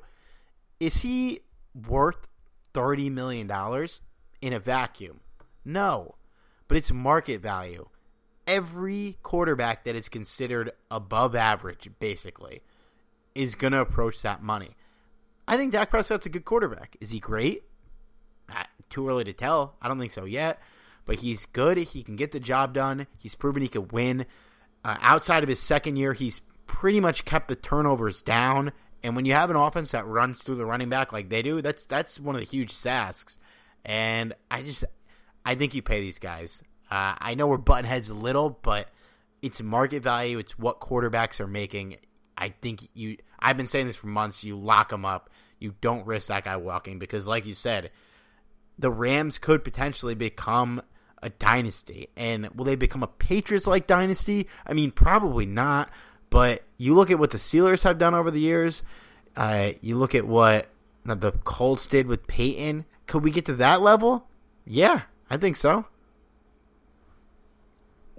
Is 0.79 1.01
he 1.01 1.41
worth 1.87 2.27
thirty 2.77 3.09
million 3.09 3.47
dollars 3.47 4.01
in 4.39 4.53
a 4.53 4.59
vacuum? 4.59 5.21
No, 5.65 6.13
but 6.67 6.77
it's 6.77 6.91
market 6.91 7.41
value. 7.41 7.89
Every 8.45 9.17
quarterback 9.23 9.83
that 9.83 9.95
is 9.95 10.07
considered 10.07 10.71
above 10.91 11.35
average, 11.35 11.89
basically, 11.99 12.61
is 13.33 13.55
going 13.55 13.73
to 13.73 13.81
approach 13.81 14.21
that 14.21 14.43
money. 14.43 14.77
I 15.47 15.57
think 15.57 15.71
Dak 15.71 15.89
Prescott's 15.89 16.27
a 16.27 16.29
good 16.29 16.45
quarterback. 16.45 16.95
Is 17.01 17.09
he 17.09 17.19
great? 17.19 17.63
Uh, 18.47 18.63
too 18.89 19.09
early 19.09 19.23
to 19.23 19.33
tell. 19.33 19.75
I 19.81 19.87
don't 19.87 19.99
think 19.99 20.11
so 20.11 20.25
yet. 20.25 20.61
But 21.05 21.17
he's 21.17 21.47
good. 21.47 21.77
He 21.77 22.03
can 22.03 22.15
get 22.15 22.31
the 22.31 22.39
job 22.39 22.73
done. 22.73 23.07
He's 23.17 23.33
proven 23.33 23.63
he 23.63 23.69
can 23.69 23.87
win. 23.87 24.25
Uh, 24.85 24.97
outside 25.01 25.41
of 25.41 25.49
his 25.49 25.59
second 25.59 25.95
year, 25.95 26.13
he's 26.13 26.41
pretty 26.67 26.99
much 26.99 27.25
kept 27.25 27.47
the 27.47 27.55
turnovers 27.55 28.21
down. 28.21 28.71
And 29.03 29.15
when 29.15 29.25
you 29.25 29.33
have 29.33 29.49
an 29.49 29.55
offense 29.55 29.91
that 29.91 30.05
runs 30.05 30.39
through 30.39 30.55
the 30.55 30.65
running 30.65 30.89
back 30.89 31.11
like 31.11 31.29
they 31.29 31.41
do, 31.41 31.61
that's 31.61 31.85
that's 31.85 32.19
one 32.19 32.35
of 32.35 32.41
the 32.41 32.47
huge 32.47 32.73
sasks. 32.73 33.37
And 33.85 34.33
I 34.51 34.63
just, 34.63 34.83
I 35.45 35.55
think 35.55 35.73
you 35.73 35.81
pay 35.81 36.01
these 36.01 36.19
guys. 36.19 36.63
Uh, 36.89 37.15
I 37.17 37.35
know 37.35 37.47
we're 37.47 37.57
button 37.57 37.85
heads 37.85 38.09
a 38.09 38.13
little, 38.13 38.59
but 38.61 38.89
it's 39.41 39.61
market 39.61 40.03
value. 40.03 40.39
It's 40.39 40.57
what 40.57 40.79
quarterbacks 40.79 41.39
are 41.39 41.47
making. 41.47 41.97
I 42.37 42.53
think 42.61 42.89
you. 42.93 43.17
I've 43.39 43.57
been 43.57 43.67
saying 43.67 43.87
this 43.87 43.95
for 43.95 44.07
months. 44.07 44.43
You 44.43 44.57
lock 44.57 44.89
them 44.89 45.05
up. 45.05 45.29
You 45.59 45.75
don't 45.81 46.05
risk 46.05 46.27
that 46.27 46.45
guy 46.45 46.57
walking 46.57 46.99
because, 46.99 47.27
like 47.27 47.45
you 47.45 47.53
said, 47.53 47.91
the 48.77 48.91
Rams 48.91 49.37
could 49.37 49.63
potentially 49.63 50.15
become 50.15 50.81
a 51.21 51.29
dynasty. 51.29 52.09
And 52.15 52.49
will 52.49 52.65
they 52.65 52.75
become 52.75 53.03
a 53.03 53.07
Patriots 53.07 53.67
like 53.67 53.87
dynasty? 53.87 54.47
I 54.65 54.73
mean, 54.73 54.91
probably 54.91 55.45
not. 55.45 55.89
But 56.29 56.63
you 56.77 56.95
look 56.95 57.09
at 57.11 57.19
what 57.19 57.31
the 57.31 57.37
Steelers 57.37 57.83
have 57.83 57.97
done 57.97 58.13
over 58.13 58.31
the 58.31 58.39
years. 58.39 58.83
Uh, 59.35 59.71
you 59.81 59.97
look 59.97 60.15
at 60.15 60.27
what 60.27 60.67
the 61.05 61.31
Colts 61.43 61.85
did 61.85 62.07
with 62.07 62.27
Peyton. 62.27 62.85
Could 63.05 63.23
we 63.23 63.31
get 63.31 63.45
to 63.45 63.53
that 63.55 63.81
level? 63.81 64.27
Yeah, 64.65 65.03
I 65.29 65.37
think 65.37 65.55
so. 65.55 65.85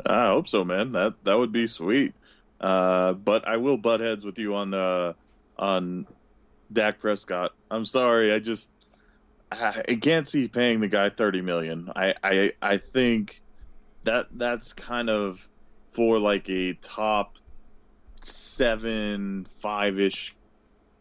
I 0.05 0.29
hope 0.29 0.49
so, 0.49 0.65
man. 0.65 0.93
That 0.93 1.15
that 1.25 1.39
would 1.39 1.53
be 1.53 1.67
sweet. 1.67 2.15
Uh, 2.61 3.13
but 3.13 3.47
I 3.47 3.57
will 3.59 3.77
butt 3.77 4.01
heads 4.01 4.25
with 4.25 4.39
you 4.39 4.55
on 4.55 4.71
the 4.71 5.15
on 5.59 6.07
Dak 6.73 7.01
Prescott. 7.01 7.53
I'm 7.71 7.85
sorry, 7.85 8.33
I 8.33 8.39
just 8.39 8.73
I 9.51 9.99
can't 10.01 10.29
see 10.29 10.49
paying 10.49 10.81
the 10.81 10.89
guy 10.89 11.11
thirty 11.11 11.41
million. 11.41 11.91
I 11.95 12.15
I 12.23 12.53
I 12.61 12.77
think 12.79 13.43
that 14.05 14.27
that's 14.33 14.73
kind 14.73 15.11
of 15.11 15.49
for 15.87 16.19
like 16.19 16.49
a 16.49 16.75
top 16.75 17.37
seven 18.25 19.45
five 19.45 19.99
ish 19.99 20.35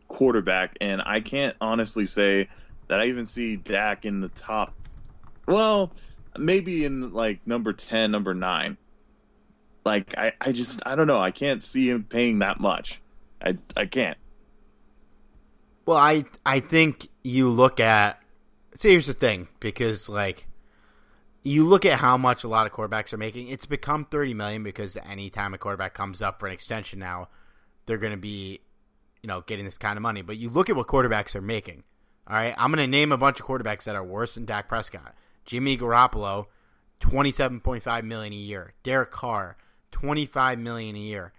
quarterback, 0.07 0.78
and 0.82 1.01
I 1.05 1.22
can't 1.22 1.55
honestly 1.59 2.05
say 2.05 2.49
that 2.88 2.99
I 2.99 3.05
even 3.05 3.26
see 3.26 3.55
Dak 3.55 4.05
in 4.05 4.22
the 4.22 4.30
top. 4.30 4.74
Well, 5.45 5.91
maybe 6.38 6.86
in 6.86 7.13
like 7.13 7.45
number 7.45 7.74
ten, 7.74 8.11
number 8.11 8.34
nine. 8.34 8.78
Like 9.86 10.18
I, 10.18 10.34
I 10.39 10.51
just 10.51 10.82
I 10.86 10.95
don't 10.95 11.07
know. 11.07 11.20
I 11.20 11.32
can't 11.32 11.63
see 11.63 11.89
him 11.89 12.03
paying 12.03 12.39
that 12.39 12.59
much. 12.59 13.01
I 13.41 13.57
I 13.76 13.86
can't. 13.86 14.18
Well, 15.86 15.97
I 15.97 16.26
I 16.45 16.59
think 16.59 17.07
you 17.24 17.49
look 17.49 17.80
at 17.80 18.22
See, 18.78 18.91
here's 18.91 19.07
the 19.07 19.13
thing, 19.13 19.47
because 19.59 20.07
like 20.07 20.47
you 21.44 21.64
look 21.64 21.86
at 21.86 22.00
how 22.00 22.18
much 22.18 22.44
a 22.44 22.48
lot 22.48 22.66
of 22.66 22.74
quarterbacks 22.74 23.14
are 23.14 23.18
making. 23.18 23.48
It's 23.48 23.66
become 23.66 24.06
thirty 24.06 24.34
million 24.34 24.64
because 24.64 24.98
anytime 24.98 25.54
a 25.54 25.58
quarterback 25.58 25.94
comes 25.94 26.22
up 26.22 26.40
for 26.40 26.48
an 26.48 26.54
extension 26.54 27.00
now, 27.00 27.30
they're 27.86 27.98
going 27.98 28.12
to 28.12 28.18
be, 28.18 28.62
you 29.22 29.28
know, 29.28 29.42
getting 29.42 29.66
this 29.66 29.78
kind 29.78 29.98
of 29.98 30.02
money. 30.02 30.22
But 30.22 30.38
you 30.38 30.50
look 30.50 30.70
at 30.70 30.76
what 30.76 30.88
quarterbacks 30.88 31.36
are 31.36 31.42
making. 31.42 31.84
All 32.28 32.36
right, 32.36 32.54
I'm 32.58 32.72
going 32.72 32.84
to 32.84 32.92
name 32.92 33.12
a 33.12 33.18
bunch 33.18 33.40
of 33.40 33.46
quarterbacks 33.46 33.86
that 33.86 33.96
are 33.96 34.04
worse 34.04 34.36
than 34.36 34.46
Dak 34.46 34.68
Prescott. 34.68 35.16
Jimmy 35.46 35.78
Garoppolo, 35.78 36.48
twenty-seven 37.00 37.62
point 37.62 37.84
five 37.84 38.04
million 38.04 38.34
a 38.34 38.38
year. 38.38 38.74
Derek 38.84 39.12
Carr, 39.12 39.58
twenty-five 39.92 40.60
million 40.60 40.96
a 40.96 41.00
year. 41.00 41.34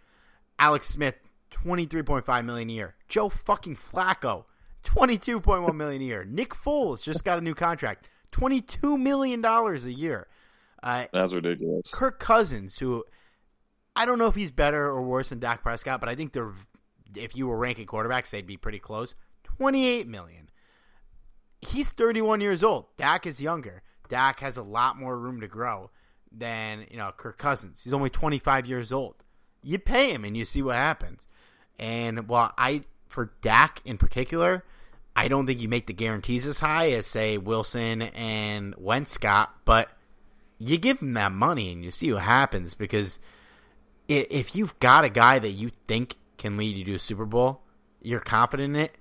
Alex 0.59 0.89
Smith, 0.89 1.17
twenty-three 1.51 2.03
point 2.03 2.25
five 2.25 2.45
million 2.45 2.71
a 2.71 2.73
year. 2.73 2.95
Joe 3.09 3.29
fucking 3.29 3.77
Flacco, 3.77 4.45
Twenty-two 4.85 5.41
point 5.41 5.63
one 5.63 5.77
million 5.77 6.01
a 6.01 6.05
year. 6.07 6.25
Nick 6.25 6.55
Foles 6.55 7.03
just 7.03 7.25
got 7.25 7.37
a 7.37 7.43
new 7.43 7.55
contract, 7.55 8.07
twenty-two 8.33 8.99
million 8.99 9.41
dollars 9.41 9.85
a 9.85 9.93
year. 9.93 10.27
Uh, 10.83 11.07
That's 11.13 11.33
ridiculous. 11.33 11.93
Kirk 11.93 12.19
Cousins, 12.19 12.79
who 12.79 13.05
I 13.97 14.05
don't 14.05 14.19
know 14.19 14.27
if 14.27 14.35
he's 14.35 14.51
better 14.51 14.87
or 14.87 15.03
worse 15.03 15.31
than 15.31 15.41
Dak 15.41 15.63
Prescott, 15.63 16.01
but 16.01 16.09
I 16.09 16.15
think 16.15 16.33
they're 16.33 16.53
if 17.17 17.35
you 17.37 17.49
were 17.49 17.57
ranking 17.57 17.87
quarterbacks, 17.87 18.31
they'd 18.31 18.47
be 18.47 18.57
pretty 18.57 18.79
close. 18.79 19.15
Twenty-eight 19.43 20.07
million. 20.07 20.51
He's 21.61 21.91
thirty-one 21.91 22.41
years 22.41 22.63
old. 22.63 22.87
Dak 22.97 23.27
is 23.27 23.41
younger. 23.41 23.83
Dak 24.09 24.41
has 24.41 24.57
a 24.57 24.63
lot 24.63 24.97
more 24.97 25.19
room 25.19 25.41
to 25.41 25.49
grow 25.49 25.91
than 26.31 26.87
you 26.91 26.97
know 26.97 27.11
Kirk 27.17 27.39
Cousins. 27.39 27.83
He's 27.83 27.93
only 27.93 28.11
twenty-five 28.11 28.67
years 28.67 28.93
old. 28.93 29.17
You 29.63 29.79
pay 29.79 30.13
him 30.13 30.25
and 30.25 30.37
you 30.37 30.45
see 30.45 30.63
what 30.63 30.77
happens. 30.77 31.27
And 31.79 32.29
while 32.29 32.53
I 32.57 32.85
for 33.09 33.33
Dak 33.41 33.81
in 33.85 33.99
particular, 33.99 34.65
I 35.17 35.29
don't 35.29 35.47
think 35.47 35.61
you 35.61 35.69
make 35.69 35.87
the 35.87 35.93
guarantees 35.93 36.47
as 36.47 36.61
high 36.61 36.91
as 36.93 37.07
say 37.07 37.39
Wilson 37.39 38.03
and 38.03 38.75
Wentz 38.79 39.19
got, 39.19 39.65
but 39.65 39.89
you 40.59 40.79
give 40.79 41.01
them 41.01 41.15
that 41.15 41.33
money 41.33 41.73
and 41.73 41.85
you 41.85 41.91
see 41.91 42.13
what 42.13 42.23
happens 42.23 42.75
because 42.75 43.19
if 44.09 44.55
you've 44.55 44.79
got 44.81 45.05
a 45.05 45.09
guy 45.09 45.39
that 45.39 45.51
you 45.51 45.71
think 45.87 46.17
can 46.39 46.57
lead 46.57 46.77
you 46.77 46.85
to 46.85 46.95
a 46.95 46.99
Super 46.99 47.27
Bowl, 47.27 47.61
you're 48.01 48.21
confident 48.21 48.77
in 48.77 48.83
it. 48.83 48.97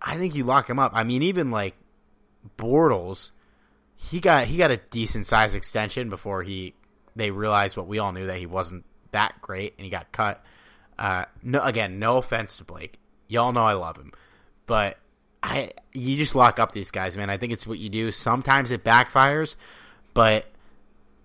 I 0.00 0.16
think 0.16 0.34
you 0.34 0.44
lock 0.44 0.70
him 0.70 0.78
up. 0.78 0.92
I 0.94 1.04
mean, 1.04 1.22
even 1.22 1.50
like 1.50 1.74
Bortles, 2.56 3.32
he 3.96 4.20
got 4.20 4.46
he 4.46 4.56
got 4.56 4.70
a 4.70 4.76
decent 4.90 5.26
size 5.26 5.54
extension 5.54 6.08
before 6.08 6.44
he 6.44 6.74
they 7.16 7.30
realized 7.30 7.76
what 7.76 7.88
we 7.88 7.98
all 7.98 8.12
knew 8.12 8.26
that 8.26 8.38
he 8.38 8.46
wasn't 8.46 8.84
that 9.10 9.34
great 9.42 9.74
and 9.76 9.84
he 9.84 9.90
got 9.90 10.12
cut. 10.12 10.42
Uh, 10.98 11.24
no, 11.42 11.60
again, 11.60 11.98
no 11.98 12.16
offense 12.16 12.58
to 12.58 12.64
Blake, 12.64 12.98
y'all 13.28 13.52
know 13.52 13.64
I 13.64 13.72
love 13.74 13.96
him, 13.96 14.12
but 14.66 14.98
I 15.42 15.70
you 15.92 16.16
just 16.16 16.34
lock 16.34 16.58
up 16.58 16.72
these 16.72 16.90
guys, 16.90 17.16
man. 17.16 17.30
I 17.30 17.36
think 17.36 17.52
it's 17.52 17.66
what 17.66 17.78
you 17.78 17.88
do. 17.88 18.10
Sometimes 18.10 18.70
it 18.70 18.84
backfires, 18.84 19.56
but 20.14 20.46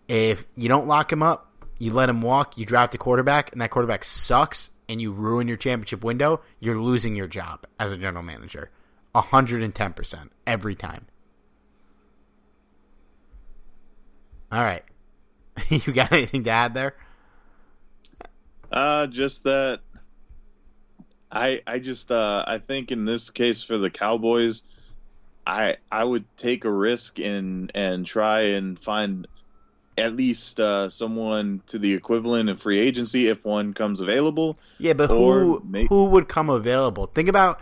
if 0.08 0.46
you 0.56 0.70
don't 0.70 0.88
lock 0.88 1.12
him 1.12 1.24
up, 1.24 1.52
you 1.80 1.92
let 1.92 2.10
him 2.10 2.22
walk, 2.22 2.58
you 2.58 2.66
draft 2.66 2.96
a 2.96 2.98
quarterback, 2.98 3.52
and 3.52 3.62
that 3.62 3.72
quarterback 3.72 4.04
sucks, 4.04 4.70
and 4.88 5.02
you 5.02 5.12
ruin 5.12 5.48
your 5.48 5.58
championship 5.58 6.04
window, 6.04 6.42
you're 6.60 6.80
losing 6.80 7.16
your 7.16 7.28
job 7.28 7.66
as 7.80 7.92
a 7.92 7.98
general 7.98 8.24
manager. 8.24 8.70
110% 9.16 10.30
every 10.48 10.76
time. 10.76 11.06
All 14.52 14.64
right. 14.64 14.84
you 15.70 15.94
got 15.94 16.12
anything 16.12 16.44
to 16.46 16.50
add 16.50 16.74
there? 16.74 16.96
Uh, 18.72 19.08
just 19.08 19.44
that 19.44 19.82
I 21.34 21.62
I 21.66 21.80
just 21.80 22.12
uh, 22.12 22.46
I 22.48 22.60
think 22.60 22.92
in 22.92 23.06
this 23.06 23.32
case 23.32 23.64
for 23.64 23.78
the 23.78 23.90
Cowboys, 23.90 24.62
I 25.46 25.78
I 25.92 26.04
would 26.04 26.26
take 26.38 26.64
a 26.66 26.72
risk 26.72 27.20
and 27.20 27.72
and 27.74 28.06
try 28.06 28.42
and 28.42 28.78
find 28.80 29.28
at 29.98 30.16
least 30.16 30.60
uh, 30.60 30.90
someone 30.90 31.62
to 31.68 31.80
the 31.80 31.94
equivalent 31.94 32.50
of 32.50 32.60
free 32.62 32.80
agency 32.80 33.28
if 33.28 33.46
one 33.46 33.74
comes 33.74 34.00
available. 34.00 34.58
Yeah, 34.78 34.94
but 34.94 35.10
who 35.10 35.62
may- 35.68 35.88
who 35.88 36.06
would 36.06 36.28
come 36.28 36.50
available? 36.50 37.08
Think 37.08 37.30
about 37.30 37.60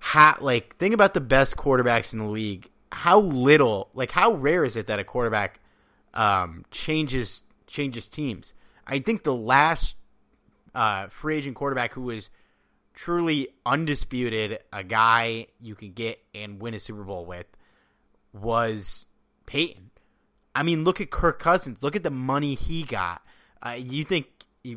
how 0.00 0.36
like 0.40 0.76
think 0.76 0.92
about 0.92 1.14
the 1.14 1.20
best 1.20 1.56
quarterbacks 1.56 2.12
in 2.12 2.18
the 2.18 2.26
league. 2.26 2.68
How 2.90 3.20
little 3.20 3.90
like 3.94 4.10
how 4.10 4.32
rare 4.32 4.64
is 4.64 4.76
it 4.76 4.86
that 4.88 4.98
a 4.98 5.04
quarterback 5.04 5.60
um, 6.14 6.64
changes 6.70 7.44
changes 7.66 8.08
teams? 8.08 8.54
I 8.86 8.98
think 8.98 9.22
the 9.22 9.34
last 9.34 9.96
uh, 10.74 11.06
free 11.08 11.36
agent 11.36 11.56
quarterback 11.56 11.94
who 11.94 12.02
was 12.02 12.28
truly 12.94 13.48
undisputed, 13.66 14.60
a 14.72 14.84
guy 14.84 15.48
you 15.60 15.74
could 15.74 15.94
get 15.94 16.20
and 16.34 16.60
win 16.60 16.74
a 16.74 16.80
Super 16.80 17.02
Bowl 17.02 17.26
with 17.26 17.46
was 18.32 19.06
Peyton. 19.46 19.90
I 20.54 20.62
mean, 20.62 20.84
look 20.84 21.00
at 21.00 21.10
Kirk 21.10 21.38
Cousins. 21.38 21.82
Look 21.82 21.96
at 21.96 22.02
the 22.02 22.10
money 22.10 22.54
he 22.54 22.84
got. 22.84 23.22
Uh, 23.60 23.76
you 23.78 24.04
think 24.04 24.26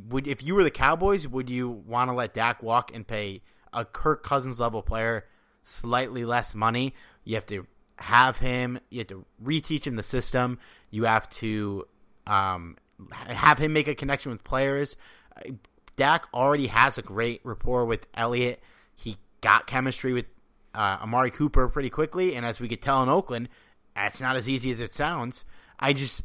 would 0.10 0.28
if 0.28 0.44
you 0.44 0.56
were 0.56 0.64
the 0.64 0.72
Cowboys, 0.72 1.28
would 1.28 1.50
you 1.50 1.70
want 1.70 2.10
to 2.10 2.16
let 2.16 2.34
Dak 2.34 2.64
walk 2.64 2.94
and 2.94 3.08
pay 3.08 3.42
a 3.72 3.86
Kirk 3.86 4.24
Cousins 4.24 4.60
level 4.60 4.82
player 4.82 5.26
slightly 5.64 6.26
less 6.26 6.56
money? 6.56 6.94
You 7.24 7.36
have 7.36 7.46
to 7.48 7.68
have 7.98 8.38
him. 8.38 8.80
You 8.90 9.00
have 9.00 9.08
to 9.08 9.26
reteach 9.44 9.86
him 9.86 9.96
the 9.96 10.04
system. 10.04 10.60
You 10.90 11.06
have 11.06 11.30
to 11.30 11.88
um, 12.26 12.78
have 13.12 13.60
him 13.60 13.74
make 13.74 13.88
a 13.88 13.96
connection 13.96 14.32
with 14.32 14.44
players. 14.44 14.98
Dak 15.98 16.26
already 16.34 16.68
has 16.68 16.98
a 16.98 17.02
great 17.02 17.42
rapport 17.44 17.86
with 17.86 18.08
Elliott. 18.14 18.62
He 18.96 19.18
got 19.42 19.68
chemistry 19.68 20.14
with 20.14 20.26
uh, 20.74 21.00
Amari 21.02 21.32
Cooper 21.32 21.68
pretty 21.68 21.90
quickly, 21.90 22.36
and 22.36 22.46
as 22.46 22.60
we 22.62 22.70
could 22.70 22.82
tell 22.82 23.04
in 23.04 23.10
Oakland, 23.10 23.50
that's 23.96 24.22
not 24.22 24.38
as 24.38 24.48
easy 24.48 24.72
as 24.72 24.80
it 24.80 24.94
sounds. 24.94 25.44
I 25.80 25.92
just 25.92 26.24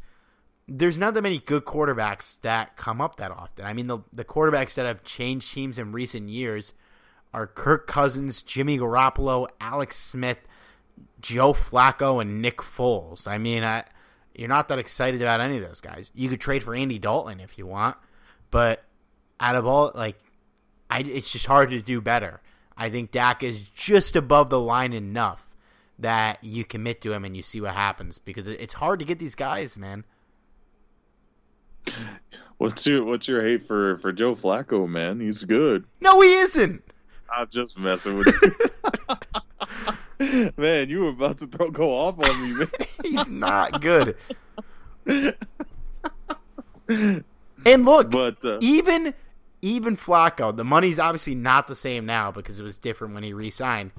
there's 0.67 0.97
not 0.97 1.13
that 1.15 1.21
many 1.21 1.39
good 1.39 1.65
quarterbacks 1.65 2.39
that 2.41 2.77
come 2.77 3.01
up 3.01 3.17
that 3.17 3.31
often. 3.31 3.65
I 3.65 3.73
mean, 3.73 3.87
the 3.87 3.99
the 4.13 4.23
quarterbacks 4.23 4.75
that 4.75 4.85
have 4.85 5.03
changed 5.03 5.53
teams 5.53 5.77
in 5.77 5.91
recent 5.91 6.29
years 6.29 6.73
are 7.33 7.47
Kirk 7.47 7.87
Cousins, 7.87 8.41
Jimmy 8.43 8.77
Garoppolo, 8.77 9.47
Alex 9.59 9.97
Smith, 9.97 10.37
Joe 11.19 11.53
Flacco, 11.53 12.21
and 12.21 12.41
Nick 12.41 12.57
Foles. 12.57 13.27
I 13.27 13.39
mean, 13.39 13.63
I, 13.63 13.85
you're 14.35 14.47
not 14.47 14.67
that 14.67 14.77
excited 14.77 15.21
about 15.21 15.41
any 15.41 15.57
of 15.57 15.67
those 15.67 15.81
guys. 15.81 16.11
You 16.13 16.29
could 16.29 16.39
trade 16.39 16.63
for 16.63 16.75
Andy 16.75 16.99
Dalton 16.99 17.39
if 17.39 17.57
you 17.57 17.65
want, 17.65 17.97
but 18.51 18.83
out 19.43 19.55
of 19.55 19.67
all, 19.67 19.91
like, 19.93 20.17
I, 20.89 20.99
it's 20.99 21.31
just 21.31 21.45
hard 21.45 21.69
to 21.71 21.81
do 21.81 21.99
better. 21.99 22.39
I 22.77 22.89
think 22.89 23.11
Dak 23.11 23.43
is 23.43 23.59
just 23.75 24.15
above 24.15 24.49
the 24.49 24.59
line 24.59 24.93
enough 24.93 25.53
that 25.99 26.41
you 26.41 26.63
commit 26.63 27.01
to 27.01 27.11
him 27.11 27.25
and 27.25 27.35
you 27.35 27.43
see 27.43 27.59
what 27.61 27.75
happens 27.75 28.17
because 28.17 28.47
it's 28.47 28.75
hard 28.75 28.99
to 28.99 29.05
get 29.05 29.19
these 29.19 29.35
guys, 29.35 29.77
man. 29.77 30.05
What's 32.57 32.87
your 32.87 33.03
what's 33.03 33.27
your 33.27 33.43
hate 33.43 33.63
for 33.63 33.97
for 33.97 34.13
Joe 34.13 34.35
Flacco, 34.35 34.87
man? 34.87 35.19
He's 35.19 35.43
good. 35.43 35.83
No, 35.99 36.21
he 36.21 36.33
isn't. 36.33 36.81
I'm 37.35 37.47
just 37.51 37.77
messing 37.77 38.17
with 38.17 38.33
you. 40.19 40.51
man, 40.57 40.87
you 40.89 41.01
were 41.01 41.09
about 41.09 41.39
to 41.39 41.47
throw 41.47 41.69
go 41.71 41.89
off 41.91 42.17
on 42.19 42.43
me, 42.43 42.53
man. 42.53 42.67
He's 43.03 43.29
not 43.29 43.81
good. 43.81 44.15
and 47.65 47.85
look, 47.85 48.11
but 48.11 48.37
uh, 48.45 48.59
even 48.61 49.13
even 49.63 49.95
Flacco, 49.95 50.55
the 50.55 50.65
money's 50.65 50.99
obviously 50.99 51.35
not 51.35 51.67
the 51.67 51.75
same 51.75 52.05
now 52.05 52.31
because 52.31 52.59
it 52.59 52.63
was 52.63 52.77
different 52.77 53.13
when 53.13 53.23
he 53.23 53.31
re-signed. 53.31 53.91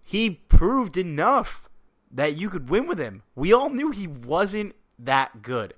He 0.00 0.30
proved 0.30 0.96
enough 0.96 1.68
that 2.10 2.36
you 2.36 2.48
could 2.48 2.70
win 2.70 2.86
with 2.86 3.00
him. 3.00 3.22
We 3.34 3.52
all 3.52 3.68
knew 3.68 3.90
he 3.90 4.06
wasn't 4.06 4.76
that 5.00 5.42
good. 5.42 5.74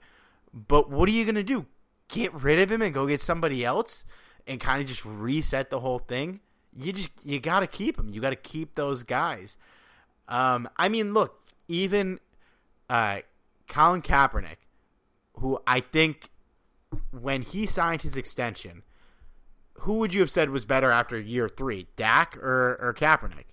But 0.53 0.91
what 0.91 1.09
are 1.09 1.13
you 1.13 1.25
going 1.25 1.37
to 1.37 1.43
do? 1.43 1.65
Get 2.09 2.35
rid 2.35 2.61
of 2.61 2.71
him 2.71 2.83
and 2.83 2.93
go 2.93 3.07
get 3.07 3.23
somebody 3.23 3.65
else 3.65 4.05
and 4.47 4.61
kind 4.61 4.83
of 4.83 4.89
just 4.89 5.05
reset 5.07 5.71
the 5.71 5.81
whole 5.81 6.01
thing? 6.01 6.41
You 6.77 6.93
just 6.93 7.11
you 7.25 7.41
got 7.41 7.61
to 7.61 7.67
keep 7.67 7.99
him. 7.99 8.11
You 8.11 8.21
got 8.21 8.31
to 8.31 8.37
keep 8.37 8.75
those 8.75 9.05
guys. 9.05 9.57
Um, 10.29 10.69
I 10.77 10.89
mean, 10.89 11.15
look, 11.15 11.41
even 11.67 12.21
uh, 12.91 13.21
Colin 13.69 14.03
Kaepernick, 14.03 14.57
who 15.39 15.61
I 15.67 15.81
think 15.81 16.29
when 17.11 17.43
he 17.43 17.65
signed 17.65 18.03
his 18.03 18.17
extension, 18.17 18.83
who 19.81 19.95
would 19.95 20.15
you 20.15 20.21
have 20.21 20.31
said 20.31 20.51
was 20.51 20.65
better 20.65 20.91
after 20.91 21.19
year 21.19 21.49
three, 21.49 21.87
Dak 21.97 22.37
or 22.39 22.77
or 22.81 22.95
Kaepernick? 22.95 23.47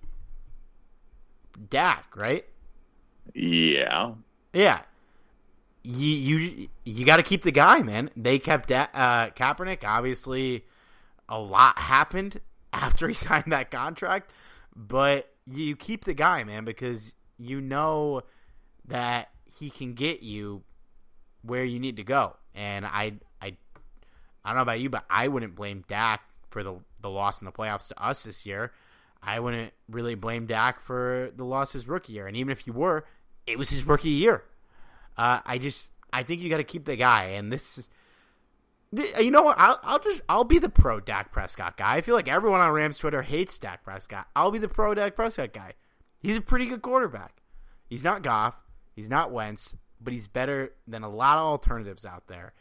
Dak, 1.68 2.16
right? 2.16 2.44
Yeah. 3.34 4.14
Yeah 4.52 4.82
you 5.84 6.08
you 6.08 6.68
you 6.84 7.04
got 7.04 7.16
to 7.16 7.22
keep 7.22 7.42
the 7.42 7.52
guy, 7.52 7.82
man. 7.82 8.10
They 8.16 8.38
kept 8.38 8.70
uh, 8.70 8.86
Kaepernick. 8.94 9.84
Obviously, 9.84 10.64
a 11.28 11.38
lot 11.38 11.78
happened 11.78 12.40
after 12.72 13.08
he 13.08 13.14
signed 13.14 13.52
that 13.52 13.70
contract, 13.70 14.30
but 14.74 15.30
you 15.46 15.76
keep 15.76 16.04
the 16.04 16.14
guy, 16.14 16.44
man, 16.44 16.64
because 16.64 17.14
you 17.36 17.60
know 17.60 18.22
that 18.86 19.30
he 19.44 19.70
can 19.70 19.94
get 19.94 20.22
you 20.22 20.62
where 21.42 21.64
you 21.64 21.80
need 21.80 21.96
to 21.96 22.04
go. 22.04 22.36
And 22.54 22.86
I 22.86 23.14
I 23.40 23.56
I 24.44 24.50
don't 24.50 24.56
know 24.56 24.62
about 24.62 24.80
you, 24.80 24.90
but 24.90 25.04
I 25.08 25.28
wouldn't 25.28 25.54
blame 25.54 25.84
Dak 25.88 26.22
for 26.50 26.62
the 26.62 26.76
the 27.00 27.10
loss 27.10 27.40
in 27.40 27.46
the 27.46 27.52
playoffs 27.52 27.88
to 27.88 28.02
us 28.02 28.24
this 28.24 28.46
year. 28.46 28.72
I 29.22 29.38
wouldn't 29.40 29.72
really 29.88 30.14
blame 30.14 30.46
Dak 30.46 30.80
for 30.80 31.30
the 31.36 31.44
loss 31.44 31.72
his 31.72 31.86
rookie 31.86 32.14
year. 32.14 32.26
And 32.26 32.36
even 32.36 32.50
if 32.50 32.66
you 32.66 32.72
were, 32.72 33.04
it 33.46 33.58
was 33.58 33.70
his 33.70 33.84
rookie 33.84 34.08
year. 34.10 34.44
Uh, 35.16 35.40
I 35.44 35.58
just 35.58 35.90
I 36.12 36.22
think 36.22 36.40
you 36.40 36.50
got 36.50 36.58
to 36.58 36.64
keep 36.64 36.84
the 36.84 36.96
guy, 36.96 37.24
and 37.24 37.52
this 37.52 37.78
is. 37.78 37.90
You 39.18 39.30
know 39.30 39.40
what? 39.40 39.58
I'll, 39.58 39.80
I'll 39.82 39.98
just 39.98 40.20
I'll 40.28 40.44
be 40.44 40.58
the 40.58 40.68
pro 40.68 41.00
Dak 41.00 41.32
Prescott 41.32 41.78
guy. 41.78 41.96
I 41.96 42.00
feel 42.02 42.14
like 42.14 42.28
everyone 42.28 42.60
on 42.60 42.72
Rams 42.72 42.98
Twitter 42.98 43.22
hates 43.22 43.58
Dak 43.58 43.82
Prescott. 43.84 44.28
I'll 44.36 44.50
be 44.50 44.58
the 44.58 44.68
pro 44.68 44.92
Dak 44.92 45.16
Prescott 45.16 45.54
guy. 45.54 45.72
He's 46.20 46.36
a 46.36 46.42
pretty 46.42 46.66
good 46.66 46.82
quarterback. 46.82 47.40
He's 47.88 48.04
not 48.04 48.22
Goff. 48.22 48.54
He's 48.94 49.08
not 49.08 49.32
Wentz, 49.32 49.74
but 49.98 50.12
he's 50.12 50.28
better 50.28 50.74
than 50.86 51.02
a 51.02 51.08
lot 51.08 51.38
of 51.38 51.44
alternatives 51.44 52.04
out 52.04 52.26
there. 52.26 52.52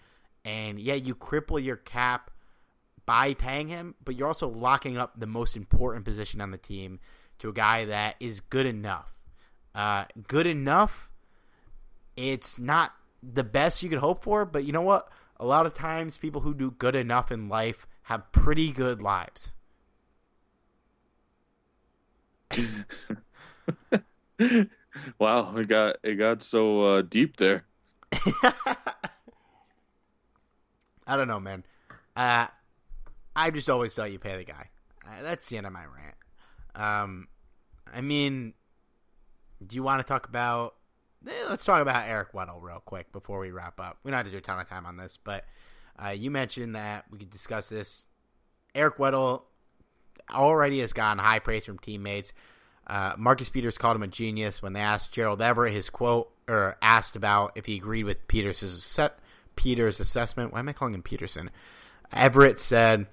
And 0.44 0.80
yeah, 0.80 0.96
you 0.96 1.16
cripple 1.16 1.64
your 1.64 1.78
cap 1.78 2.32
by 3.06 3.34
paying 3.34 3.68
him, 3.68 3.96
but 4.04 4.16
you're 4.16 4.28
also 4.28 4.48
locking 4.48 4.98
up 4.98 5.20
the 5.20 5.28
most 5.28 5.56
important 5.56 6.06
position 6.06 6.42
on 6.42 6.52
the 6.52 6.58
team 6.58 7.00
to 7.40 7.50
a 7.50 7.54
guy 7.54 7.86
that 7.86 8.16
is 8.20 8.40
good 8.40 8.66
enough. 8.66 9.14
Uh, 9.74 10.06
good 10.28 10.48
enough 10.48 11.12
it's 12.16 12.60
not 12.60 12.94
the 13.24 13.44
best 13.44 13.84
you 13.84 13.90
could 13.90 14.00
hope 14.00 14.24
for, 14.24 14.46
but 14.46 14.64
you 14.64 14.72
know 14.72 14.82
what? 14.82 15.10
A 15.38 15.46
lot 15.46 15.66
of 15.66 15.74
times, 15.74 16.18
people 16.18 16.42
who 16.42 16.54
do 16.54 16.72
good 16.72 16.96
enough 16.96 17.32
in 17.32 17.50
life 17.50 17.88
have 18.04 18.32
pretty 18.32 18.72
good 18.72 19.02
lives. 19.02 19.54
wow, 25.18 25.56
it 25.56 25.68
got 25.68 25.98
it 26.04 26.16
got 26.16 26.44
so 26.44 26.82
uh, 26.82 27.02
deep 27.02 27.38
there. 27.38 27.66
I 31.12 31.18
don't 31.18 31.28
know, 31.28 31.40
man. 31.40 31.64
Uh, 32.16 32.48
I 33.36 33.52
just 33.52 33.70
always 33.70 33.94
thought 33.94 34.12
you 34.12 34.20
pay 34.20 34.38
the 34.38 34.44
guy. 34.46 34.70
Uh, 35.06 35.24
that's 35.24 35.48
the 35.48 35.58
end 35.58 35.68
of 35.68 35.74
my 35.74 35.84
rant. 35.84 36.16
Um, 36.76 37.28
I 37.94 38.02
mean, 38.02 38.54
do 39.66 39.76
you 39.76 39.84
want 39.84 40.02
to 40.02 40.08
talk 40.08 40.28
about 40.28 40.76
Eh, 41.28 41.32
let's 41.50 41.66
talk 41.66 41.82
about 41.82 42.08
Eric 42.08 42.34
Weddle 42.34 42.62
real 42.62 42.82
quick 42.84 43.12
before 43.12 43.40
we 43.40 43.52
wrap 43.52 43.80
up. 43.80 43.98
We 44.04 44.12
don't 44.12 44.18
have 44.18 44.26
to 44.26 44.32
do 44.32 44.38
a 44.38 44.42
ton 44.42 44.60
of 44.60 44.68
time 44.68 44.86
on 44.86 44.98
this, 44.98 45.18
but 45.24 45.46
uh, 46.04 46.10
you 46.10 46.32
mentioned 46.32 46.76
that 46.76 47.06
we 47.12 47.20
could 47.20 47.30
discuss 47.30 47.70
this. 47.70 48.08
Eric 48.74 48.98
Weddle 48.98 49.44
already 50.32 50.80
has 50.80 50.94
gotten 50.94 51.20
high 51.20 51.40
praise 51.40 51.66
from 51.66 51.78
teammates. 51.78 52.34
Uh, 52.88 53.14
Marcus 53.18 53.50
Peters 53.50 53.78
called 53.78 53.96
him 53.96 54.04
a 54.04 54.08
genius 54.08 54.62
when 54.62 54.74
they 54.74 54.80
asked 54.80 55.12
Gerald 55.12 55.42
Everett 55.42 55.74
his 55.74 55.90
quote 55.90 56.32
or 56.48 56.78
asked 56.82 57.16
about 57.16 57.52
if 57.56 57.68
he 57.68 57.76
agreed 57.76 58.06
with 58.06 58.28
Peters' 58.28 58.84
set 58.84 59.20
Peters' 59.56 60.00
assessment. 60.00 60.54
Why 60.54 60.60
am 60.60 60.70
I 60.70 60.74
calling 60.74 60.94
him 60.94 61.04
Peterson? 61.04 61.50
Everett 62.12 62.60
said, 62.60 63.08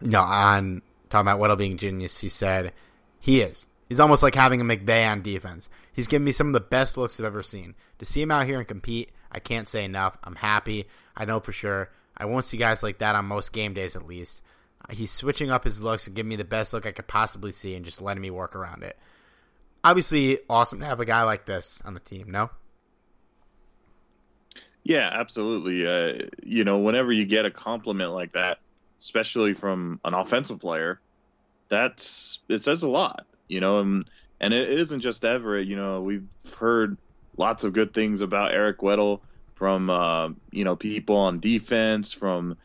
"No, 0.00 0.20
on 0.20 0.82
talking 1.10 1.28
about 1.28 1.40
Weddle 1.40 1.58
being 1.58 1.76
genius." 1.76 2.20
He 2.20 2.28
said, 2.28 2.72
"He 3.18 3.40
is. 3.40 3.66
He's 3.88 4.00
almost 4.00 4.22
like 4.22 4.34
having 4.34 4.60
a 4.60 4.64
McVay 4.64 5.10
on 5.10 5.22
defense. 5.22 5.68
He's 5.92 6.08
given 6.08 6.24
me 6.24 6.32
some 6.32 6.48
of 6.48 6.52
the 6.52 6.60
best 6.60 6.96
looks 6.96 7.20
I've 7.20 7.26
ever 7.26 7.42
seen. 7.42 7.74
To 7.98 8.04
see 8.04 8.22
him 8.22 8.30
out 8.30 8.46
here 8.46 8.58
and 8.58 8.66
compete, 8.66 9.12
I 9.30 9.38
can't 9.38 9.68
say 9.68 9.84
enough. 9.84 10.16
I'm 10.24 10.36
happy. 10.36 10.88
I 11.16 11.24
know 11.24 11.40
for 11.40 11.52
sure. 11.52 11.90
I 12.16 12.24
won't 12.24 12.46
see 12.46 12.56
guys 12.56 12.82
like 12.82 12.98
that 12.98 13.14
on 13.14 13.26
most 13.26 13.52
game 13.52 13.74
days 13.74 13.96
at 13.96 14.06
least. 14.06 14.42
He's 14.90 15.10
switching 15.10 15.50
up 15.50 15.64
his 15.64 15.80
looks 15.80 16.06
and 16.06 16.14
giving 16.14 16.28
me 16.28 16.36
the 16.36 16.44
best 16.44 16.72
look 16.72 16.86
I 16.86 16.92
could 16.92 17.06
possibly 17.06 17.52
see 17.52 17.74
and 17.74 17.84
just 17.84 18.02
letting 18.02 18.20
me 18.20 18.30
work 18.30 18.54
around 18.54 18.82
it. 18.82 18.98
Obviously, 19.82 20.38
awesome 20.48 20.80
to 20.80 20.86
have 20.86 21.00
a 21.00 21.04
guy 21.04 21.22
like 21.22 21.46
this 21.46 21.80
on 21.84 21.94
the 21.94 22.00
team, 22.00 22.30
no? 22.30 22.50
Yeah, 24.84 25.08
absolutely. 25.12 25.86
Uh, 25.86 26.28
you 26.44 26.64
know, 26.64 26.78
whenever 26.78 27.12
you 27.12 27.24
get 27.26 27.46
a 27.46 27.50
compliment 27.50 28.12
like 28.12 28.32
that, 28.32 28.58
especially 29.00 29.54
from 29.54 30.00
an 30.04 30.14
offensive 30.14 30.60
player, 30.60 31.00
that's 31.70 32.42
it 32.48 32.64
says 32.64 32.82
a 32.82 32.88
lot 32.88 33.26
you 33.48 33.60
know, 33.60 33.80
and 33.80 34.10
and 34.40 34.54
it 34.54 34.70
isn't 34.70 35.00
just 35.00 35.24
Everett. 35.24 35.66
You 35.66 35.76
know, 35.76 36.02
we've 36.02 36.26
heard 36.58 36.98
lots 37.36 37.64
of 37.64 37.72
good 37.72 37.94
things 37.94 38.20
about 38.22 38.52
Eric 38.54 38.78
Weddle 38.80 39.20
from 39.54 39.90
uh, 39.90 40.30
you 40.50 40.64
know 40.64 40.76
people 40.76 41.16
on 41.16 41.40
defense, 41.40 42.12
from 42.12 42.56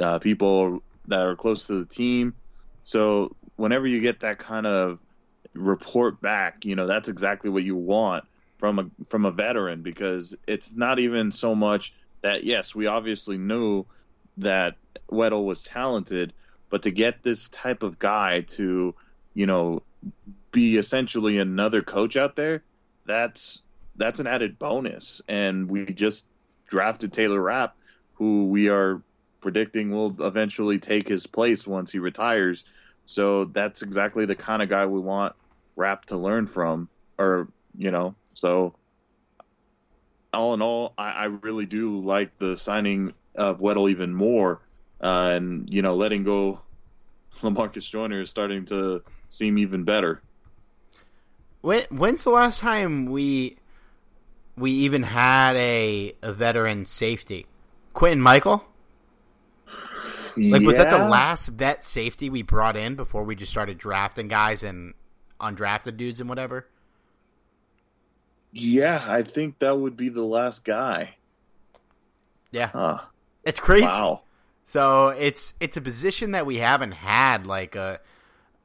uh, 0.00 0.18
people 0.18 0.80
that 1.06 1.20
are 1.20 1.36
close 1.36 1.66
to 1.66 1.80
the 1.80 1.86
team. 1.86 2.34
So 2.82 3.34
whenever 3.56 3.86
you 3.86 4.00
get 4.00 4.20
that 4.20 4.38
kind 4.38 4.66
of 4.66 4.98
report 5.54 6.20
back, 6.20 6.64
you 6.64 6.76
know 6.76 6.86
that's 6.86 7.08
exactly 7.08 7.50
what 7.50 7.64
you 7.64 7.76
want 7.76 8.24
from 8.58 8.78
a 8.78 9.04
from 9.04 9.24
a 9.24 9.30
veteran 9.30 9.82
because 9.82 10.34
it's 10.46 10.74
not 10.74 10.98
even 10.98 11.32
so 11.32 11.54
much 11.54 11.94
that 12.22 12.44
yes, 12.44 12.74
we 12.74 12.86
obviously 12.86 13.38
knew 13.38 13.84
that 14.38 14.76
Weddle 15.10 15.44
was 15.44 15.62
talented, 15.62 16.32
But 16.68 16.82
to 16.82 16.90
get 16.90 17.22
this 17.22 17.48
type 17.48 17.82
of 17.82 17.98
guy 17.98 18.42
to, 18.42 18.94
you 19.34 19.46
know, 19.46 19.82
be 20.50 20.76
essentially 20.76 21.38
another 21.38 21.82
coach 21.82 22.16
out 22.16 22.36
there, 22.36 22.62
that's 23.04 23.62
that's 23.96 24.20
an 24.20 24.26
added 24.26 24.58
bonus. 24.58 25.20
And 25.28 25.70
we 25.70 25.86
just 25.86 26.26
drafted 26.68 27.12
Taylor 27.12 27.40
Rapp, 27.40 27.76
who 28.14 28.48
we 28.48 28.68
are 28.68 29.00
predicting 29.40 29.90
will 29.90 30.16
eventually 30.20 30.78
take 30.78 31.06
his 31.06 31.26
place 31.26 31.66
once 31.66 31.92
he 31.92 31.98
retires. 31.98 32.64
So 33.04 33.44
that's 33.44 33.82
exactly 33.82 34.26
the 34.26 34.34
kind 34.34 34.62
of 34.62 34.68
guy 34.68 34.86
we 34.86 35.00
want 35.00 35.34
Rapp 35.76 36.06
to 36.06 36.16
learn 36.16 36.46
from, 36.46 36.88
or 37.18 37.48
you 37.76 37.90
know. 37.90 38.14
So 38.36 38.74
all 40.32 40.52
in 40.52 40.60
all, 40.60 40.92
I, 40.98 41.10
I 41.10 41.24
really 41.24 41.64
do 41.64 42.02
like 42.02 42.38
the 42.38 42.56
signing 42.56 43.14
of 43.34 43.60
Weddle 43.60 43.90
even 43.90 44.14
more, 44.14 44.60
uh, 45.00 45.30
and 45.32 45.72
you 45.72 45.80
know, 45.80 45.96
letting 45.96 46.22
go 46.22 46.60
Lamarcus 47.40 47.90
Joyner 47.90 48.20
is 48.20 48.30
starting 48.30 48.66
to 48.66 49.02
seem 49.28 49.56
even 49.56 49.84
better. 49.84 50.20
When, 51.62 51.84
when's 51.90 52.24
the 52.24 52.30
last 52.30 52.60
time 52.60 53.06
we 53.06 53.56
we 54.54 54.70
even 54.70 55.02
had 55.02 55.56
a 55.56 56.14
a 56.22 56.32
veteran 56.34 56.84
safety? 56.84 57.46
Quintin 57.94 58.22
Mikell. 58.22 58.62
Like, 60.36 60.60
was 60.60 60.76
that 60.76 60.90
the 60.90 60.98
last 60.98 61.46
vet 61.46 61.82
safety 61.82 62.28
we 62.28 62.42
brought 62.42 62.76
in 62.76 62.94
before 62.94 63.24
we 63.24 63.34
just 63.34 63.50
started 63.50 63.78
drafting 63.78 64.28
guys 64.28 64.62
and 64.62 64.92
undrafted 65.40 65.96
dudes 65.96 66.20
and 66.20 66.28
whatever? 66.28 66.66
Yeah, 68.58 69.04
I 69.06 69.22
think 69.22 69.58
that 69.58 69.78
would 69.78 69.96
be 69.96 70.08
the 70.08 70.22
last 70.22 70.64
guy. 70.64 71.16
Yeah, 72.50 72.68
huh. 72.68 73.00
it's 73.44 73.60
crazy. 73.60 73.84
Wow. 73.84 74.22
So 74.64 75.08
it's 75.08 75.54
it's 75.60 75.76
a 75.76 75.80
position 75.80 76.32
that 76.32 76.46
we 76.46 76.56
haven't 76.56 76.92
had 76.92 77.46
like 77.46 77.76
a 77.76 78.00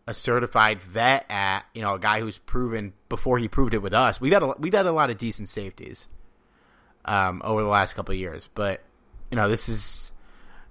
a 0.07 0.13
certified 0.13 0.81
vet 0.81 1.25
at, 1.29 1.63
you 1.73 1.81
know, 1.81 1.93
a 1.93 1.99
guy 1.99 2.19
who's 2.19 2.37
proven 2.39 2.93
before 3.07 3.37
he 3.37 3.47
proved 3.47 3.73
it 3.73 3.81
with 3.81 3.93
us. 3.93 4.19
We've 4.19 4.33
had 4.33 4.43
a, 4.43 4.55
we've 4.57 4.73
had 4.73 4.87
a 4.87 4.91
lot 4.91 5.09
of 5.09 5.17
decent 5.17 5.47
safeties 5.47 6.07
um, 7.05 7.41
over 7.45 7.61
the 7.61 7.69
last 7.69 7.93
couple 7.93 8.13
of 8.13 8.19
years, 8.19 8.49
but 8.55 8.81
you 9.29 9.35
know, 9.35 9.47
this 9.47 9.69
is 9.69 10.11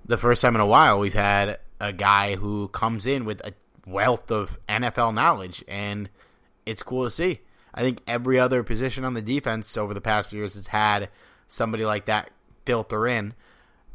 the 0.04 0.18
first 0.18 0.42
time 0.42 0.54
in 0.54 0.60
a 0.60 0.66
while 0.66 0.98
we've 0.98 1.14
had 1.14 1.58
a 1.78 1.92
guy 1.92 2.36
who 2.36 2.68
comes 2.68 3.06
in 3.06 3.24
with 3.24 3.40
a 3.40 3.52
wealth 3.86 4.30
of 4.30 4.58
NFL 4.68 5.14
knowledge, 5.14 5.64
and 5.68 6.10
it's 6.66 6.82
cool 6.82 7.04
to 7.04 7.10
see. 7.10 7.40
I 7.74 7.82
think 7.82 8.02
every 8.06 8.38
other 8.38 8.62
position 8.62 9.04
on 9.04 9.14
the 9.14 9.22
defense 9.22 9.76
over 9.76 9.94
the 9.94 10.00
past 10.00 10.30
few 10.30 10.38
years 10.38 10.54
has 10.54 10.68
had 10.68 11.08
somebody 11.48 11.84
like 11.84 12.06
that 12.06 12.30
filter 12.64 13.06
in, 13.06 13.34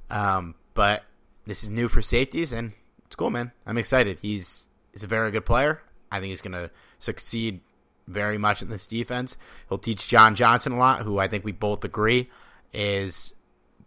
um, 0.09 0.55
but 0.73 1.03
this 1.45 1.63
is 1.63 1.69
new 1.69 1.87
for 1.87 2.01
safeties, 2.01 2.51
and 2.51 2.73
it's 3.05 3.15
cool, 3.15 3.29
man. 3.29 3.51
I'm 3.65 3.77
excited. 3.77 4.19
He's 4.21 4.67
he's 4.91 5.03
a 5.03 5.07
very 5.07 5.31
good 5.31 5.45
player. 5.45 5.81
I 6.11 6.19
think 6.19 6.29
he's 6.29 6.41
going 6.41 6.53
to 6.53 6.71
succeed 6.99 7.61
very 8.07 8.37
much 8.37 8.61
in 8.61 8.69
this 8.69 8.85
defense. 8.85 9.37
He'll 9.69 9.77
teach 9.77 10.07
John 10.07 10.35
Johnson 10.35 10.73
a 10.73 10.77
lot, 10.77 11.01
who 11.01 11.19
I 11.19 11.27
think 11.27 11.43
we 11.43 11.51
both 11.51 11.83
agree 11.83 12.29
is 12.73 13.33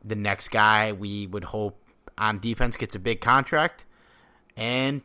the 0.04 0.16
next 0.16 0.48
guy 0.48 0.92
we 0.92 1.26
would 1.26 1.44
hope 1.44 1.78
on 2.16 2.40
defense 2.40 2.76
gets 2.76 2.94
a 2.94 2.98
big 2.98 3.20
contract. 3.20 3.84
And 4.56 5.02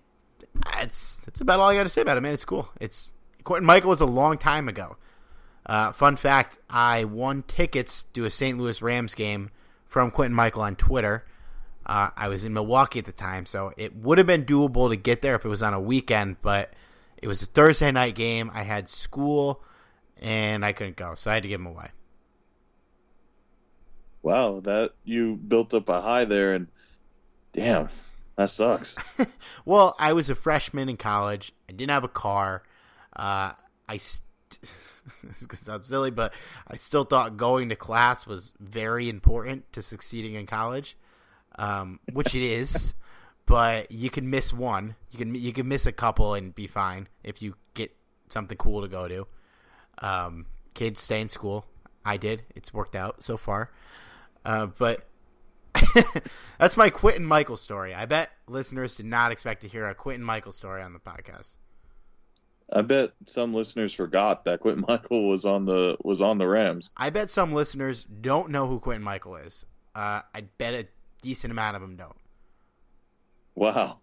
that's 0.66 1.18
that's 1.26 1.42
about 1.42 1.60
all 1.60 1.70
I 1.70 1.76
got 1.76 1.84
to 1.84 1.90
say 1.90 2.02
about 2.02 2.18
it, 2.18 2.22
man. 2.22 2.34
It's 2.34 2.46
cool. 2.46 2.70
It's 2.80 3.14
Quintin 3.44 3.68
Mikell 3.68 3.86
was 3.86 4.02
a 4.02 4.06
long 4.06 4.38
time 4.38 4.68
ago. 4.68 4.98
Uh, 5.66 5.92
fun 5.92 6.16
fact: 6.16 6.58
I 6.70 7.04
won 7.06 7.44
tickets 7.44 8.06
to 8.14 8.26
a 8.26 8.30
St. 8.30 8.58
Louis 8.58 8.82
Rams 8.82 9.14
game 9.14 9.50
from 9.88 10.12
Quintin 10.12 10.38
Mikell 10.38 10.62
on 10.62 10.76
Twitter. 10.76 11.26
Uh, 11.86 12.10
I 12.16 12.30
was 12.30 12.44
in 12.44 12.54
Milwaukee 12.54 13.00
at 13.00 13.06
the 13.06 13.12
time, 13.12 13.46
so 13.46 13.74
it 13.78 13.96
would 13.96 14.18
have 14.18 14.28
been 14.28 14.46
doable 14.46 14.90
to 14.90 14.96
get 14.96 15.22
there 15.22 15.36
if 15.36 15.44
it 15.44 15.50
was 15.50 15.62
on 15.62 15.74
a 15.74 15.80
weekend, 15.80 16.42
but 16.42 16.74
it 17.22 17.28
was 17.28 17.42
a 17.42 17.46
Thursday 17.46 17.92
night 17.92 18.16
game. 18.16 18.50
I 18.54 18.64
had 18.64 18.90
school, 18.90 19.62
and 20.22 20.64
I 20.66 20.72
couldn't 20.72 20.96
go, 20.96 21.16
so 21.16 21.30
I 21.30 21.36
had 21.36 21.44
to 21.44 21.50
give 21.50 21.60
him 21.60 21.68
away. 21.68 21.92
Wow, 24.22 24.62
that 24.62 24.92
you 25.04 25.36
built 25.36 25.74
up 25.74 25.90
a 25.90 26.00
high 26.00 26.24
there, 26.24 26.54
and 26.54 26.68
damn, 27.52 27.90
that 28.38 28.50
sucks. 28.50 28.98
well, 29.66 29.96
I 30.00 30.14
was 30.14 30.30
a 30.30 30.36
freshman 30.36 30.88
in 30.88 30.96
college. 30.96 31.52
I 31.68 31.74
didn't 31.74 31.92
have 31.92 32.06
a 32.06 32.10
car. 32.10 32.64
Uh, 33.16 33.54
I. 33.88 33.98
St- 33.98 34.22
this 35.24 35.60
sounds 35.60 35.88
silly, 35.88 36.12
but 36.12 36.34
I 36.68 36.78
still 36.78 37.04
thought 37.04 37.36
going 37.36 37.70
to 37.70 37.76
class 37.76 38.26
was 38.26 38.54
very 38.60 39.10
important 39.10 39.72
to 39.74 39.82
succeeding 39.82 40.36
in 40.36 40.46
college 40.46 40.96
um, 41.56 42.00
which 42.12 42.36
it 42.36 42.44
is. 42.44 42.94
but 43.46 43.92
you 43.92 44.10
can 44.10 44.30
miss 44.30 44.54
one. 44.54 44.96
You 45.12 45.20
can 45.20 45.36
you 45.36 45.54
can 45.54 45.68
miss 45.68 45.86
a 45.86 45.92
couple 45.92 46.34
and 46.34 46.54
be 46.54 46.68
fine 46.68 47.08
if 47.24 47.42
you 47.42 47.56
get 47.74 47.96
something 48.30 48.58
cool 48.58 48.82
to 48.82 48.88
go 48.88 49.08
to. 49.08 49.28
Um, 50.00 50.46
kids 50.74 51.02
stay 51.02 51.22
in 51.22 51.30
school. 51.30 51.66
I 52.06 52.18
did. 52.18 52.44
It's 52.56 52.74
worked 52.74 52.96
out 52.96 53.24
so 53.24 53.38
far. 53.38 53.72
Uh, 54.46 54.68
but 54.68 55.06
that's 56.60 56.76
my 56.76 56.90
Quintin 56.90 57.26
Mikell 57.26 57.58
story. 57.58 57.94
I 57.94 58.06
bet 58.06 58.30
listeners 58.48 58.96
did 58.96 59.06
not 59.06 59.32
expect 59.32 59.62
to 59.62 59.68
hear 59.68 59.88
a 59.88 59.96
Quintin 59.96 60.26
Mikell 60.28 60.54
story 60.54 60.82
on 60.82 60.94
the 60.94 61.00
podcast. 61.00 61.54
I 62.72 62.82
bet 62.82 63.12
some 63.26 63.54
listeners 63.54 63.94
forgot 63.94 64.46
that 64.46 64.60
Quintin 64.60 64.84
Mikell 64.88 65.30
was 65.30 65.46
on 65.46 65.66
the 65.66 65.98
was 66.04 66.22
on 66.22 66.38
the 66.38 66.48
Rams. 66.48 66.92
I 66.96 67.10
bet 67.10 67.30
some 67.30 67.54
listeners 67.54 68.04
don't 68.04 68.50
know 68.50 68.68
who 68.68 68.80
Quintin 68.80 69.06
Mikell 69.06 69.46
is. 69.46 69.66
Uh, 69.96 70.22
I 70.34 70.46
bet 70.58 70.74
a 70.74 70.88
decent 71.22 71.52
amount 71.52 71.76
of 71.76 71.82
them 71.82 71.96
don't. 71.96 72.16
Wow. 73.56 74.00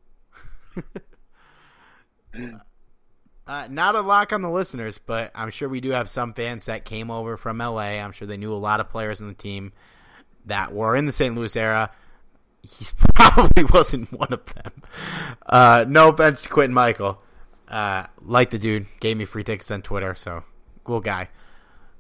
uh, 3.47 3.67
not 3.69 3.95
a 3.97 4.01
lock 4.01 4.33
on 4.33 4.43
the 4.43 4.51
listeners, 4.51 4.99
but 4.99 5.33
I'm 5.35 5.51
sure 5.51 5.69
we 5.69 5.81
do 5.81 5.91
have 5.91 6.09
some 6.09 6.33
fans 6.33 6.67
that 6.67 6.85
came 6.85 7.11
over 7.11 7.37
from 7.37 7.59
LA. 7.59 7.99
I'm 7.99 8.13
sure 8.13 8.29
they 8.29 8.37
knew 8.37 8.53
a 8.53 8.55
lot 8.55 8.79
of 8.79 8.89
players 8.89 9.21
in 9.21 9.27
the 9.27 9.35
team 9.35 9.73
that 10.47 10.73
were 10.73 10.95
in 10.95 11.07
the 11.07 11.13
St. 11.13 11.35
Louis 11.35 11.55
era. 11.57 11.91
He 12.63 12.87
probably 13.15 13.65
wasn't 13.65 14.13
one 14.13 14.33
of 14.33 14.45
them. 14.55 14.73
Uh, 15.47 15.85
no 15.89 16.11
offense 16.11 16.43
to 16.43 16.49
Quintin 16.49 16.75
Mikell. 16.75 17.19
Uh, 17.71 18.07
like 18.21 18.51
the 18.51 18.59
dude, 18.59 18.87
gave 18.99 19.17
me 19.17 19.25
free 19.25 19.45
tickets 19.45 19.71
on 19.71 19.81
Twitter, 19.81 20.15
so 20.15 20.43
cool 20.85 21.01
guy. 21.01 21.29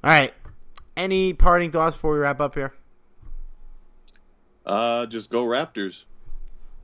All 0.03 0.11
right. 0.11 0.33
Any 0.97 1.33
parting 1.33 1.71
thoughts 1.71 1.97
before 1.97 2.12
we 2.12 2.18
wrap 2.18 2.41
up 2.41 2.55
here? 2.55 2.75
Uh, 4.66 5.07
just 5.07 5.31
go 5.31 5.45
Raptors. 5.45 6.05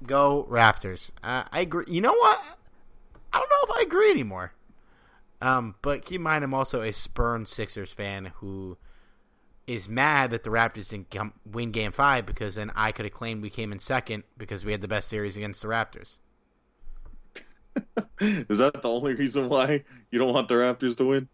Go 0.07 0.47
Raptors. 0.49 1.11
Uh, 1.23 1.45
I 1.51 1.61
agree. 1.61 1.85
You 1.89 2.01
know 2.01 2.15
what? 2.15 2.41
I 3.33 3.39
don't 3.39 3.51
know 3.51 3.75
if 3.75 3.81
I 3.81 3.83
agree 3.83 4.11
anymore. 4.11 4.53
Um, 5.43 5.75
but 5.83 6.05
keep 6.05 6.17
in 6.17 6.23
mind, 6.23 6.45
I'm 6.45 6.55
also 6.55 6.81
a 6.81 6.93
spurned 6.93 7.49
Sixers 7.49 7.93
fan 7.93 8.33
who 8.37 8.79
is 9.67 9.89
mad 9.89 10.31
that 10.31 10.45
the 10.45 10.51
Raptors 10.51 10.89
didn't 10.89 11.11
come, 11.11 11.35
win 11.45 11.73
Game 11.73 11.93
Five 11.93 12.25
because 12.25 12.55
then 12.55 12.71
I 12.75 12.93
could 12.93 13.05
have 13.05 13.13
claimed 13.13 13.43
we 13.43 13.51
came 13.51 13.73
in 13.73 13.79
second 13.79 14.23
because 14.39 14.65
we 14.65 14.73
had 14.73 14.81
the 14.81 14.89
best 14.89 15.09
series 15.09 15.37
against 15.37 15.61
the 15.63 15.69
Raptors. 15.69 16.19
is 18.21 18.59
that 18.59 18.83
the 18.83 18.89
only 18.89 19.15
reason 19.15 19.49
why 19.49 19.85
you 20.11 20.19
don't 20.19 20.33
want 20.33 20.49
the 20.49 20.55
Raptors 20.55 20.97
to 20.99 21.05
win? 21.05 21.29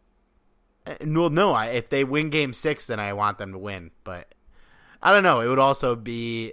Uh, 0.87 0.95
well, 1.07 1.31
no. 1.31 1.53
I, 1.53 1.67
if 1.69 1.89
they 1.89 2.05
win 2.05 2.31
Game 2.31 2.53
Six, 2.53 2.87
then 2.87 3.01
I 3.01 3.13
want 3.13 3.39
them 3.39 3.53
to 3.53 3.59
win. 3.59 3.91
But 4.05 4.35
I 5.03 5.13
don't 5.13 5.23
know. 5.23 5.41
It 5.41 5.49
would 5.49 5.59
also 5.59 5.95
be. 5.97 6.53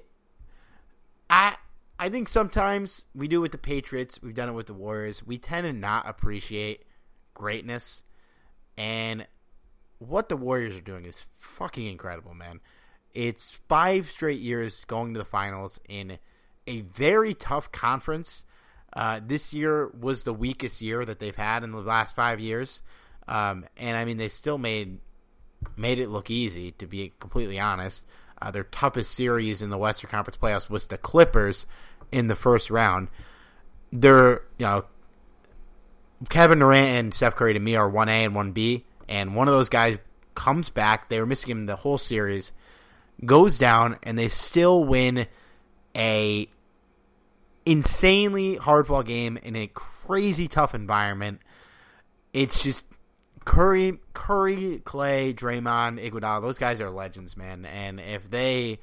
I 1.29 1.55
I 1.97 2.09
think 2.09 2.27
sometimes 2.27 3.05
we 3.13 3.27
do 3.27 3.37
it 3.37 3.41
with 3.41 3.51
the 3.51 3.57
Patriots. 3.57 4.19
We've 4.21 4.33
done 4.33 4.49
it 4.49 4.53
with 4.53 4.67
the 4.67 4.73
Warriors. 4.73 5.25
We 5.25 5.37
tend 5.37 5.65
to 5.65 5.73
not 5.73 6.07
appreciate 6.07 6.83
greatness, 7.33 8.03
and 8.77 9.27
what 9.99 10.29
the 10.29 10.37
Warriors 10.37 10.75
are 10.75 10.81
doing 10.81 11.05
is 11.05 11.25
fucking 11.37 11.85
incredible, 11.85 12.33
man. 12.33 12.61
It's 13.13 13.51
five 13.67 14.09
straight 14.09 14.39
years 14.39 14.85
going 14.85 15.13
to 15.13 15.17
the 15.17 15.25
finals 15.25 15.79
in 15.89 16.19
a 16.67 16.81
very 16.81 17.33
tough 17.33 17.71
conference. 17.71 18.45
Uh, 18.93 19.19
this 19.25 19.53
year 19.53 19.87
was 19.99 20.23
the 20.23 20.33
weakest 20.33 20.81
year 20.81 21.05
that 21.05 21.19
they've 21.19 21.35
had 21.35 21.63
in 21.63 21.71
the 21.71 21.79
last 21.79 22.15
five 22.15 22.39
years, 22.39 22.81
um, 23.27 23.65
and 23.77 23.95
I 23.95 24.05
mean 24.05 24.17
they 24.17 24.29
still 24.29 24.57
made 24.57 24.99
made 25.75 25.99
it 25.99 26.09
look 26.09 26.29
easy. 26.29 26.71
To 26.71 26.87
be 26.87 27.13
completely 27.19 27.59
honest, 27.59 28.03
uh, 28.41 28.51
their 28.51 28.63
toughest 28.63 29.13
series 29.13 29.61
in 29.61 29.69
the 29.69 29.77
Western 29.77 30.09
Conference 30.09 30.37
playoffs 30.37 30.69
was 30.69 30.87
the 30.87 30.97
Clippers 30.97 31.65
in 32.11 32.27
the 32.27 32.35
first 32.35 32.69
round. 32.69 33.09
They're, 33.91 34.41
you 34.57 34.65
know, 34.65 34.85
Kevin 36.29 36.59
Durant 36.59 36.87
and 36.87 37.13
Steph 37.13 37.35
Curry 37.35 37.53
to 37.53 37.59
me 37.59 37.75
are 37.75 37.89
1A 37.89 38.25
and 38.25 38.33
1B, 38.33 38.83
and 39.07 39.35
one 39.35 39.47
of 39.47 39.53
those 39.53 39.69
guys 39.69 39.97
comes 40.35 40.69
back. 40.69 41.09
They 41.09 41.19
were 41.19 41.25
missing 41.25 41.51
him 41.51 41.65
the 41.65 41.77
whole 41.77 41.97
series, 41.97 42.51
goes 43.25 43.57
down, 43.57 43.97
and 44.03 44.17
they 44.17 44.29
still 44.29 44.83
win 44.83 45.27
a 45.95 46.47
insanely 47.69 48.55
hard 48.55 48.87
fought 48.87 49.05
game 49.05 49.37
in 49.37 49.55
a 49.55 49.67
crazy 49.67 50.47
tough 50.47 50.73
environment. 50.73 51.39
It's 52.33 52.63
just 52.63 52.87
Curry, 53.45 53.99
Curry, 54.13 54.81
Clay, 54.83 55.33
Draymond, 55.35 56.03
Iguodala, 56.03 56.41
those 56.41 56.57
guys 56.57 56.81
are 56.81 56.89
legends, 56.89 57.37
man. 57.37 57.65
And 57.65 57.99
if 57.99 58.29
they 58.29 58.79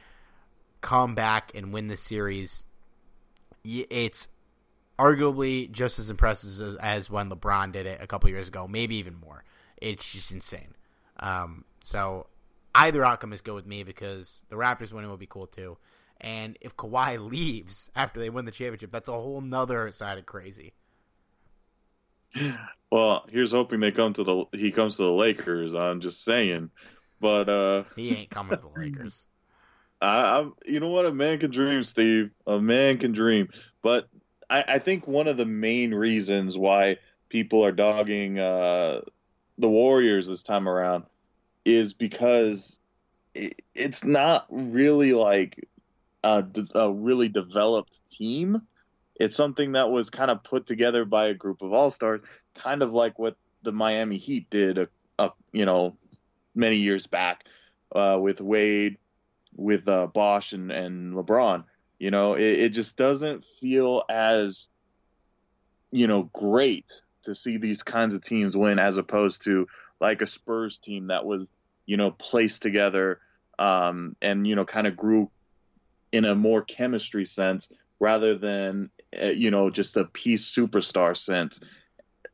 come 0.83 1.17
back 1.17 1.51
and 1.53 1.73
win 1.73 1.89
the 1.89 1.97
series, 1.97 2.65
it's 3.65 4.29
arguably 5.01 5.69
just 5.71 5.99
as 5.99 6.09
impressive 6.09 6.77
as, 6.79 7.11
when 7.11 7.29
LeBron 7.29 7.73
did 7.73 7.87
it 7.87 8.01
a 8.01 8.07
couple 8.07 8.31
years 8.31 8.47
ago, 8.47 8.69
maybe 8.69 8.95
even 8.97 9.17
more. 9.17 9.43
It's 9.79 10.13
just 10.13 10.31
insane. 10.31 10.75
Um, 11.19 11.65
so 11.83 12.29
either 12.73 13.05
outcome 13.05 13.33
is 13.33 13.41
good 13.41 13.55
with 13.55 13.67
me 13.67 13.83
because 13.83 14.45
the 14.49 14.55
Raptors 14.55 14.93
winning 14.93 15.11
will 15.11 15.17
be 15.17 15.27
cool 15.27 15.49
too. 15.49 15.77
And 16.21 16.57
if 16.61 16.77
Kawhi 16.77 17.19
leaves 17.19 17.91
after 17.95 18.19
they 18.21 18.31
win 18.31 18.45
the 18.45 18.51
championship, 18.51 18.93
that's 18.93 19.09
a 19.09 19.13
whole 19.13 19.41
nother 19.41 19.93
side 19.93 20.19
of 20.19 20.27
crazy. 20.27 20.73
Well, 22.91 23.25
here's 23.29 23.53
hoping 23.53 23.81
they 23.81 23.93
come 23.93 24.15
to 24.15 24.25
the 24.25 24.45
he 24.53 24.71
comes 24.71 24.97
to 24.97 25.03
the 25.03 25.11
Lakers. 25.11 25.75
I'm 25.75 26.01
just 26.01 26.23
saying, 26.23 26.71
but 27.21 27.49
uh 27.49 27.85
he 27.97 28.15
ain't 28.15 28.31
coming 28.31 28.57
to 28.57 28.63
the 28.63 28.81
Lakers. 28.81 29.27
I, 30.01 30.19
I, 30.19 30.49
you 30.67 30.81
know 30.81 30.89
what, 30.89 31.07
a 31.07 31.13
man 31.13 31.39
can 31.39 31.51
dream, 31.51 31.83
Steve. 31.83 32.31
A 32.47 32.61
man 32.61 32.99
can 32.99 33.13
dream. 33.13 33.49
But 33.83 34.09
I, 34.49 34.63
I 34.69 34.79
think 34.79 35.07
one 35.07 35.27
of 35.27 35.37
the 35.37 35.47
main 35.47 35.95
reasons 35.95 36.57
why 36.57 36.99
people 37.29 37.65
are 37.65 37.73
dogging 37.73 38.39
uh, 38.39 39.01
the 39.59 39.69
Warriors 39.69 40.29
this 40.29 40.43
time 40.43 40.69
around 40.69 41.05
is 41.65 41.95
because 41.95 42.77
it, 43.35 43.63
it's 43.75 44.05
not 44.05 44.47
really 44.51 45.13
like 45.13 45.67
a, 46.23 46.45
a 46.75 46.93
really 46.93 47.29
developed 47.29 47.99
team. 48.11 48.63
It's 49.19 49.37
something 49.37 49.73
that 49.73 49.91
was 49.91 50.11
kind 50.11 50.31
of 50.31 50.45
put 50.45 50.67
together 50.67 51.05
by 51.05 51.29
a 51.29 51.35
group 51.35 51.63
of 51.63 51.73
all 51.73 51.91
stars, 51.91 52.21
kind 52.55 52.83
of 52.83 52.93
like 52.93 53.19
what 53.19 53.37
the 53.63 53.73
Miami 53.73 54.19
Heat 54.19 54.51
did, 54.51 54.79
a, 54.79 54.89
a 55.19 55.31
you 55.53 55.65
know, 55.65 55.97
many 56.55 56.77
years 56.77 57.07
back 57.07 57.45
uh, 57.95 58.19
with 58.21 58.41
Wade, 58.41 58.99
with 59.55 59.89
uh, 59.89 60.07
Bosh 60.07 60.53
and, 60.53 60.71
and 60.71 61.15
LeBron. 61.15 61.65
You 61.99 62.11
know, 62.11 62.35
it, 62.35 62.53
it 62.53 62.69
just 62.71 62.97
doesn't 62.97 63.45
feel 63.61 64.03
as 64.09 64.69
you 65.93 66.07
know 66.07 66.29
great 66.33 66.85
to 67.23 67.35
see 67.35 67.57
these 67.57 67.83
kinds 67.83 68.15
of 68.15 68.25
teams 68.25 68.57
win 68.57 68.79
as 68.79 68.99
opposed 68.99 69.45
to 69.45 69.67
like 70.01 70.21
a 70.21 70.27
Spurs 70.27 70.79
team 70.79 71.09
that 71.09 71.25
was 71.25 71.49
you 71.87 71.97
know 71.97 72.11
placed 72.11 72.63
together 72.63 73.21
um, 73.59 74.17
and 74.21 74.47
you 74.47 74.57
know 74.57 74.65
kind 74.65 74.87
of 74.87 74.97
grew 74.97 75.31
in 76.17 76.25
a 76.25 76.35
more 76.35 76.63
chemistry 76.63 77.27
sense 77.27 77.69
rather 78.01 78.39
than 78.39 78.91
uh, 79.21 79.27
you 79.27 79.51
know 79.51 79.69
just 79.69 79.97
a 79.97 80.05
piece 80.05 80.45
superstar 80.45 81.17
sense. 81.17 81.61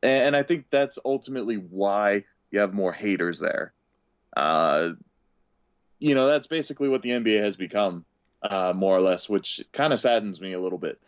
And 0.01 0.35
I 0.35 0.43
think 0.43 0.65
that's 0.69 0.99
ultimately 1.03 1.55
why 1.55 2.23
you 2.51 2.59
have 2.59 2.73
more 2.73 2.91
haters 2.93 3.39
there. 3.39 3.73
Uh, 4.35 4.89
you 5.99 6.15
know, 6.15 6.27
that's 6.27 6.47
basically 6.47 6.89
what 6.89 7.01
the 7.01 7.11
NBA 7.11 7.41
has 7.41 7.55
become, 7.55 8.03
uh, 8.41 8.73
more 8.75 8.97
or 8.97 9.01
less, 9.01 9.29
which 9.29 9.61
kind 9.71 9.93
of 9.93 10.01
saddens 10.01 10.41
me 10.41 10.51
a 10.51 10.59
little 10.59 10.77
bit. 10.77 10.99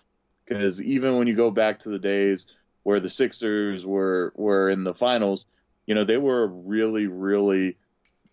Because 0.45 0.79
even 0.79 1.17
when 1.17 1.27
you 1.27 1.35
go 1.35 1.51
back 1.51 1.81
to 1.81 1.89
the 1.89 1.99
days 1.99 2.45
where 2.83 2.99
the 2.99 3.09
Sixers 3.09 3.85
were 3.85 4.31
were 4.35 4.69
in 4.69 4.83
the 4.83 4.93
finals, 4.93 5.45
you 5.85 5.95
know, 5.95 6.05
they 6.05 6.17
were 6.17 6.43
a 6.43 6.47
really, 6.47 7.07
really 7.07 7.77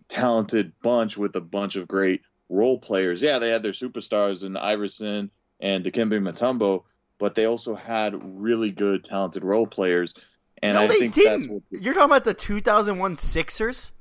talented 0.07 0.71
bunch 0.81 1.17
with 1.17 1.35
a 1.35 1.41
bunch 1.41 1.75
of 1.75 1.87
great 1.87 2.21
role 2.53 2.77
players. 2.79 3.21
Yeah, 3.21 3.39
they 3.39 3.49
had 3.49 3.63
their 3.63 3.71
superstars 3.73 4.43
in 4.43 4.55
Iverson 4.57 5.31
and 5.59 5.83
Dikembe 5.83 6.19
Mutombo, 6.21 6.83
but 7.17 7.35
they 7.35 7.45
also 7.45 7.75
had 7.75 8.13
really 8.41 8.71
good, 8.71 9.03
talented 9.03 9.43
role 9.43 9.67
players. 9.67 10.13
And 10.61 10.75
no, 10.75 10.81
I 10.81 10.87
they 10.87 10.99
think 10.99 11.13
didn't. 11.15 11.41
that's 11.41 11.51
what 11.71 11.81
You're 11.83 11.93
talking 11.93 12.05
about 12.11 12.23
the 12.23 12.33
2001 12.33 13.17
Sixers? 13.17 13.91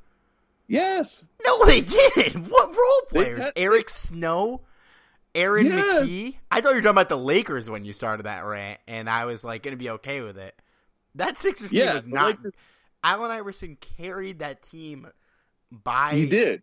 Yes. 0.68 1.22
No, 1.44 1.64
they 1.64 1.80
didn't. 1.80 2.46
What 2.48 2.68
role 2.70 3.02
players? 3.08 3.44
had- 3.44 3.52
Eric 3.56 3.88
Snow, 3.88 4.60
Aaron 5.34 5.66
Yes. 5.66 6.06
McKie. 6.06 6.36
I 6.50 6.60
thought 6.60 6.70
you 6.70 6.76
were 6.76 6.82
talking 6.82 6.90
about 6.90 7.08
the 7.08 7.18
Lakers 7.18 7.68
when 7.68 7.84
you 7.84 7.92
started 7.92 8.24
that 8.26 8.44
rant, 8.44 8.78
and 8.86 9.08
I 9.10 9.24
was 9.24 9.42
like 9.44 9.62
going 9.62 9.72
to 9.72 9.82
be 9.82 9.90
okay 9.90 10.20
with 10.20 10.38
it. 10.38 10.54
That 11.16 11.38
Sixers 11.38 11.70
team 11.70 11.94
was 11.94 12.06
not. 12.06 12.26
Lakers- 12.38 12.52
Allen 13.04 13.30
Iverson 13.32 13.76
carried 13.98 14.38
that 14.38 14.62
team 14.62 15.08
by. 15.70 16.12
He 16.14 16.26
did. 16.26 16.62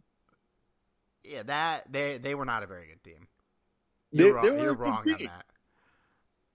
Yeah, 1.23 1.43
that 1.43 1.91
they 1.91 2.17
they 2.17 2.35
were 2.35 2.45
not 2.45 2.63
a 2.63 2.67
very 2.67 2.87
good 2.87 3.03
team. 3.03 3.27
You're 4.11 4.41
they 4.41 4.49
wrong, 4.49 4.57
were 4.57 4.63
you're 4.63 4.73
wrong 4.73 4.97
on 4.97 5.05
that. 5.05 5.45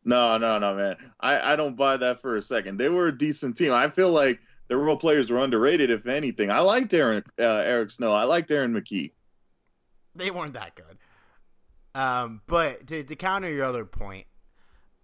No, 0.05 0.37
no, 0.37 0.59
no, 0.59 0.75
man. 0.75 0.97
I, 1.19 1.53
I 1.53 1.57
don't 1.57 1.77
buy 1.77 1.97
that 1.97 2.21
for 2.21 2.37
a 2.37 2.43
second. 2.43 2.79
They 2.79 2.89
were 2.89 3.09
a 3.09 3.17
decent 3.17 3.57
team. 3.57 3.73
I 3.73 3.89
feel 3.89 4.11
like 4.11 4.39
the 4.69 4.77
role 4.77 4.97
players 4.97 5.31
were 5.31 5.39
underrated, 5.39 5.91
if 5.91 6.07
anything. 6.07 6.51
I 6.51 6.61
liked 6.61 6.93
Aaron, 6.93 7.25
uh, 7.39 7.43
Eric 7.43 7.91
Snow. 7.91 8.13
I 8.13 8.25
liked 8.25 8.51
Aaron 8.51 8.75
McKie. 8.75 9.13
they 10.15 10.31
weren't 10.31 10.55
that 10.55 10.75
good. 10.75 10.99
Um, 11.95 12.43
but 12.47 12.87
to, 12.89 13.03
to 13.05 13.17
counter 13.17 13.51
your 13.51 13.65
other 13.65 13.85
point, 13.85 14.27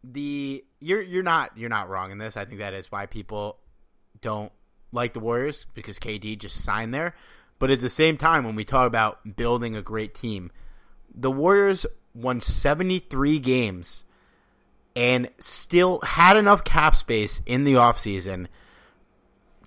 the 0.03 0.65
you're 0.81 1.01
you're 1.03 1.23
not 1.23 1.57
you're 1.57 1.69
not 1.69 1.89
wrong 1.89 2.11
in 2.11 2.19
this. 2.19 2.37
I 2.37 2.45
think 2.45 2.59
that 2.59 2.75
is 2.75 2.91
why 2.91 3.07
people 3.07 3.59
don't 4.21 4.53
like 4.93 5.13
the 5.13 5.21
Warriors 5.21 5.67
because 5.75 5.99
KD 5.99 6.39
just 6.39 6.65
signed 6.65 6.93
there. 6.93 7.15
But 7.61 7.71
at 7.71 7.81
the 7.81 7.91
same 7.91 8.17
time, 8.17 8.43
when 8.43 8.57
we 8.57 8.65
talk 8.65 8.89
about 8.89 9.37
building 9.37 9.77
a 9.77 9.83
great 9.83 10.15
team, 10.15 10.51
the 11.15 11.31
Warriors 11.31 11.87
won 12.15 12.41
73 12.41 13.39
games 13.39 14.05
and 14.97 15.31
still 15.39 16.01
had 16.01 16.37
enough 16.37 16.65
cap 16.65 16.97
space 16.97 17.43
in 17.47 17.65
the 17.65 17.75
offseason 17.75 18.47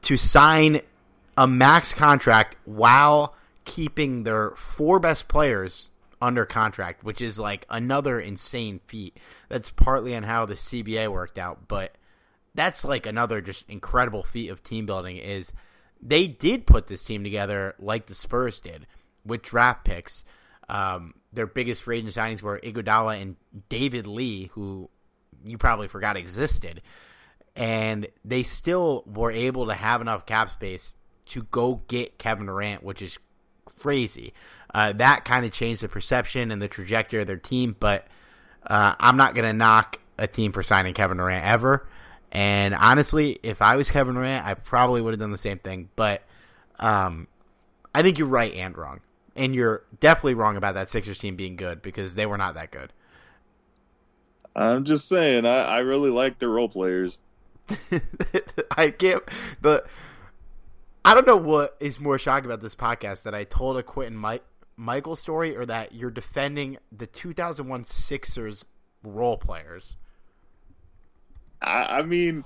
to 0.02 0.18
sign 0.18 0.82
a 1.38 1.48
max 1.48 1.94
contract 1.94 2.58
while 2.66 3.36
keeping 3.64 4.24
their 4.24 4.52
four 4.58 5.00
best 5.00 5.28
players 5.28 5.92
under 6.20 6.46
contract, 6.46 7.04
which 7.04 7.22
is 7.22 7.38
like 7.38 7.66
another 7.70 8.20
insane 8.20 8.82
feat. 8.88 9.18
That's 9.50 9.70
partly 9.70 10.16
on 10.16 10.24
how 10.24 10.48
the 10.48 10.56
CBA 10.56 11.10
worked 11.10 11.38
out, 11.38 11.68
but 11.68 11.96
that's 12.56 12.84
like 12.84 13.06
another 13.06 13.40
just 13.40 13.70
incredible 13.70 14.24
feat 14.24 14.50
of 14.50 14.64
team 14.64 14.88
building 14.88 15.18
is 15.18 15.54
they 16.06 16.28
did 16.28 16.68
put 16.68 16.88
this 16.88 17.04
team 17.04 17.24
together 17.24 17.76
like 17.80 18.08
the 18.08 18.16
Spurs 18.16 18.60
did 18.60 18.86
with 19.26 19.42
draft 19.42 19.86
picks. 19.86 20.26
Um, 20.68 21.14
their 21.32 21.48
biggest 21.48 21.84
free 21.84 22.00
agent 22.00 22.14
signings 22.14 22.42
were 22.42 22.60
Iguodala 22.60 23.22
and 23.22 23.36
David 23.70 24.06
Lee, 24.06 24.50
who 24.54 24.90
you 25.46 25.58
probably 25.58 25.88
forgot 25.88 26.18
existed, 26.18 26.82
and 27.56 28.08
they 28.24 28.44
still 28.44 29.04
were 29.06 29.32
able 29.32 29.68
to 29.68 29.74
have 29.74 30.02
enough 30.02 30.26
cap 30.26 30.50
space 30.50 30.96
to 31.28 31.44
go 31.44 31.82
get 31.88 32.18
Kevin 32.18 32.48
Durant, 32.48 32.84
which 32.84 33.02
is 33.02 33.18
crazy. 33.80 34.34
Uh, 34.74 34.92
that 34.94 35.24
kind 35.24 35.46
of 35.46 35.52
changed 35.52 35.84
the 35.84 35.90
perception 35.90 36.52
and 36.52 36.62
the 36.62 36.68
trajectory 36.68 37.22
of 37.22 37.28
their 37.28 37.38
team, 37.38 37.76
but 37.80 38.08
uh, 38.66 38.96
I'm 39.00 39.18
not 39.18 39.36
going 39.36 39.46
to 39.46 39.54
knock 39.54 40.00
a 40.18 40.28
team 40.28 40.52
for 40.52 40.64
signing 40.64 40.94
Kevin 40.94 41.18
Durant 41.18 41.46
ever. 41.46 41.88
And 42.34 42.74
honestly, 42.74 43.38
if 43.44 43.62
I 43.62 43.76
was 43.76 43.92
Kevin 43.92 44.16
Durant, 44.16 44.46
I 44.46 44.56
probably 44.56 45.02
would 45.02 45.14
have 45.14 45.20
done 45.20 45.32
the 45.32 45.38
same 45.38 45.60
thing. 45.60 45.90
But 45.96 46.24
um, 46.80 47.28
I 47.94 48.02
think 48.02 48.18
you're 48.18 48.28
right 48.28 48.54
and 48.56 48.76
wrong. 48.76 49.02
And 49.36 49.54
you're 49.54 49.84
definitely 50.00 50.34
wrong 50.34 50.58
about 50.58 50.74
that 50.74 50.90
Sixers 50.90 51.20
team 51.20 51.36
being 51.36 51.56
good 51.56 51.84
because 51.84 52.16
they 52.16 52.26
were 52.26 52.38
not 52.38 52.56
that 52.56 52.72
good. 52.72 52.92
I'm 54.56 54.84
just 54.84 55.08
saying, 55.08 55.46
I, 55.46 55.60
I 55.60 55.80
really 55.80 56.10
like 56.10 56.40
their 56.40 56.50
role 56.50 56.70
players. 56.70 57.20
I 58.78 58.90
can't. 58.90 59.24
The 59.62 59.84
I 61.06 61.14
don't 61.14 61.28
know 61.28 61.38
what 61.38 61.76
is 61.80 62.00
more 62.00 62.18
shocking 62.18 62.46
about 62.46 62.62
this 62.62 62.76
podcast 62.76 63.24
that 63.24 63.36
I 63.36 63.44
told 63.44 63.78
a 63.78 63.84
Quentin 63.84 64.18
Mike, 64.18 64.44
Michael 64.76 65.16
story 65.16 65.56
or 65.56 65.66
that 65.66 65.94
you're 65.94 66.12
defending 66.12 66.78
the 66.92 67.08
2001 67.08 67.86
Sixers 67.86 68.66
role 69.04 69.38
players. 69.38 69.98
I, 71.64 72.00
I 72.00 72.02
mean, 72.04 72.44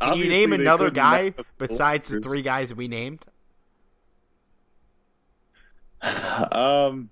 Can 0.00 0.18
you 0.18 0.28
name 0.28 0.52
another 0.52 0.90
guy 0.90 1.24
match 1.24 1.38
up 1.38 1.46
the 1.58 1.68
besides 1.68 2.08
the 2.08 2.20
three 2.20 2.42
guys 2.42 2.74
we 2.74 2.88
named? 2.88 3.24
Um, 6.52 7.08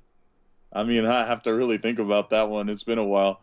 I 0.72 0.84
mean, 0.84 1.06
I 1.06 1.26
have 1.26 1.42
to 1.42 1.54
really 1.54 1.78
think 1.78 1.98
about 1.98 2.30
that 2.30 2.48
one. 2.50 2.68
It's 2.68 2.82
been 2.82 2.98
a 2.98 3.04
while. 3.04 3.40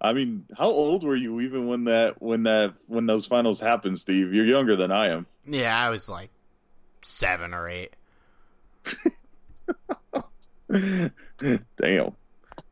I 0.00 0.12
mean, 0.12 0.44
how 0.56 0.66
old 0.66 1.02
were 1.04 1.16
you 1.16 1.40
even 1.40 1.66
when 1.66 1.84
that 1.84 2.22
when 2.22 2.44
that 2.44 2.74
when 2.88 3.06
those 3.06 3.26
finals 3.26 3.60
happened, 3.60 3.98
Steve? 3.98 4.32
You're 4.32 4.44
younger 4.44 4.76
than 4.76 4.92
I 4.92 5.08
am. 5.08 5.26
Yeah, 5.46 5.76
I 5.76 5.90
was 5.90 6.08
like 6.08 6.30
seven 7.02 7.52
or 7.54 7.68
eight. 7.68 7.94
Damn. 10.68 12.14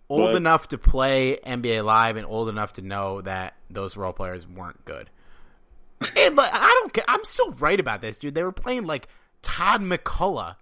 Old 0.08 0.20
But- 0.32 0.36
enough 0.36 0.68
to 0.68 0.78
play 0.78 1.38
NBA 1.44 1.84
Live 1.84 2.16
and 2.16 2.26
old 2.26 2.48
enough 2.48 2.74
to 2.74 2.82
know 2.82 3.20
that 3.22 3.54
those 3.70 3.96
role 3.96 4.12
players 4.12 4.46
weren't 4.46 4.84
good. 4.84 5.10
and 6.16 6.36
but 6.36 6.50
I 6.52 6.68
don't. 6.68 6.98
I'm 7.08 7.24
still 7.24 7.50
right 7.52 7.80
about 7.80 8.00
this, 8.02 8.18
dude. 8.18 8.34
They 8.34 8.42
were 8.42 8.52
playing 8.52 8.86
like 8.86 9.08
Todd 9.42 9.80
MacCulloch 9.80 10.56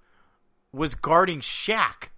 was 0.72 0.94
guarding 0.94 1.40
Shaq. 1.40 2.08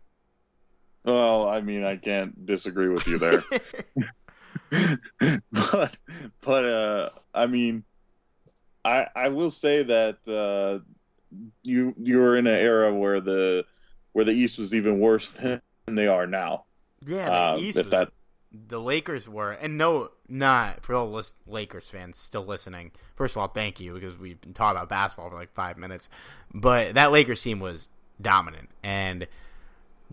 Well, 1.04 1.48
I 1.48 1.60
mean, 1.60 1.84
I 1.84 1.96
can't 1.96 2.46
disagree 2.46 2.88
with 2.88 3.06
you 3.06 3.18
there. 3.18 3.44
but 5.52 5.96
but 6.40 6.64
uh 6.64 7.10
I 7.32 7.46
mean 7.46 7.84
I 8.84 9.06
I 9.14 9.28
will 9.28 9.50
say 9.50 9.84
that 9.84 10.18
uh 10.28 10.84
you 11.62 11.94
you 11.98 12.18
were 12.18 12.36
in 12.36 12.46
an 12.46 12.58
era 12.58 12.92
where 12.92 13.20
the 13.20 13.64
where 14.12 14.24
the 14.24 14.32
East 14.32 14.58
was 14.58 14.74
even 14.74 14.98
worse 14.98 15.30
than 15.32 15.60
they 15.86 16.08
are 16.08 16.26
now. 16.26 16.64
Yeah, 17.05 17.26
the 17.26 17.32
Uh, 17.32 17.57
East 17.59 17.78
if 17.78 17.86
was 17.86 17.90
that 17.90 18.12
the 18.68 18.80
Lakers 18.80 19.28
were, 19.28 19.53
and 19.53 19.76
no, 19.76 20.11
not 20.28 20.84
for 20.84 20.94
all 20.94 21.11
list, 21.11 21.34
Lakers 21.47 21.88
fans 21.88 22.18
still 22.18 22.44
listening. 22.44 22.92
First 23.16 23.34
of 23.36 23.42
all, 23.42 23.49
thank 23.49 23.80
you 23.80 23.94
because 23.94 24.16
we've 24.18 24.40
been 24.40 24.55
talking 24.55 24.76
about 24.76 24.88
basketball 24.88 25.30
for 25.30 25.36
like 25.36 25.53
five 25.53 25.76
minutes, 25.76 26.09
but 26.55 26.94
that 26.94 27.12
Lakers 27.12 27.42
team 27.42 27.61
was 27.61 27.88
dominant, 28.20 28.70
and 28.82 29.26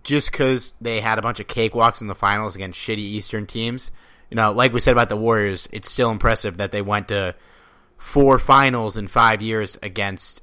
just 0.03 0.31
because 0.31 0.73
they 0.81 0.99
had 0.99 1.17
a 1.17 1.21
bunch 1.21 1.39
of 1.39 1.47
cakewalks 1.47 2.01
in 2.01 2.07
the 2.07 2.15
finals 2.15 2.55
against 2.55 2.77
shitty 2.79 2.97
Eastern 2.97 3.45
teams, 3.45 3.91
you 4.29 4.35
know, 4.35 4.51
like 4.51 4.73
we 4.73 4.79
said 4.81 4.91
about 4.91 5.07
the 5.09 5.15
Warriors, 5.15 5.69
it's 5.71 5.89
still 5.89 6.11
impressive 6.11 6.57
that 6.57 6.71
they 6.73 6.81
went 6.81 7.07
to 7.07 7.35
four 7.97 8.37
finals 8.39 8.97
in 8.97 9.07
five 9.07 9.41
years 9.41 9.77
against 9.81 10.41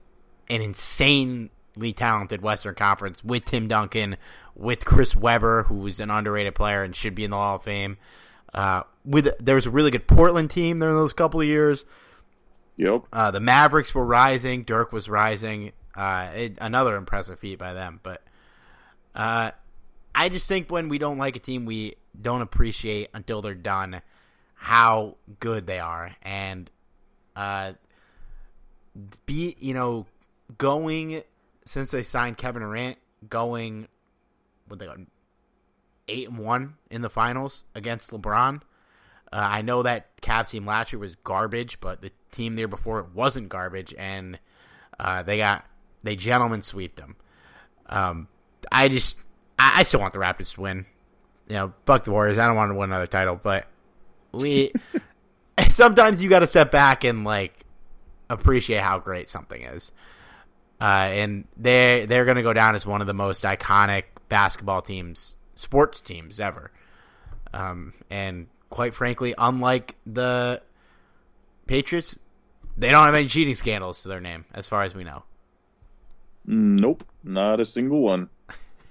an 0.49 0.63
insanely 0.63 1.93
talented 1.95 2.41
Western 2.41 2.75
Conference 2.75 3.23
with 3.23 3.45
Tim 3.45 3.69
Duncan, 3.69 4.17
with 4.61 4.85
Chris 4.85 5.17
Webber, 5.17 5.65
who's 5.65 5.99
an 6.01 6.11
underrated 6.11 6.55
player 6.55 6.83
and 6.83 6.95
should 6.95 7.15
be 7.15 7.25
in 7.25 7.31
the 7.31 7.37
Hall 7.37 7.57
of 7.57 7.63
Fame. 7.63 7.97
Uh, 8.53 8.83
with 9.05 9.31
there 9.39 9.55
was 9.55 9.67
a 9.67 9.71
really 9.71 9.91
good 9.91 10.07
Portland 10.07 10.51
team 10.51 10.79
there 10.79 10.91
in 10.91 10.95
those 10.95 11.15
couple 11.15 11.41
of 11.41 11.47
years. 11.47 11.85
Yep. 12.77 13.05
Uh, 13.13 13.31
the 13.31 13.41
Mavericks 13.41 13.95
were 13.95 14.05
rising. 14.05 14.63
Dirk 14.65 14.93
was 14.93 15.09
rising. 15.09 15.73
Uh, 15.97 16.31
it, 16.35 16.59
another 16.61 16.97
impressive 16.97 17.39
feat 17.39 17.59
by 17.59 17.73
them. 17.73 18.01
But 18.03 18.23
uh, 19.15 19.53
I 20.15 20.29
just 20.29 20.47
think 20.47 20.71
when 20.71 20.89
we 20.89 20.99
don't 20.99 21.19
like 21.19 21.37
a 21.37 21.41
team, 21.41 21.65
we 21.65 21.95
don't 22.21 22.43
appreciate 22.43 23.09
until 23.15 23.41
they're 23.41 23.55
done 23.55 24.03
how 24.55 25.17
good 25.41 25.67
they 25.67 25.79
are. 25.79 26.17
And 26.23 26.71
uh, 27.35 27.73
be 29.25 29.57
you 29.59 29.73
know 29.73 30.07
going 30.59 31.23
since 31.65 31.93
they 31.93 32.03
signed 32.03 32.37
Kevin 32.37 32.63
Durant, 32.63 32.99
going 33.29 33.89
what 34.71 34.79
they 34.79 34.87
got 34.87 34.99
eight 36.09 36.29
and 36.29 36.39
one 36.39 36.75
in 36.91 37.03
the 37.03 37.11
finals 37.11 37.65
against 37.75 38.11
LeBron. 38.11 38.63
Uh, 39.33 39.49
I 39.51 39.63
know 39.63 39.83
that 39.83 40.21
Cavs 40.21 40.51
team 40.51 40.67
last 40.67 40.93
year 40.93 41.01
was 41.01 41.15
garbage, 41.23 41.81
but 41.81 42.03
the 42.03 42.11
team 42.33 42.57
there 42.57 42.69
before 42.69 42.99
it 43.01 43.15
wasn't 43.15 43.49
garbage, 43.49 43.95
and 43.97 44.39
uh, 44.99 45.23
they 45.23 45.39
got 45.39 45.65
they 46.03 46.17
gentlemen 46.17 46.63
swept 46.63 46.97
them. 46.97 47.17
Um, 47.87 48.29
I 48.73 48.89
just 48.89 49.19
I, 49.59 49.81
I, 49.81 49.83
still 49.85 50.01
want 50.01 50.15
the 50.15 50.19
Raptors 50.19 50.55
to 50.55 50.61
win. 50.61 50.87
You 51.49 51.57
know, 51.57 51.73
fuck 51.87 52.05
the 52.05 52.11
Warriors. 52.11 52.39
I 52.39 52.47
don't 52.47 52.57
want 52.57 52.71
to 52.71 52.75
win 52.75 52.91
another 52.91 53.07
title, 53.07 53.39
but 53.41 53.67
we 54.33 54.73
sometimes 55.69 56.23
you 56.23 56.29
got 56.29 56.41
to 56.41 56.47
step 56.47 56.71
back 56.71 57.05
and 57.05 57.25
like 57.25 57.65
appreciate 58.29 58.81
how 58.81 58.99
great 58.99 59.31
something 59.31 59.63
is. 59.63 59.93
Uh, 60.81 61.09
and 61.11 61.45
they 61.57 62.07
they're 62.09 62.25
going 62.25 62.37
to 62.37 62.43
go 62.43 62.53
down 62.53 62.75
as 62.75 62.87
one 62.87 63.01
of 63.01 63.07
the 63.07 63.15
most 63.15 63.45
iconic 63.45 64.05
basketball 64.31 64.81
teams, 64.81 65.37
sports 65.55 66.01
teams 66.01 66.41
ever. 66.41 66.71
Um, 67.53 67.93
and 68.09 68.47
quite 68.71 68.95
frankly, 68.95 69.35
unlike 69.37 69.97
the 70.07 70.63
Patriots, 71.67 72.19
they 72.79 72.91
don't 72.91 73.05
have 73.05 73.15
any 73.15 73.29
cheating 73.29 73.55
scandals 73.55 74.03
to 74.03 74.09
their 74.09 74.21
name, 74.21 74.47
as 74.55 74.67
far 74.67 74.85
as 74.85 74.95
we 74.95 75.05
know. 75.05 75.25
Nope, 76.47 77.05
not 77.23 77.61
a 77.61 77.67
single 77.67 78.01
one. 78.01 78.31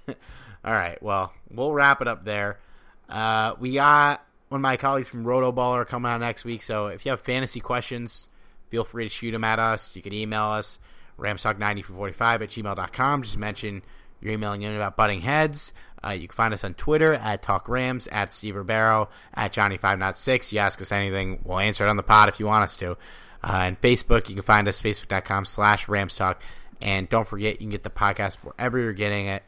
All 0.08 0.72
right, 0.72 1.02
well, 1.02 1.32
we'll 1.50 1.72
wrap 1.72 2.00
it 2.00 2.06
up 2.06 2.24
there. 2.24 2.60
Uh, 3.08 3.54
we 3.58 3.74
got 3.74 4.24
one 4.48 4.60
of 4.60 4.62
my 4.62 4.76
colleagues 4.76 5.08
from 5.08 5.24
RotoBaller 5.24 5.86
coming 5.86 6.10
on 6.10 6.20
next 6.20 6.44
week, 6.44 6.62
so 6.62 6.86
if 6.86 7.04
you 7.04 7.10
have 7.10 7.20
fantasy 7.20 7.60
questions, 7.60 8.28
feel 8.68 8.84
free 8.84 9.04
to 9.04 9.10
shoot 9.10 9.32
them 9.32 9.44
at 9.44 9.58
us. 9.58 9.96
You 9.96 10.02
can 10.02 10.12
email 10.12 10.44
us, 10.44 10.78
ramstalk9445 11.18 12.20
at 12.20 12.40
gmail.com. 12.48 13.22
Just 13.22 13.36
mention 13.36 13.82
you're 14.20 14.32
emailing 14.32 14.62
in 14.62 14.74
about 14.74 14.96
butting 14.96 15.22
heads. 15.22 15.72
Uh, 16.02 16.10
you 16.10 16.28
can 16.28 16.34
find 16.34 16.54
us 16.54 16.64
on 16.64 16.74
Twitter 16.74 17.12
at 17.12 17.42
TalkRams, 17.42 18.08
at 18.10 18.32
Steve 18.32 18.56
Ribeiro, 18.56 19.08
at 19.34 19.52
Johnny506. 19.52 20.52
You 20.52 20.58
ask 20.58 20.80
us 20.80 20.92
anything, 20.92 21.40
we'll 21.44 21.58
answer 21.58 21.86
it 21.86 21.90
on 21.90 21.96
the 21.96 22.02
pod 22.02 22.28
if 22.28 22.40
you 22.40 22.46
want 22.46 22.64
us 22.64 22.76
to. 22.76 22.92
Uh, 23.42 23.62
and 23.64 23.80
Facebook, 23.80 24.28
you 24.28 24.34
can 24.34 24.44
find 24.44 24.68
us 24.68 24.80
facebook.com 24.80 25.44
slash 25.44 25.86
ramstalk. 25.86 26.36
And 26.80 27.08
don't 27.08 27.26
forget, 27.26 27.54
you 27.54 27.58
can 27.58 27.70
get 27.70 27.82
the 27.82 27.90
podcast 27.90 28.36
wherever 28.36 28.78
you're 28.78 28.94
getting 28.94 29.26
it, 29.26 29.42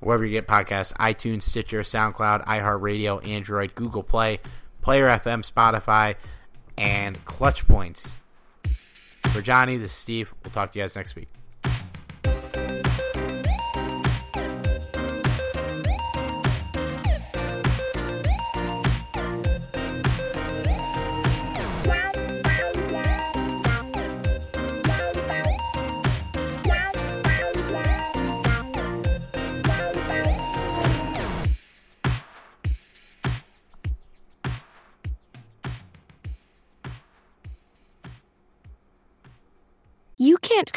wherever 0.00 0.24
you 0.24 0.32
get 0.32 0.46
podcasts, 0.46 0.92
iTunes, 0.94 1.42
Stitcher, 1.42 1.80
SoundCloud, 1.80 2.46
iHeartRadio, 2.46 3.26
Android, 3.26 3.74
Google 3.74 4.02
Play, 4.02 4.40
Player 4.80 5.08
FM, 5.08 5.50
Spotify, 5.50 6.14
and 6.78 7.22
Clutch 7.26 7.66
Points. 7.68 8.16
For 9.32 9.42
Johnny, 9.42 9.76
this 9.76 9.90
is 9.90 9.96
Steve. 9.96 10.32
We'll 10.42 10.52
talk 10.52 10.72
to 10.72 10.78
you 10.78 10.84
guys 10.84 10.96
next 10.96 11.14
week. 11.14 11.37